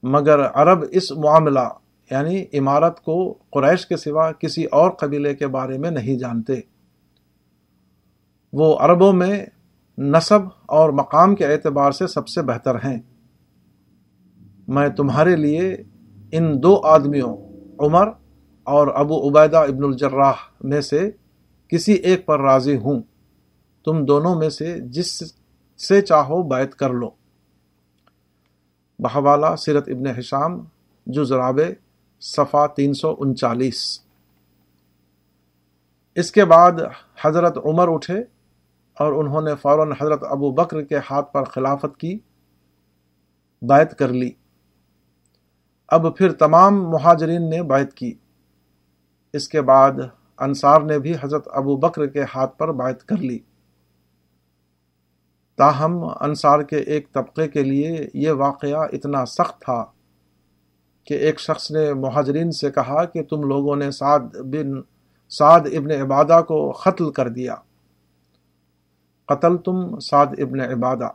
مگر 0.02 0.46
عرب 0.46 0.84
اس 0.90 1.12
معاملہ 1.12 1.68
یعنی 2.10 2.44
عمارت 2.54 3.00
کو 3.00 3.38
قریش 3.50 3.86
کے 3.86 3.96
سوا 3.96 4.32
کسی 4.32 4.64
اور 4.64 4.90
قبیلے 4.90 5.34
کے 5.34 5.46
بارے 5.46 5.78
میں 5.78 5.90
نہیں 5.90 6.18
جانتے۔ 6.18 6.54
وہ 8.52 8.78
عربوں 8.78 9.12
میں 9.12 9.46
نصب 10.00 10.40
اور 10.66 10.90
مقام 10.90 11.34
کے 11.34 11.46
اعتبار 11.46 11.92
سے 11.92 12.06
سب 12.06 12.28
سے 12.28 12.42
بہتر 12.42 12.74
ہیں۔ 12.74 13.00
میں 14.68 14.88
تمہارے 14.88 15.36
لیے 15.36 15.76
ان 16.32 16.62
دو 16.62 16.80
آدمیوں، 16.84 17.36
عمر 17.78 18.08
اور 18.64 18.88
ابو 18.94 19.28
عبیدہ 19.28 19.56
ابن 19.56 19.84
الجراح 19.84 20.32
میں 20.60 20.80
سے 20.80 21.10
کسی 21.68 21.92
ایک 21.92 22.26
پر 22.26 22.40
راضی 22.40 22.76
ہوں۔ 22.76 23.02
تم 23.84 24.04
دونوں 24.04 24.34
میں 24.34 24.50
سے 24.50 24.80
جس 24.80 25.22
سے 25.88 26.02
چاہو 26.02 26.42
بیت 26.42 26.74
کر 26.74 26.90
لو۔ 26.90 27.10
بحوالہ 28.98 29.56
سیرت 29.56 29.88
ابن 29.88 30.06
حشام 30.06 30.64
جو 31.06 31.24
ذراب 31.24 31.60
صفا 32.20 32.66
تین 32.66 32.94
سو 32.94 33.16
انچالیس۔ 33.18 34.00
اس 36.14 36.32
کے 36.32 36.44
بعد 36.44 36.72
حضرت 37.24 37.58
عمر 37.64 37.94
اٹھے۔ 37.94 38.39
اور 39.00 39.12
انہوں 39.12 39.42
نے 39.42 39.54
فوراً 39.54 39.92
حضرت 40.00 40.24
ابو 40.24 40.50
بکر 40.50 40.82
کے 40.82 40.98
ہاتھ 41.10 41.32
پر 41.32 41.44
خلافت 41.44 42.00
کی 42.00 42.18
بیت 43.62 43.98
کر 43.98 44.08
لی۔ 44.08 44.30
اب 45.88 46.16
پھر 46.16 46.32
تمام 46.32 46.90
مہاجرین 46.90 47.50
نے 47.50 47.62
بیت 47.62 47.94
کی۔ 47.94 48.14
اس 49.32 49.48
کے 49.48 49.62
بعد 49.62 49.90
انصار 50.38 50.80
نے 50.80 50.98
بھی 50.98 51.14
حضرت 51.22 51.48
ابو 51.52 51.76
بکر 51.76 52.06
کے 52.06 52.22
ہاتھ 52.34 52.58
پر 52.58 52.72
بیعت 52.72 53.04
کر 53.04 53.16
لی۔ 53.16 53.38
تاہم، 55.56 56.04
انصار 56.20 56.62
کے 56.62 56.76
ایک 56.76 57.12
طبقے 57.12 57.48
کے 57.48 57.62
لیے 57.62 58.08
یہ 58.14 58.30
واقعہ 58.30 58.78
اتنا 58.92 59.26
سخت 59.26 59.60
تھا 59.60 59.84
کہ 61.04 61.14
ایک 61.14 61.40
شخص 61.40 61.70
نے 61.70 61.94
مہاجرین 61.94 62.52
سے 62.52 62.70
کہا 62.70 63.04
کہ 63.04 63.22
تم 63.22 63.42
لوگوں 63.42 63.76
نے 63.76 63.90
سعد 63.90 64.20
بن، 64.20 64.80
سعد 65.28 65.60
ابن 65.60 65.90
عبادہ 65.90 66.42
کو 66.48 66.70
قتل 66.70 67.12
کر 67.12 67.28
دیا۔ 67.28 67.54
قتل 69.30 69.56
تم 69.56 70.00
سعد 70.00 70.26
ابن 70.38 70.60
عبادہ۔ 70.60 71.08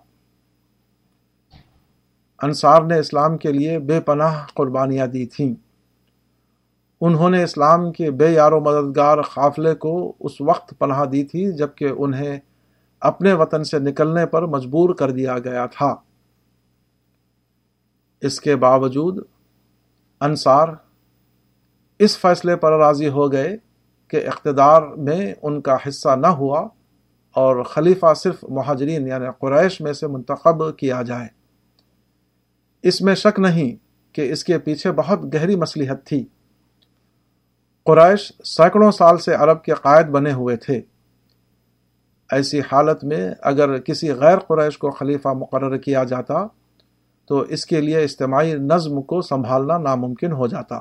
انصار 2.42 2.82
نے 2.82 3.00
اسلام 3.00 3.38
کے 3.38 3.52
لیے 3.52 3.80
بے 3.80 4.00
پناہ 4.00 4.46
قربانیاں 4.54 5.08
دی 5.08 5.26
تھیں۔ 5.26 5.54
انہوں 7.02 7.30
نے 7.30 7.44
اسلام 7.44 7.92
کے 7.92 8.12
بے 8.12 8.30
یار 8.32 8.52
و 8.52 8.60
مددگار 8.60 9.22
قافلے 9.22 9.76
کو 9.76 10.14
اس 10.20 10.42
وقت 10.42 10.74
پناہ 10.80 11.06
دی 11.06 11.24
تھی 11.24 11.54
جبکہ 11.54 11.88
انہیں 11.98 12.40
اپنے 13.00 13.34
وطن 13.34 13.64
سے 13.64 13.80
نکلنے 13.80 14.26
پر 14.26 14.46
مجبور 14.46 14.96
کر 14.96 15.12
دیا 15.12 15.40
گیا 15.40 15.66
تھا۔ 15.66 15.96
اس 18.22 18.42
کے 18.42 18.56
باوجود 18.56 19.20
انصار 20.22 20.68
اس 22.00 22.18
فیصلے 22.18 22.56
پر 22.56 22.78
راضی 22.78 23.10
ہو 23.10 23.32
گئے 23.32 23.58
کہ 24.08 24.28
اقتدار 24.28 24.82
میں 24.82 25.34
ان 25.42 25.62
کا 25.62 25.78
حصہ 25.88 26.16
نہ 26.16 26.28
ہوا۔ 26.28 26.68
اور 27.36 27.64
خلیفہ 27.64 28.14
صرف 28.14 28.46
مہاجرین 28.50 29.08
یعنی 29.08 29.26
قریش 29.40 29.82
میں 29.82 29.94
سے 29.94 30.08
منتخب 30.08 30.78
کیا 30.78 31.02
جائے۔ 31.02 31.28
اس 32.84 33.02
میں 33.02 33.16
شک 33.16 33.40
نہیں 33.40 33.76
کہ 34.16 34.32
اس 34.32 34.44
کے 34.44 34.58
پیچھے 34.58 34.92
بہت 34.92 35.34
گہری 35.34 35.56
مصلیحت 35.56 36.06
تھی۔ 36.06 36.26
قریش 37.86 38.32
سینکڑوں 38.44 38.92
سال 38.92 39.18
سے 39.18 39.34
عرب 39.34 39.64
کے 39.64 39.74
قائد 39.74 40.06
بنے 40.06 40.34
ہوئے 40.34 40.56
تھے۔ 40.56 40.82
ایسی 42.32 42.60
حالت 42.60 43.04
میں 43.04 43.32
اگر 43.42 43.78
کسی 43.78 44.12
غیر 44.12 44.38
قریش 44.38 44.78
کو 44.78 44.92
خلیفہ 44.92 45.28
مقرر 45.28 45.78
کیا 45.78 46.04
جاتا، 46.04 46.48
تو 47.26 47.40
اس 47.40 47.66
کے 47.66 47.82
لیے 47.82 48.04
اجتماعی 48.04 48.54
نظم 48.54 49.02
کو 49.02 49.22
سنبھالنا 49.22 49.78
ناممکن 49.78 50.32
ہو 50.32 50.48
جاتا۔ 50.48 50.80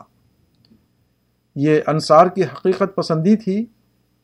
یہ 1.57 1.81
انصار 1.87 2.27
کی 2.27 2.43
حقیقت 2.43 2.97
پسندی 2.97 3.37
تھی 3.37 3.67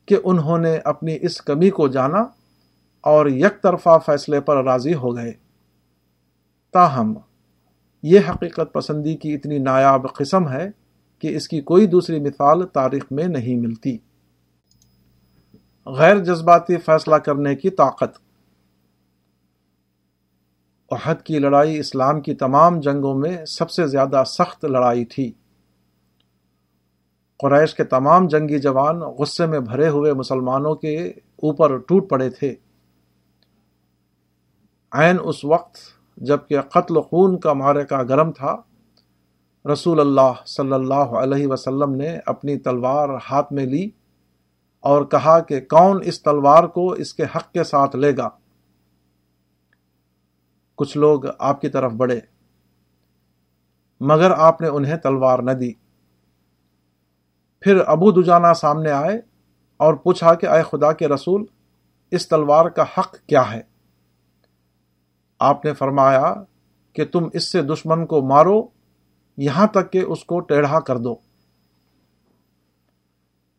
کہ 0.05 0.17
انہوں 0.23 0.57
نے 0.57 0.77
اپنی 0.77 1.17
اس 1.21 1.41
کمی 1.41 1.69
کو 1.69 1.87
جانا 1.87 2.25
اور 3.01 3.25
یک 3.25 3.63
طرفہ 3.63 3.99
فیصلے 4.05 4.41
پر 4.41 4.63
راضی 4.63 4.93
ہو 4.93 5.15
گئے۔ 5.15 5.31
تاہم، 6.73 7.13
یہ 8.03 8.19
حقیقت 8.29 8.73
پسندی 8.73 9.15
کی 9.15 9.33
اتنی 9.33 9.57
نایاب 9.57 10.13
قسم 10.13 10.49
ہے 10.49 10.69
کہ 11.19 11.35
اس 11.35 11.47
کی 11.47 11.61
کوئی 11.61 11.87
دوسری 11.87 12.19
مثال 12.19 12.67
تاریخ 12.67 13.05
میں 13.11 13.27
نہیں 13.27 13.55
ملتی۔ 13.55 13.97
غیر 15.85 16.19
جذباتی 16.19 16.77
فیصلہ 16.77 17.15
کرنے 17.15 17.55
کی 17.55 17.69
طاقت۔ 17.69 18.17
احد 20.91 21.15
کی 21.23 21.39
لڑائی 21.39 21.79
اسلام 21.79 22.21
کی 22.21 22.35
تمام 22.35 22.79
جنگوں 22.79 23.15
میں 23.15 23.45
سب 23.45 23.69
سے 23.69 23.87
زیادہ 23.87 24.23
سخت 24.25 24.65
لڑائی 24.65 25.05
تھی۔ 25.05 25.31
قریش 27.41 27.73
کے 27.75 27.83
تمام 27.83 28.27
جنگی 28.27 28.59
جوان 28.59 28.95
غصے 28.95 29.45
میں 29.45 29.59
بھرے 29.59 29.87
ہوئے 29.87 30.13
مسلمانوں 30.13 30.75
کے 30.75 31.07
اوپر 31.35 31.77
ٹوٹ 31.77 32.09
پڑے 32.09 32.29
تھے۔ 32.29 32.55
عین 34.91 35.17
اس 35.23 35.45
وقت 35.45 35.77
جبکہ 36.17 36.61
قتل 36.61 37.01
خون 37.01 37.39
کا 37.39 37.53
مارے 37.53 37.85
کا 37.85 38.03
گرم 38.03 38.31
تھا۔ 38.31 38.55
رسول 39.73 39.99
اللہ 39.99 40.33
صلی 40.45 40.73
اللہ 40.73 41.15
علیہ 41.23 41.47
وسلم 41.47 41.95
نے 41.95 42.19
اپنی 42.25 42.57
تلوار 42.57 43.09
ہاتھ 43.31 43.53
میں 43.53 43.65
لی 43.65 43.89
اور 44.79 45.05
کہا 45.05 45.39
کہ 45.39 45.59
کون 45.59 46.01
اس 46.05 46.21
تلوار 46.21 46.63
کو 46.63 46.91
اس 46.91 47.13
کے 47.13 47.23
حق 47.23 47.51
کے 47.51 47.63
ساتھ 47.63 47.95
لے 47.95 48.17
گا؟ 48.17 48.29
کچھ 50.75 50.97
لوگ 50.97 51.23
آپ 51.39 51.61
کی 51.61 51.69
طرف 51.69 51.91
بڑھے، 51.91 52.19
مگر 53.99 54.31
آپ 54.31 54.61
نے 54.61 54.67
انہیں 54.67 54.97
تلوار 54.97 55.39
نہ 55.39 55.51
دی۔ 55.51 55.80
پھر 57.61 57.77
ابو 57.85 58.11
دجانا 58.11 58.53
سامنے 58.53 58.91
آئے 58.91 59.17
اور 59.77 59.93
پوچھا 59.93 60.33
کہ 60.33 60.45
اے 60.45 60.63
خدا 60.63 60.93
کے 60.93 61.07
رسول، 61.07 61.45
اس 62.11 62.27
تلوار 62.27 62.65
کا 62.65 62.83
حق 62.97 63.15
کیا 63.27 63.51
ہے؟ 63.51 63.61
آپ 65.39 65.65
نے 65.65 65.73
فرمایا 65.73 66.33
کہ 66.93 67.05
تم 67.05 67.29
اس 67.33 67.51
سے 67.51 67.61
دشمن 67.61 68.05
کو 68.05 68.21
مارو، 68.21 68.67
یہاں 69.37 69.67
تک 69.67 69.91
کہ 69.91 69.97
اس 69.97 70.25
کو 70.25 70.39
ٹیڑھا 70.39 70.79
کر 70.79 70.97
دو۔ 70.97 71.15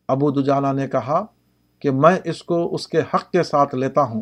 ابو 0.07 0.31
دجانا 0.31 0.71
نے 0.71 0.87
کہا 0.87 1.25
کہ 1.79 1.91
میں 1.91 2.19
اس 2.23 2.43
کو 2.43 2.75
اس 2.75 2.87
کے 2.87 3.01
حق 3.13 3.31
کے 3.31 3.43
ساتھ 3.43 3.75
لیتا 3.75 4.01
ہوں، 4.01 4.21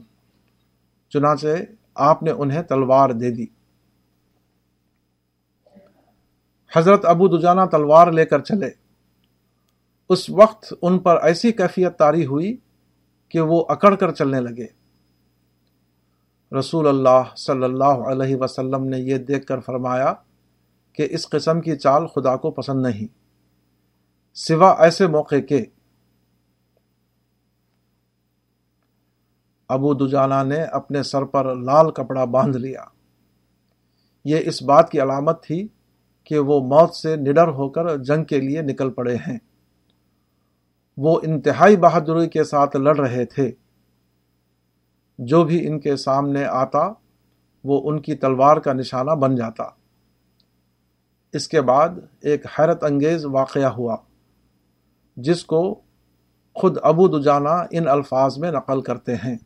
چنانچہ 1.09 1.47
آپ 1.95 2.23
نے 2.23 2.31
انہیں 2.31 2.61
تلوار 2.61 3.09
دے 3.09 3.31
دی۔ 3.31 3.45
حضرت 6.75 7.05
ابو 7.05 7.27
دجانا 7.27 7.65
تلوار 7.65 8.11
لے 8.11 8.25
کر 8.25 8.39
چلے۔ 8.39 8.80
اس 10.11 10.29
وقت 10.29 10.73
ان 10.81 10.99
پر 10.99 11.23
ایسی 11.23 11.51
کیفیت 11.51 11.97
تاری 11.97 12.25
ہوئی 12.25 12.57
کہ 13.29 13.41
وہ 13.41 13.65
اکڑ 13.69 13.95
کر 13.95 14.11
چلنے 14.11 14.39
لگے۔ 14.39 14.67
رسول 16.59 16.87
اللہ 16.87 17.35
صلی 17.37 17.63
اللہ 17.63 17.83
علیہ 17.83 18.35
وسلم 18.39 18.83
نے 18.83 18.97
یہ 18.99 19.17
دیکھ 19.17 19.45
کر 19.45 19.59
فرمایا 19.59 20.13
کہ 20.93 21.07
اس 21.09 21.29
قسم 21.29 21.61
کی 21.61 21.75
چال 21.75 22.07
خدا 22.07 22.35
کو 22.35 22.51
پسند 22.51 22.85
نہیں۔ 22.85 23.07
سوا 24.33 24.75
ایسے 24.79 25.07
موقع 25.07 25.35
کے۔ 25.49 25.65
ابو 29.69 29.93
دجانا 29.93 30.43
نے 30.43 30.63
اپنے 30.63 31.03
سر 31.03 31.25
پر 31.25 31.55
لال 31.55 31.91
کپڑا 31.91 32.25
باندھ 32.25 32.57
لیا۔ 32.57 32.83
یہ 34.25 34.37
اس 34.45 34.63
بات 34.63 34.91
کی 34.91 35.01
علامت 35.01 35.43
تھی 35.43 35.67
کہ 36.23 36.39
وہ 36.39 36.59
موت 36.59 36.95
سے 36.95 37.15
نڈر 37.15 37.47
ہو 37.47 37.69
کر 37.69 37.97
جنگ 37.97 38.23
کے 38.23 38.41
لیے 38.41 38.61
نکل 38.61 38.89
پڑے 38.89 39.15
ہیں۔ 39.15 39.37
وہ 40.97 41.19
انتہائی 41.23 41.77
بہادری 41.77 42.29
کے 42.29 42.43
ساتھ 42.43 42.75
لڑ 42.77 42.99
رہے 42.99 43.25
تھے۔ 43.25 43.51
جو 45.17 45.45
بھی 45.45 45.67
ان 45.67 45.79
کے 45.79 45.95
سامنے 45.95 46.45
آتا، 46.45 46.93
وہ 47.63 47.91
ان 47.91 48.01
کی 48.01 48.15
تلوار 48.15 48.57
کا 48.57 48.73
نشانہ 48.73 49.11
بن 49.11 49.35
جاتا۔ 49.35 49.63
اس 51.33 51.47
کے 51.47 51.61
بعد 51.61 51.89
ایک 52.21 52.45
حیرت 52.59 52.83
انگیز 52.83 53.25
واقعہ 53.25 53.65
ہوا، 53.65 53.97
جس 55.17 55.45
کو 55.45 55.81
خود 56.53 56.77
ابو 56.83 57.07
دجانا 57.07 57.63
ان 57.71 57.87
الفاظ 57.87 58.37
میں 58.37 58.51
نقل 58.51 58.81
کرتے 58.81 59.15
ہیں۔ 59.15 59.37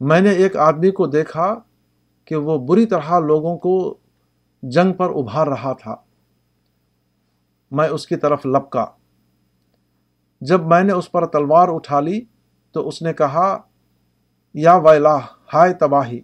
میں 0.00 0.20
نے 0.20 0.30
ایک 0.30 0.56
آدمی 0.56 0.90
کو 0.90 1.06
دیکھا 1.06 1.54
کہ 2.24 2.36
وہ 2.36 2.58
بری 2.58 2.86
طرح 2.86 3.18
لوگوں 3.18 3.58
کو 3.58 3.98
جنگ 4.62 4.92
پر 4.92 5.10
ابھار 5.10 5.46
رہا 5.46 5.72
تھا۔ 5.72 5.96
میں 7.72 7.88
اس 7.88 8.06
کی 8.06 8.16
طرف 8.16 8.46
لپکا۔ 8.46 8.86
جب 10.40 10.66
میں 10.66 10.82
نے 10.82 10.92
اس 10.92 11.12
پر 11.12 11.26
تلوار 11.26 11.68
اٹھا 11.68 12.00
لی 12.00 12.20
تو 12.72 12.88
اس 12.88 13.02
نے 13.02 13.12
کہا، 13.12 13.58
یا 14.54 14.76
ویلا 14.76 15.16
ہائے 15.54 15.74
تباہی، 15.74 16.20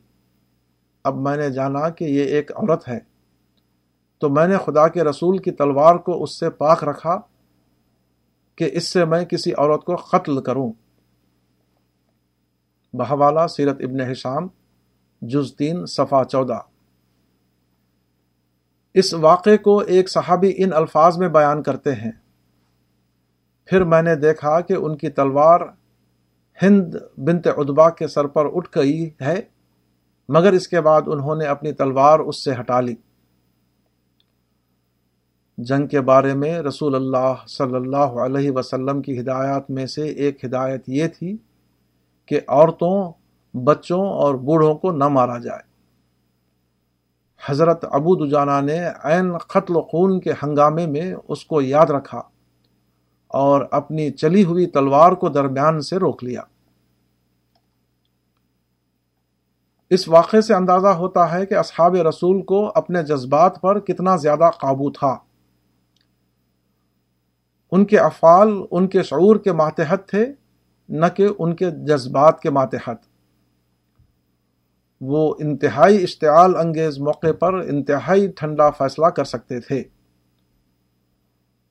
اب 1.05 1.17
میں 1.17 1.37
نے 1.37 1.51
جانا 1.51 1.89
کہ 1.89 2.05
یہ 2.05 2.25
ایک 2.25 2.53
عورت 2.53 2.89
ہے۔ 2.89 2.99
تو 4.19 4.29
میں 4.29 4.47
نے 4.47 4.57
خدا 4.65 4.89
کے 4.89 5.05
رسول 5.05 5.39
کی 5.39 5.51
تلوار 5.51 5.95
کو 5.95 6.23
اس 6.23 6.41
سے 6.41 6.51
پاک 6.51 6.85
رکھا 6.85 7.21
کہ 8.57 8.71
اس 8.73 8.89
سے 8.89 9.05
میں 9.05 9.25
کسی 9.25 9.53
عورت 9.53 9.85
کو 9.85 9.97
قتل 9.97 10.43
کروں۔ 10.43 10.73
بہوالا، 12.93 13.49
سیرت 13.49 13.77
ابن 13.81 14.01
حشام، 14.01 14.47
جز 15.23 15.57
تین 15.57 15.87
صفا 15.87 16.25
چودہ۔ 16.25 16.59
اس 18.99 19.15
واقعے 19.15 19.57
کو 19.57 19.79
ایک 19.79 20.11
صحابی 20.11 20.53
ان 20.57 20.73
الفاظ 20.73 21.19
میں 21.19 21.29
بیان 21.29 21.63
کرتے 21.63 21.93
ہیں۔ 21.93 22.13
پھر 23.67 23.85
میں 23.85 24.03
نے 24.03 24.15
دیکھا 24.15 24.61
کہ 24.61 24.73
ان 24.73 24.97
کی 24.97 25.11
تلوار 25.11 25.61
ہند 26.63 26.95
بنت 27.17 27.47
ادبا 27.57 27.91
کے 27.91 28.09
سر 28.09 28.27
پر 28.27 28.47
اٹھ 28.53 28.79
گئی 28.79 29.11
ہے، 29.21 29.41
مگر 30.29 30.53
اس 30.53 30.69
کے 30.69 30.81
بعد 30.81 31.03
انہوں 31.07 31.35
نے 31.35 31.45
اپنی 31.45 31.73
تلوار 31.73 32.19
اس 32.19 32.45
سے 32.45 32.53
ہٹا 32.61 32.81
لی۔ 32.81 32.95
جنگ 35.59 35.87
کے 35.87 36.01
بارے 36.01 36.35
میں 36.35 36.59
رسول 36.59 36.95
اللہ 36.95 37.35
صلی 37.47 37.75
اللہ 37.75 38.19
علیہ 38.25 38.51
وسلم 38.51 39.03
کی 39.03 39.21
ہدایات 39.21 39.71
میں 39.71 39.87
سے 39.87 40.03
ایک 40.03 40.45
ہدایت 40.45 40.89
یہ 40.89 41.07
تھی 41.07 41.37
کہ 42.27 42.41
عورتوں، 42.49 43.13
بچوں 43.55 44.09
اور 44.09 44.35
بوڑھوں 44.35 44.75
کو 44.75 44.93
نہ 44.93 45.09
مارا 45.09 45.39
جائے۔ 45.39 45.68
حضرت 47.47 47.85
ابو 47.91 48.15
دجانا 48.15 48.61
نے 48.61 48.87
عین 49.05 49.39
قتل 49.39 49.77
و 49.77 49.83
خون 49.83 50.21
کے 50.21 50.33
ہنگامے 50.43 50.87
میں 50.87 51.15
اس 51.29 51.45
کو 51.45 51.61
یاد 51.61 51.87
رکھا 51.87 52.23
اور 53.29 53.67
اپنی 53.71 54.11
چلی 54.11 54.45
ہوئی 54.45 54.67
تلوار 54.67 55.13
کو 55.13 55.29
درمیان 55.29 55.81
سے 55.81 55.97
روک 55.97 56.25
لیا۔ 56.25 56.41
اس 59.91 60.09
واقعے 60.09 60.41
سے 60.41 60.55
اندازہ 60.55 60.87
ہوتا 60.87 61.33
ہے 61.33 61.47
کہ 61.47 61.55
اصحاب 61.55 61.95
رسول 61.95 62.43
کو 62.43 62.73
اپنے 62.75 63.03
جذبات 63.03 63.61
پر 63.61 63.81
کتنا 63.81 64.17
زیادہ 64.17 64.51
قابو 64.61 64.91
تھا۔ 64.91 65.17
ان 67.73 67.85
کے 67.85 67.99
افعال، 67.99 68.63
ان 68.71 68.89
کے 68.89 69.03
شعور 69.03 69.37
کے 69.37 69.53
ماتحت 69.53 70.09
تھے، 70.09 70.33
نہ 70.89 71.07
کہ 71.17 71.29
ان 71.39 71.57
کے 71.57 71.71
جذبات 71.71 72.41
کے 72.41 72.51
ماتحت۔ 72.51 73.18
وہ 75.01 75.35
انتہائی 75.39 76.03
اشتعال 76.03 76.57
انگیز 76.57 76.99
موقع 76.99 77.33
پر 77.41 77.55
انتہائی 77.55 78.29
ٹھنڈا 78.29 78.71
فیصلہ 78.71 79.07
کر 79.07 79.25
سکتے 79.25 79.61
تھے۔ 79.61 79.85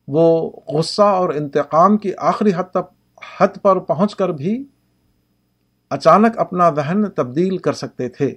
وہ 0.07 0.51
غصہ 0.73 1.01
اور 1.01 1.29
انتقام 1.29 1.97
کی 1.97 2.11
آخری 2.17 2.51
حد 2.55 2.71
تک 2.71 3.19
حد 3.39 3.61
پر 3.61 3.79
پہنچ 3.79 4.15
کر 4.15 4.29
بھی 4.29 4.65
اچانک 5.89 6.37
اپنا 6.37 6.69
ذہن 6.69 7.09
تبدیل 7.09 7.57
کر 7.57 7.73
سکتے 7.73 8.09
تھے۔ 8.09 8.35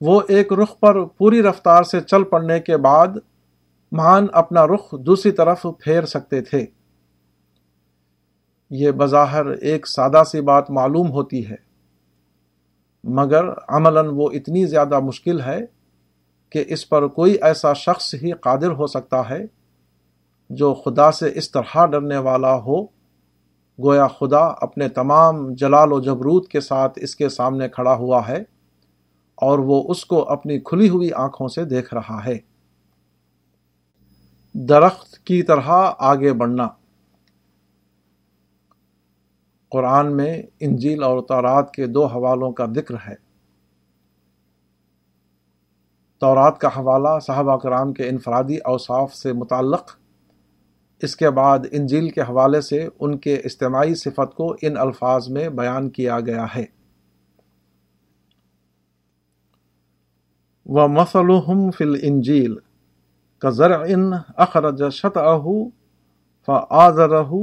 وہ 0.00 0.22
ایک 0.28 0.52
رخ 0.52 0.80
پر 0.80 1.04
پوری 1.04 1.42
رفتار 1.42 1.82
سے 1.82 2.00
چل 2.00 2.24
پڑنے 2.24 2.60
کے 2.60 2.76
بعد 2.76 3.08
مان 3.92 4.26
اپنا 4.32 4.66
رخ 4.66 4.94
دوسری 5.06 5.32
طرف 5.32 5.62
پھیر 5.62 6.04
سکتے 6.04 6.40
تھے۔ 6.40 6.66
یہ 8.70 8.90
بظاہر 8.90 9.46
ایک 9.46 9.86
سادہ 9.86 10.22
سی 10.26 10.40
بات 10.40 10.70
معلوم 10.70 11.10
ہوتی 11.10 11.50
ہے۔ 11.50 11.71
مگر 13.04 13.44
عملاً 13.68 14.08
وہ 14.12 14.30
اتنی 14.32 14.66
زیادہ 14.66 15.00
مشکل 15.00 15.40
ہے 15.40 15.60
کہ 16.50 16.64
اس 16.68 16.88
پر 16.88 17.06
کوئی 17.06 17.38
ایسا 17.42 17.72
شخص 17.72 18.14
ہی 18.14 18.32
قادر 18.32 18.70
ہو 18.70 18.86
سکتا 18.86 19.30
ہے 19.30 19.44
جو 20.50 20.74
خدا 20.74 21.12
سے 21.12 21.30
اس 21.34 21.50
طرح 21.50 21.86
ڈرنے 21.86 22.18
والا 22.18 22.54
ہو۔ 22.54 22.82
گویا 23.78 24.06
خدا 24.06 24.38
اپنے 24.38 24.88
تمام 24.88 25.54
جلال 25.54 25.92
و 25.92 26.00
جبروت 26.00 26.48
کے 26.48 26.60
ساتھ 26.60 26.98
اس 27.02 27.16
کے 27.16 27.28
سامنے 27.28 27.68
کھڑا 27.68 27.94
ہوا 27.94 28.28
ہے 28.28 28.42
اور 29.34 29.58
وہ 29.58 29.84
اس 29.88 30.04
کو 30.04 30.28
اپنی 30.28 30.60
کھلی 30.60 30.88
ہوئی 30.88 31.12
آنکھوں 31.12 31.48
سے 31.48 31.64
دیکھ 31.64 31.94
رہا 31.94 32.24
ہے۔ 32.24 32.38
درخت 34.54 35.18
کی 35.18 35.42
طرح 35.42 35.90
آگے 35.98 36.32
بڑھنا۔ 36.32 36.68
قرآن 39.72 40.16
میں 40.16 40.42
انجیل 40.60 41.02
اور 41.02 41.22
تورات 41.22 41.74
کے 41.74 41.86
دو 41.86 42.06
حوالوں 42.06 42.52
کا 42.52 42.66
ذکر 42.76 42.94
ہے۔ 43.08 43.14
تورات 46.20 46.58
کا 46.58 46.68
حوالہ 46.68 47.08
صحابہ 47.26 47.56
کرام 47.56 47.92
کے 47.92 48.08
انفرادی 48.08 48.56
اوصاف 48.56 49.14
سے 49.14 49.32
متعلق، 49.32 49.90
اس 51.02 51.16
کے 51.16 51.30
بعد 51.30 51.58
انجیل 51.72 52.10
کے 52.10 52.20
حوالے 52.20 52.60
سے 52.60 52.88
ان 53.00 53.18
کے 53.18 53.34
اجتماعی 53.34 53.94
صفت 53.94 54.34
کو 54.34 54.56
ان 54.62 54.76
الفاظ 54.76 55.28
میں 55.28 55.48
بیان 55.48 55.90
کیا 55.90 56.20
گیا 56.20 56.46
ہے۔ 56.56 56.64
وہ 60.66 60.88
مسلحم 60.88 61.70
فل 61.70 61.94
انجیل 62.02 62.54
كزرع 63.38 63.86
أخرج 64.36 64.82
شطأه 64.92 65.52
فآزره 66.46 67.40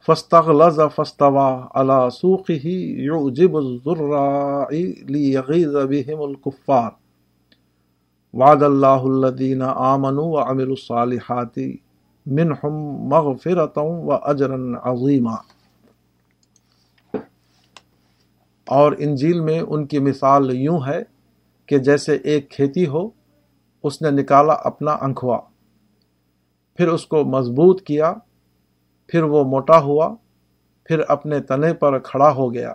فاستغلظ 0.00 0.80
فاستوى 0.80 1.68
على 1.74 2.10
سوقه 2.10 2.66
يعجب 2.98 3.56
الزراع 3.56 4.68
ليغيظ 5.08 5.76
بهم 5.76 6.22
الكفار. 6.30 6.90
وعد 8.34 8.62
الله 8.62 9.06
الذين 9.06 9.62
آمنوا 9.62 10.26
وعملوا 10.26 10.72
الصالحات 10.72 11.58
منهم 12.26 12.74
مغفرة 13.08 13.78
وأجرا 13.78 14.58
عظيما. 14.82 15.36
اور 18.66 18.92
انجیل 18.98 19.40
میں 19.40 19.60
ان 19.60 19.86
کی 19.86 19.98
مثال 19.98 20.50
یوں 20.54 20.80
ہے 20.86 21.02
کہ 21.66 21.78
جیسے 21.78 22.14
ایک 22.14 22.50
کھیتی 22.50 22.86
ہو، 22.86 23.08
اس 23.84 24.02
نے 24.02 24.10
نکالا 24.10 24.52
اپنا 24.52 24.92
انکھوا 24.92 25.38
پھر 26.76 26.88
اس 26.88 27.06
کو 27.06 27.24
مضبوط 27.24 27.82
کیا 27.82 28.14
پھر 29.08 29.22
وہ 29.22 29.44
موٹا 29.44 29.78
ہوا، 29.80 30.14
پھر 30.84 31.00
اپنے 31.08 31.40
تنے 31.40 31.74
پر 31.74 31.98
کھڑا 31.98 32.32
ہو 32.32 32.54
گیا۔ 32.54 32.72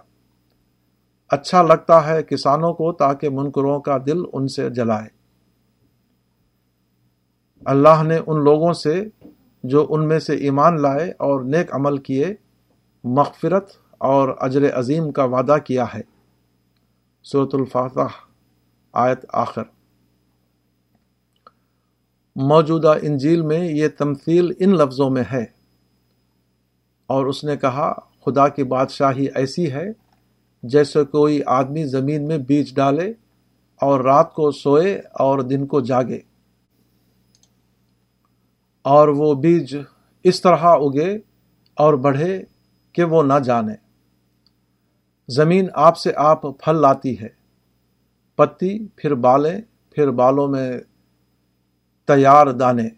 اچھا 1.29 1.61
لگتا 1.61 2.07
ہے 2.07 2.23
کسانوں 2.23 2.73
کو 2.73 2.93
تاکہ 2.93 3.29
منکروں 3.29 3.79
کا 3.79 3.97
دل 4.05 4.17
ان 4.33 4.47
سے 4.47 4.69
جلائے۔ 4.69 5.07
اللہ 7.65 8.03
نے 8.03 8.19
ان 8.27 8.43
لوگوں 8.43 8.73
سے 8.73 9.03
جو 9.63 9.85
ان 9.89 10.07
میں 10.07 10.19
سے 10.19 10.35
ایمان 10.35 10.81
لائے 10.81 11.09
اور 11.09 11.41
نیک 11.41 11.75
عمل 11.75 11.97
کیے، 11.97 12.35
مغفرت 13.03 13.71
اور 13.97 14.29
اجر 14.39 14.79
عظیم 14.79 15.11
کا 15.11 15.23
وعدہ 15.23 15.55
کیا 15.65 15.85
ہے۔ 15.93 16.01
صورت 17.23 17.55
الفاتح 17.55 18.11
آیت 18.93 19.25
آخر۔ 19.33 19.63
موجودہ 22.35 22.93
انجیل 23.01 23.41
میں 23.41 23.59
یہ 23.59 23.87
تمثیل 23.97 24.51
ان 24.59 24.69
لفظوں 24.69 25.09
میں 25.09 25.23
ہے۔ 25.31 25.45
اور 27.13 27.25
اس 27.25 27.43
نے 27.43 27.57
کہا، 27.57 27.93
خدا 28.25 28.47
کی 28.47 28.63
بادشاہی 28.63 29.27
ایسی 29.35 29.71
ہے 29.71 29.91
جیسے 30.63 31.05
کوئی 31.05 31.41
آدمی 31.45 31.85
زمین 31.85 32.27
میں 32.27 32.37
بیج 32.37 32.75
ڈالے 32.75 33.13
اور 33.81 33.99
رات 33.99 34.33
کو 34.33 34.51
سوئے 34.51 35.01
اور 35.13 35.39
دن 35.39 35.65
کو 35.67 35.81
جاگے۔ 35.81 36.19
اور 38.81 39.07
وہ 39.07 39.33
بیج 39.33 39.77
اس 40.23 40.41
طرح 40.41 40.57
اگے 40.57 41.17
اور 41.73 41.93
بڑھے 41.93 42.43
کہ 42.93 43.03
وہ 43.03 43.23
نہ 43.23 43.39
جانے۔ 43.39 43.73
زمین 45.29 45.67
آپ 45.73 45.97
سے 45.97 46.11
آپ 46.15 46.41
پھل 46.41 46.75
لاتی 46.75 47.19
ہے، 47.19 47.29
پتی، 48.35 48.87
پھر 48.87 49.15
بالیں، 49.15 49.61
پھر 49.91 50.11
بالوں 50.11 50.47
میں 50.47 50.79
تیار 52.07 52.47
دانے۔ 52.47 52.89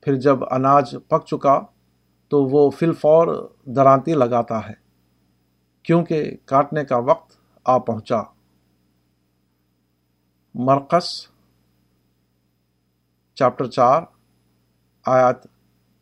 پھر 0.00 0.14
جب 0.14 0.36
اناج 0.50 0.96
پک 1.08 1.26
چکا 1.26 1.60
تو 2.28 2.44
وہ 2.44 2.70
فل 2.70 2.92
فور 2.92 3.26
درانتی 3.66 4.14
لگاتا 4.14 4.58
ہے، 4.68 4.74
کیونکہ 5.82 6.36
کاٹنے 6.44 6.84
کا 6.84 6.98
وقت 6.98 7.36
آ 7.64 7.78
پہنچا۔ 7.78 8.20
مرکز 10.54 11.04
چیپٹر 13.36 13.66
چار 13.66 14.02
آیات 15.06 15.44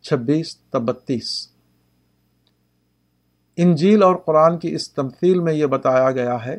چھبیس 0.04 0.56
تبتیس 0.70 1.56
انجیل 3.56 4.02
اور 4.02 4.16
قرآن 4.16 4.58
کی 4.58 4.74
اس 4.74 4.92
تمثیل 4.92 5.40
میں 5.40 5.52
یہ 5.52 5.66
بتایا 5.66 6.10
گیا 6.10 6.44
ہے 6.46 6.56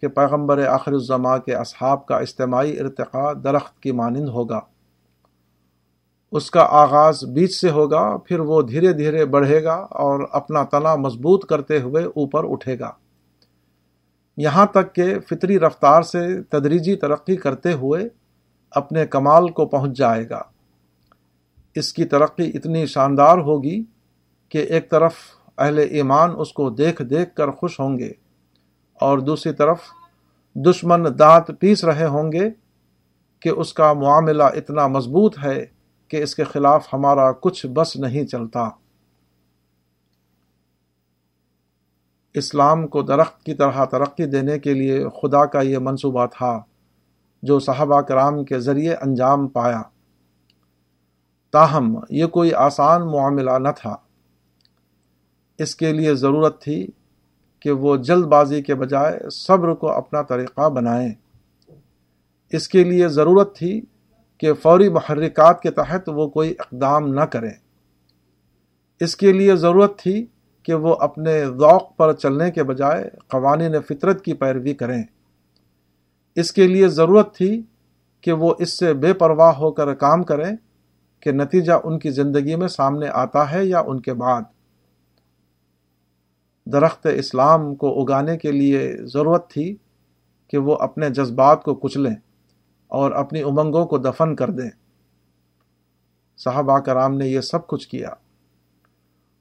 کہ 0.00 0.08
پیغمبر 0.08 0.66
آخر 0.66 0.92
الزما 0.92 1.38
کے 1.38 1.54
اصحاب 1.54 2.06
کا 2.06 2.16
اجتماعی 2.16 2.78
ارتقاء 2.80 3.32
درخت 3.32 3.80
کی 3.82 3.92
مانند 3.92 4.28
ہوگا۔ 4.28 4.60
اس 6.34 6.50
کا 6.50 6.60
آغاز 6.60 7.24
بیچ 7.24 7.60
سے 7.60 7.70
ہوگا، 7.70 8.16
پھر 8.16 8.40
وہ 8.40 8.62
دھیرے 8.62 8.92
دھیرے 8.92 9.24
بڑھے 9.24 9.64
گا 9.64 9.74
اور 9.74 10.28
اپنا 10.32 10.64
تنا 10.64 10.94
مضبوط 10.94 11.46
کرتے 11.46 11.80
ہوئے 11.80 12.04
اوپر 12.04 12.52
اٹھے 12.52 12.78
گا۔ 12.78 12.90
یہاں 14.36 14.66
تک 14.66 14.94
کہ 14.94 15.20
فطری 15.30 15.58
رفتار 15.60 16.02
سے 16.02 16.42
تدریجی 16.42 16.96
ترقی 16.96 17.36
کرتے 17.36 17.72
ہوئے 17.72 18.08
اپنے 18.70 19.06
کمال 19.06 19.48
کو 19.48 19.66
پہنچ 19.66 19.96
جائے 19.96 20.28
گا۔ 20.28 20.42
اس 21.74 21.92
کی 21.92 22.04
ترقی 22.04 22.50
اتنی 22.54 22.86
شاندار 22.86 23.38
ہوگی 23.38 23.84
کہ 24.48 24.58
ایک 24.58 24.90
طرف 24.90 25.12
اہل 25.58 25.78
ایمان 25.78 26.30
اس 26.38 26.52
کو 26.52 26.70
دیکھ 26.70 27.02
دیکھ 27.02 27.34
کر 27.34 27.50
خوش 27.50 27.80
ہوں 27.80 27.98
گے 27.98 28.12
اور 29.00 29.18
دوسری 29.18 29.52
طرف 29.52 29.78
دشمن 30.54 31.06
دانت 31.18 31.50
پیس 31.60 31.84
رہے 31.84 32.06
ہوں 32.06 32.32
گے 32.32 32.50
کہ 33.40 33.48
اس 33.48 33.74
کا 33.74 33.92
معاملہ 33.92 34.42
اتنا 34.42 34.86
مضبوط 34.86 35.38
ہے 35.44 35.73
کہ 36.14 36.22
اس 36.22 36.34
کے 36.34 36.44
خلاف 36.44 36.88
ہمارا 36.92 37.32
کچھ 37.32 37.66
بس 37.66 37.96
نہیں 37.96 38.24
چلتا۔ 38.24 38.68
اسلام 42.34 42.86
کو 42.86 43.02
درخت 43.02 43.42
کی 43.42 43.54
طرح 43.54 43.84
ترقی 43.84 44.26
دینے 44.26 44.58
کے 44.58 44.74
لیے 44.74 45.04
خدا 45.08 45.46
کا 45.46 45.60
یہ 45.60 45.78
منصوبہ 45.78 46.26
تھا، 46.26 46.62
جو 47.42 47.58
صحابہ 47.58 48.00
کرام 48.00 48.44
کے 48.44 48.58
ذریعے 48.58 48.94
انجام 48.94 49.48
پایا۔ 49.48 49.82
تاہم، 51.52 51.98
یہ 52.10 52.26
کوئی 52.26 52.54
آسان 52.54 53.02
معاملہ 53.02 53.58
نہ 53.58 53.68
تھا۔ 53.76 53.96
اس 55.58 55.76
کے 55.76 55.92
لیے 55.92 56.14
ضرورت 56.14 56.62
تھی 56.62 56.86
کہ 57.60 57.70
وہ 57.70 57.96
جلد 57.96 58.24
بازی 58.24 58.62
کے 58.62 58.74
بجائے 58.74 59.30
صبر 59.30 59.74
کو 59.74 59.90
اپنا 59.90 60.22
طریقہ 60.22 60.68
بنائیں۔ 60.68 61.14
اس 62.52 62.68
کے 62.68 62.84
لیے 62.84 63.08
ضرورت 63.08 63.56
تھی 63.56 63.80
کہ 64.38 64.52
فوری 64.52 64.88
محرکات 64.88 65.62
کے 65.62 65.70
تحت 65.70 66.08
وہ 66.08 66.28
کوئی 66.28 66.54
اقدام 66.58 67.14
نہ 67.14 67.20
کریں۔ 67.20 67.50
اس 69.00 69.16
کے 69.16 69.32
لیے 69.32 69.56
ضرورت 69.56 69.98
تھی 69.98 70.26
کہ 70.62 70.74
وہ 70.74 70.96
اپنے 71.00 71.44
ذوق 71.44 71.96
پر 71.96 72.12
چلنے 72.12 72.50
کے 72.50 72.62
بجائے 72.62 73.10
قوانین 73.28 73.80
فطرت 73.80 74.24
کی 74.24 74.34
پیروی 74.34 74.74
کریں۔ 74.74 75.02
اس 76.34 76.52
کے 76.52 76.68
لیے 76.68 76.88
ضرورت 76.88 77.34
تھی 77.34 77.62
کہ 78.20 78.32
وہ 78.32 78.54
اس 78.58 78.78
سے 78.78 78.94
بے 78.94 79.12
پرواہ 79.12 79.52
ہو 79.52 79.72
کر 79.72 79.94
کام 79.94 80.22
کریں 80.22 80.56
کہ 81.20 81.32
نتیجہ 81.32 81.72
ان 81.84 81.98
کی 81.98 82.10
زندگی 82.10 82.56
میں 82.56 82.68
سامنے 82.68 83.08
آتا 83.08 83.52
ہے 83.52 83.66
یا 83.66 83.80
ان 83.80 84.00
کے 84.00 84.14
بعد۔ 84.14 84.42
درخت 86.66 87.06
اسلام 87.06 87.74
کو 87.74 88.02
اگانے 88.02 88.38
کے 88.38 88.52
لیے 88.52 88.96
ضرورت 89.02 89.50
تھی 89.50 89.76
کہ 90.48 90.58
وہ 90.58 90.76
اپنے 90.76 91.10
جذبات 91.10 91.62
کو 91.62 91.74
کچلیں۔ 91.74 92.14
اور 92.94 93.12
اپنی 93.12 93.42
امنگوں 93.42 93.86
کو 93.86 93.98
دفن 93.98 94.36
کر 94.36 94.50
دیں۔ 94.50 94.70
صحابہ 96.36 96.78
کرام 96.78 97.16
نے 97.16 97.26
یہ 97.26 97.40
سب 97.40 97.66
کچھ 97.66 97.88
کیا۔ 97.88 98.10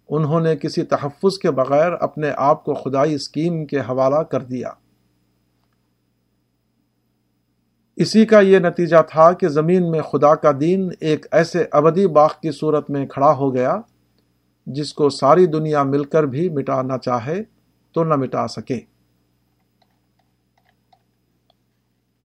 انہوں 0.09 0.39
نے 0.39 0.55
کسی 0.55 0.83
تحفظ 0.83 1.37
کے 1.37 1.51
بغیر 1.51 1.91
اپنے 1.91 2.31
آپ 2.37 2.63
کو 2.63 2.73
خدائی 2.73 3.13
اسکیم 3.13 3.65
کے 3.65 3.79
حوالہ 3.79 4.23
کر 4.23 4.41
دیا۔ 4.41 4.69
اسی 7.95 8.25
کا 8.25 8.39
یہ 8.39 8.59
نتیجہ 8.59 9.01
تھا 9.09 9.31
کہ 9.31 9.47
زمین 9.47 9.91
میں 9.91 10.01
خدا 10.01 10.35
کا 10.35 10.51
دین 10.59 10.89
ایک 10.99 11.25
ایسے 11.31 11.65
ابدی 11.71 12.07
باغ 12.07 12.29
کی 12.41 12.51
صورت 12.51 12.89
میں 12.89 13.07
کھڑا 13.07 13.31
ہو 13.31 13.55
گیا 13.55 13.75
جس 14.65 14.93
کو 14.93 15.09
ساری 15.09 15.45
دنیا 15.45 15.83
مل 15.83 16.03
کر 16.03 16.23
بھی 16.23 16.49
مٹانا 16.49 16.97
چاہے 16.97 17.43
تو 17.91 18.03
نہ 18.03 18.15
مٹا 18.15 18.47
سکے۔ 18.47 18.92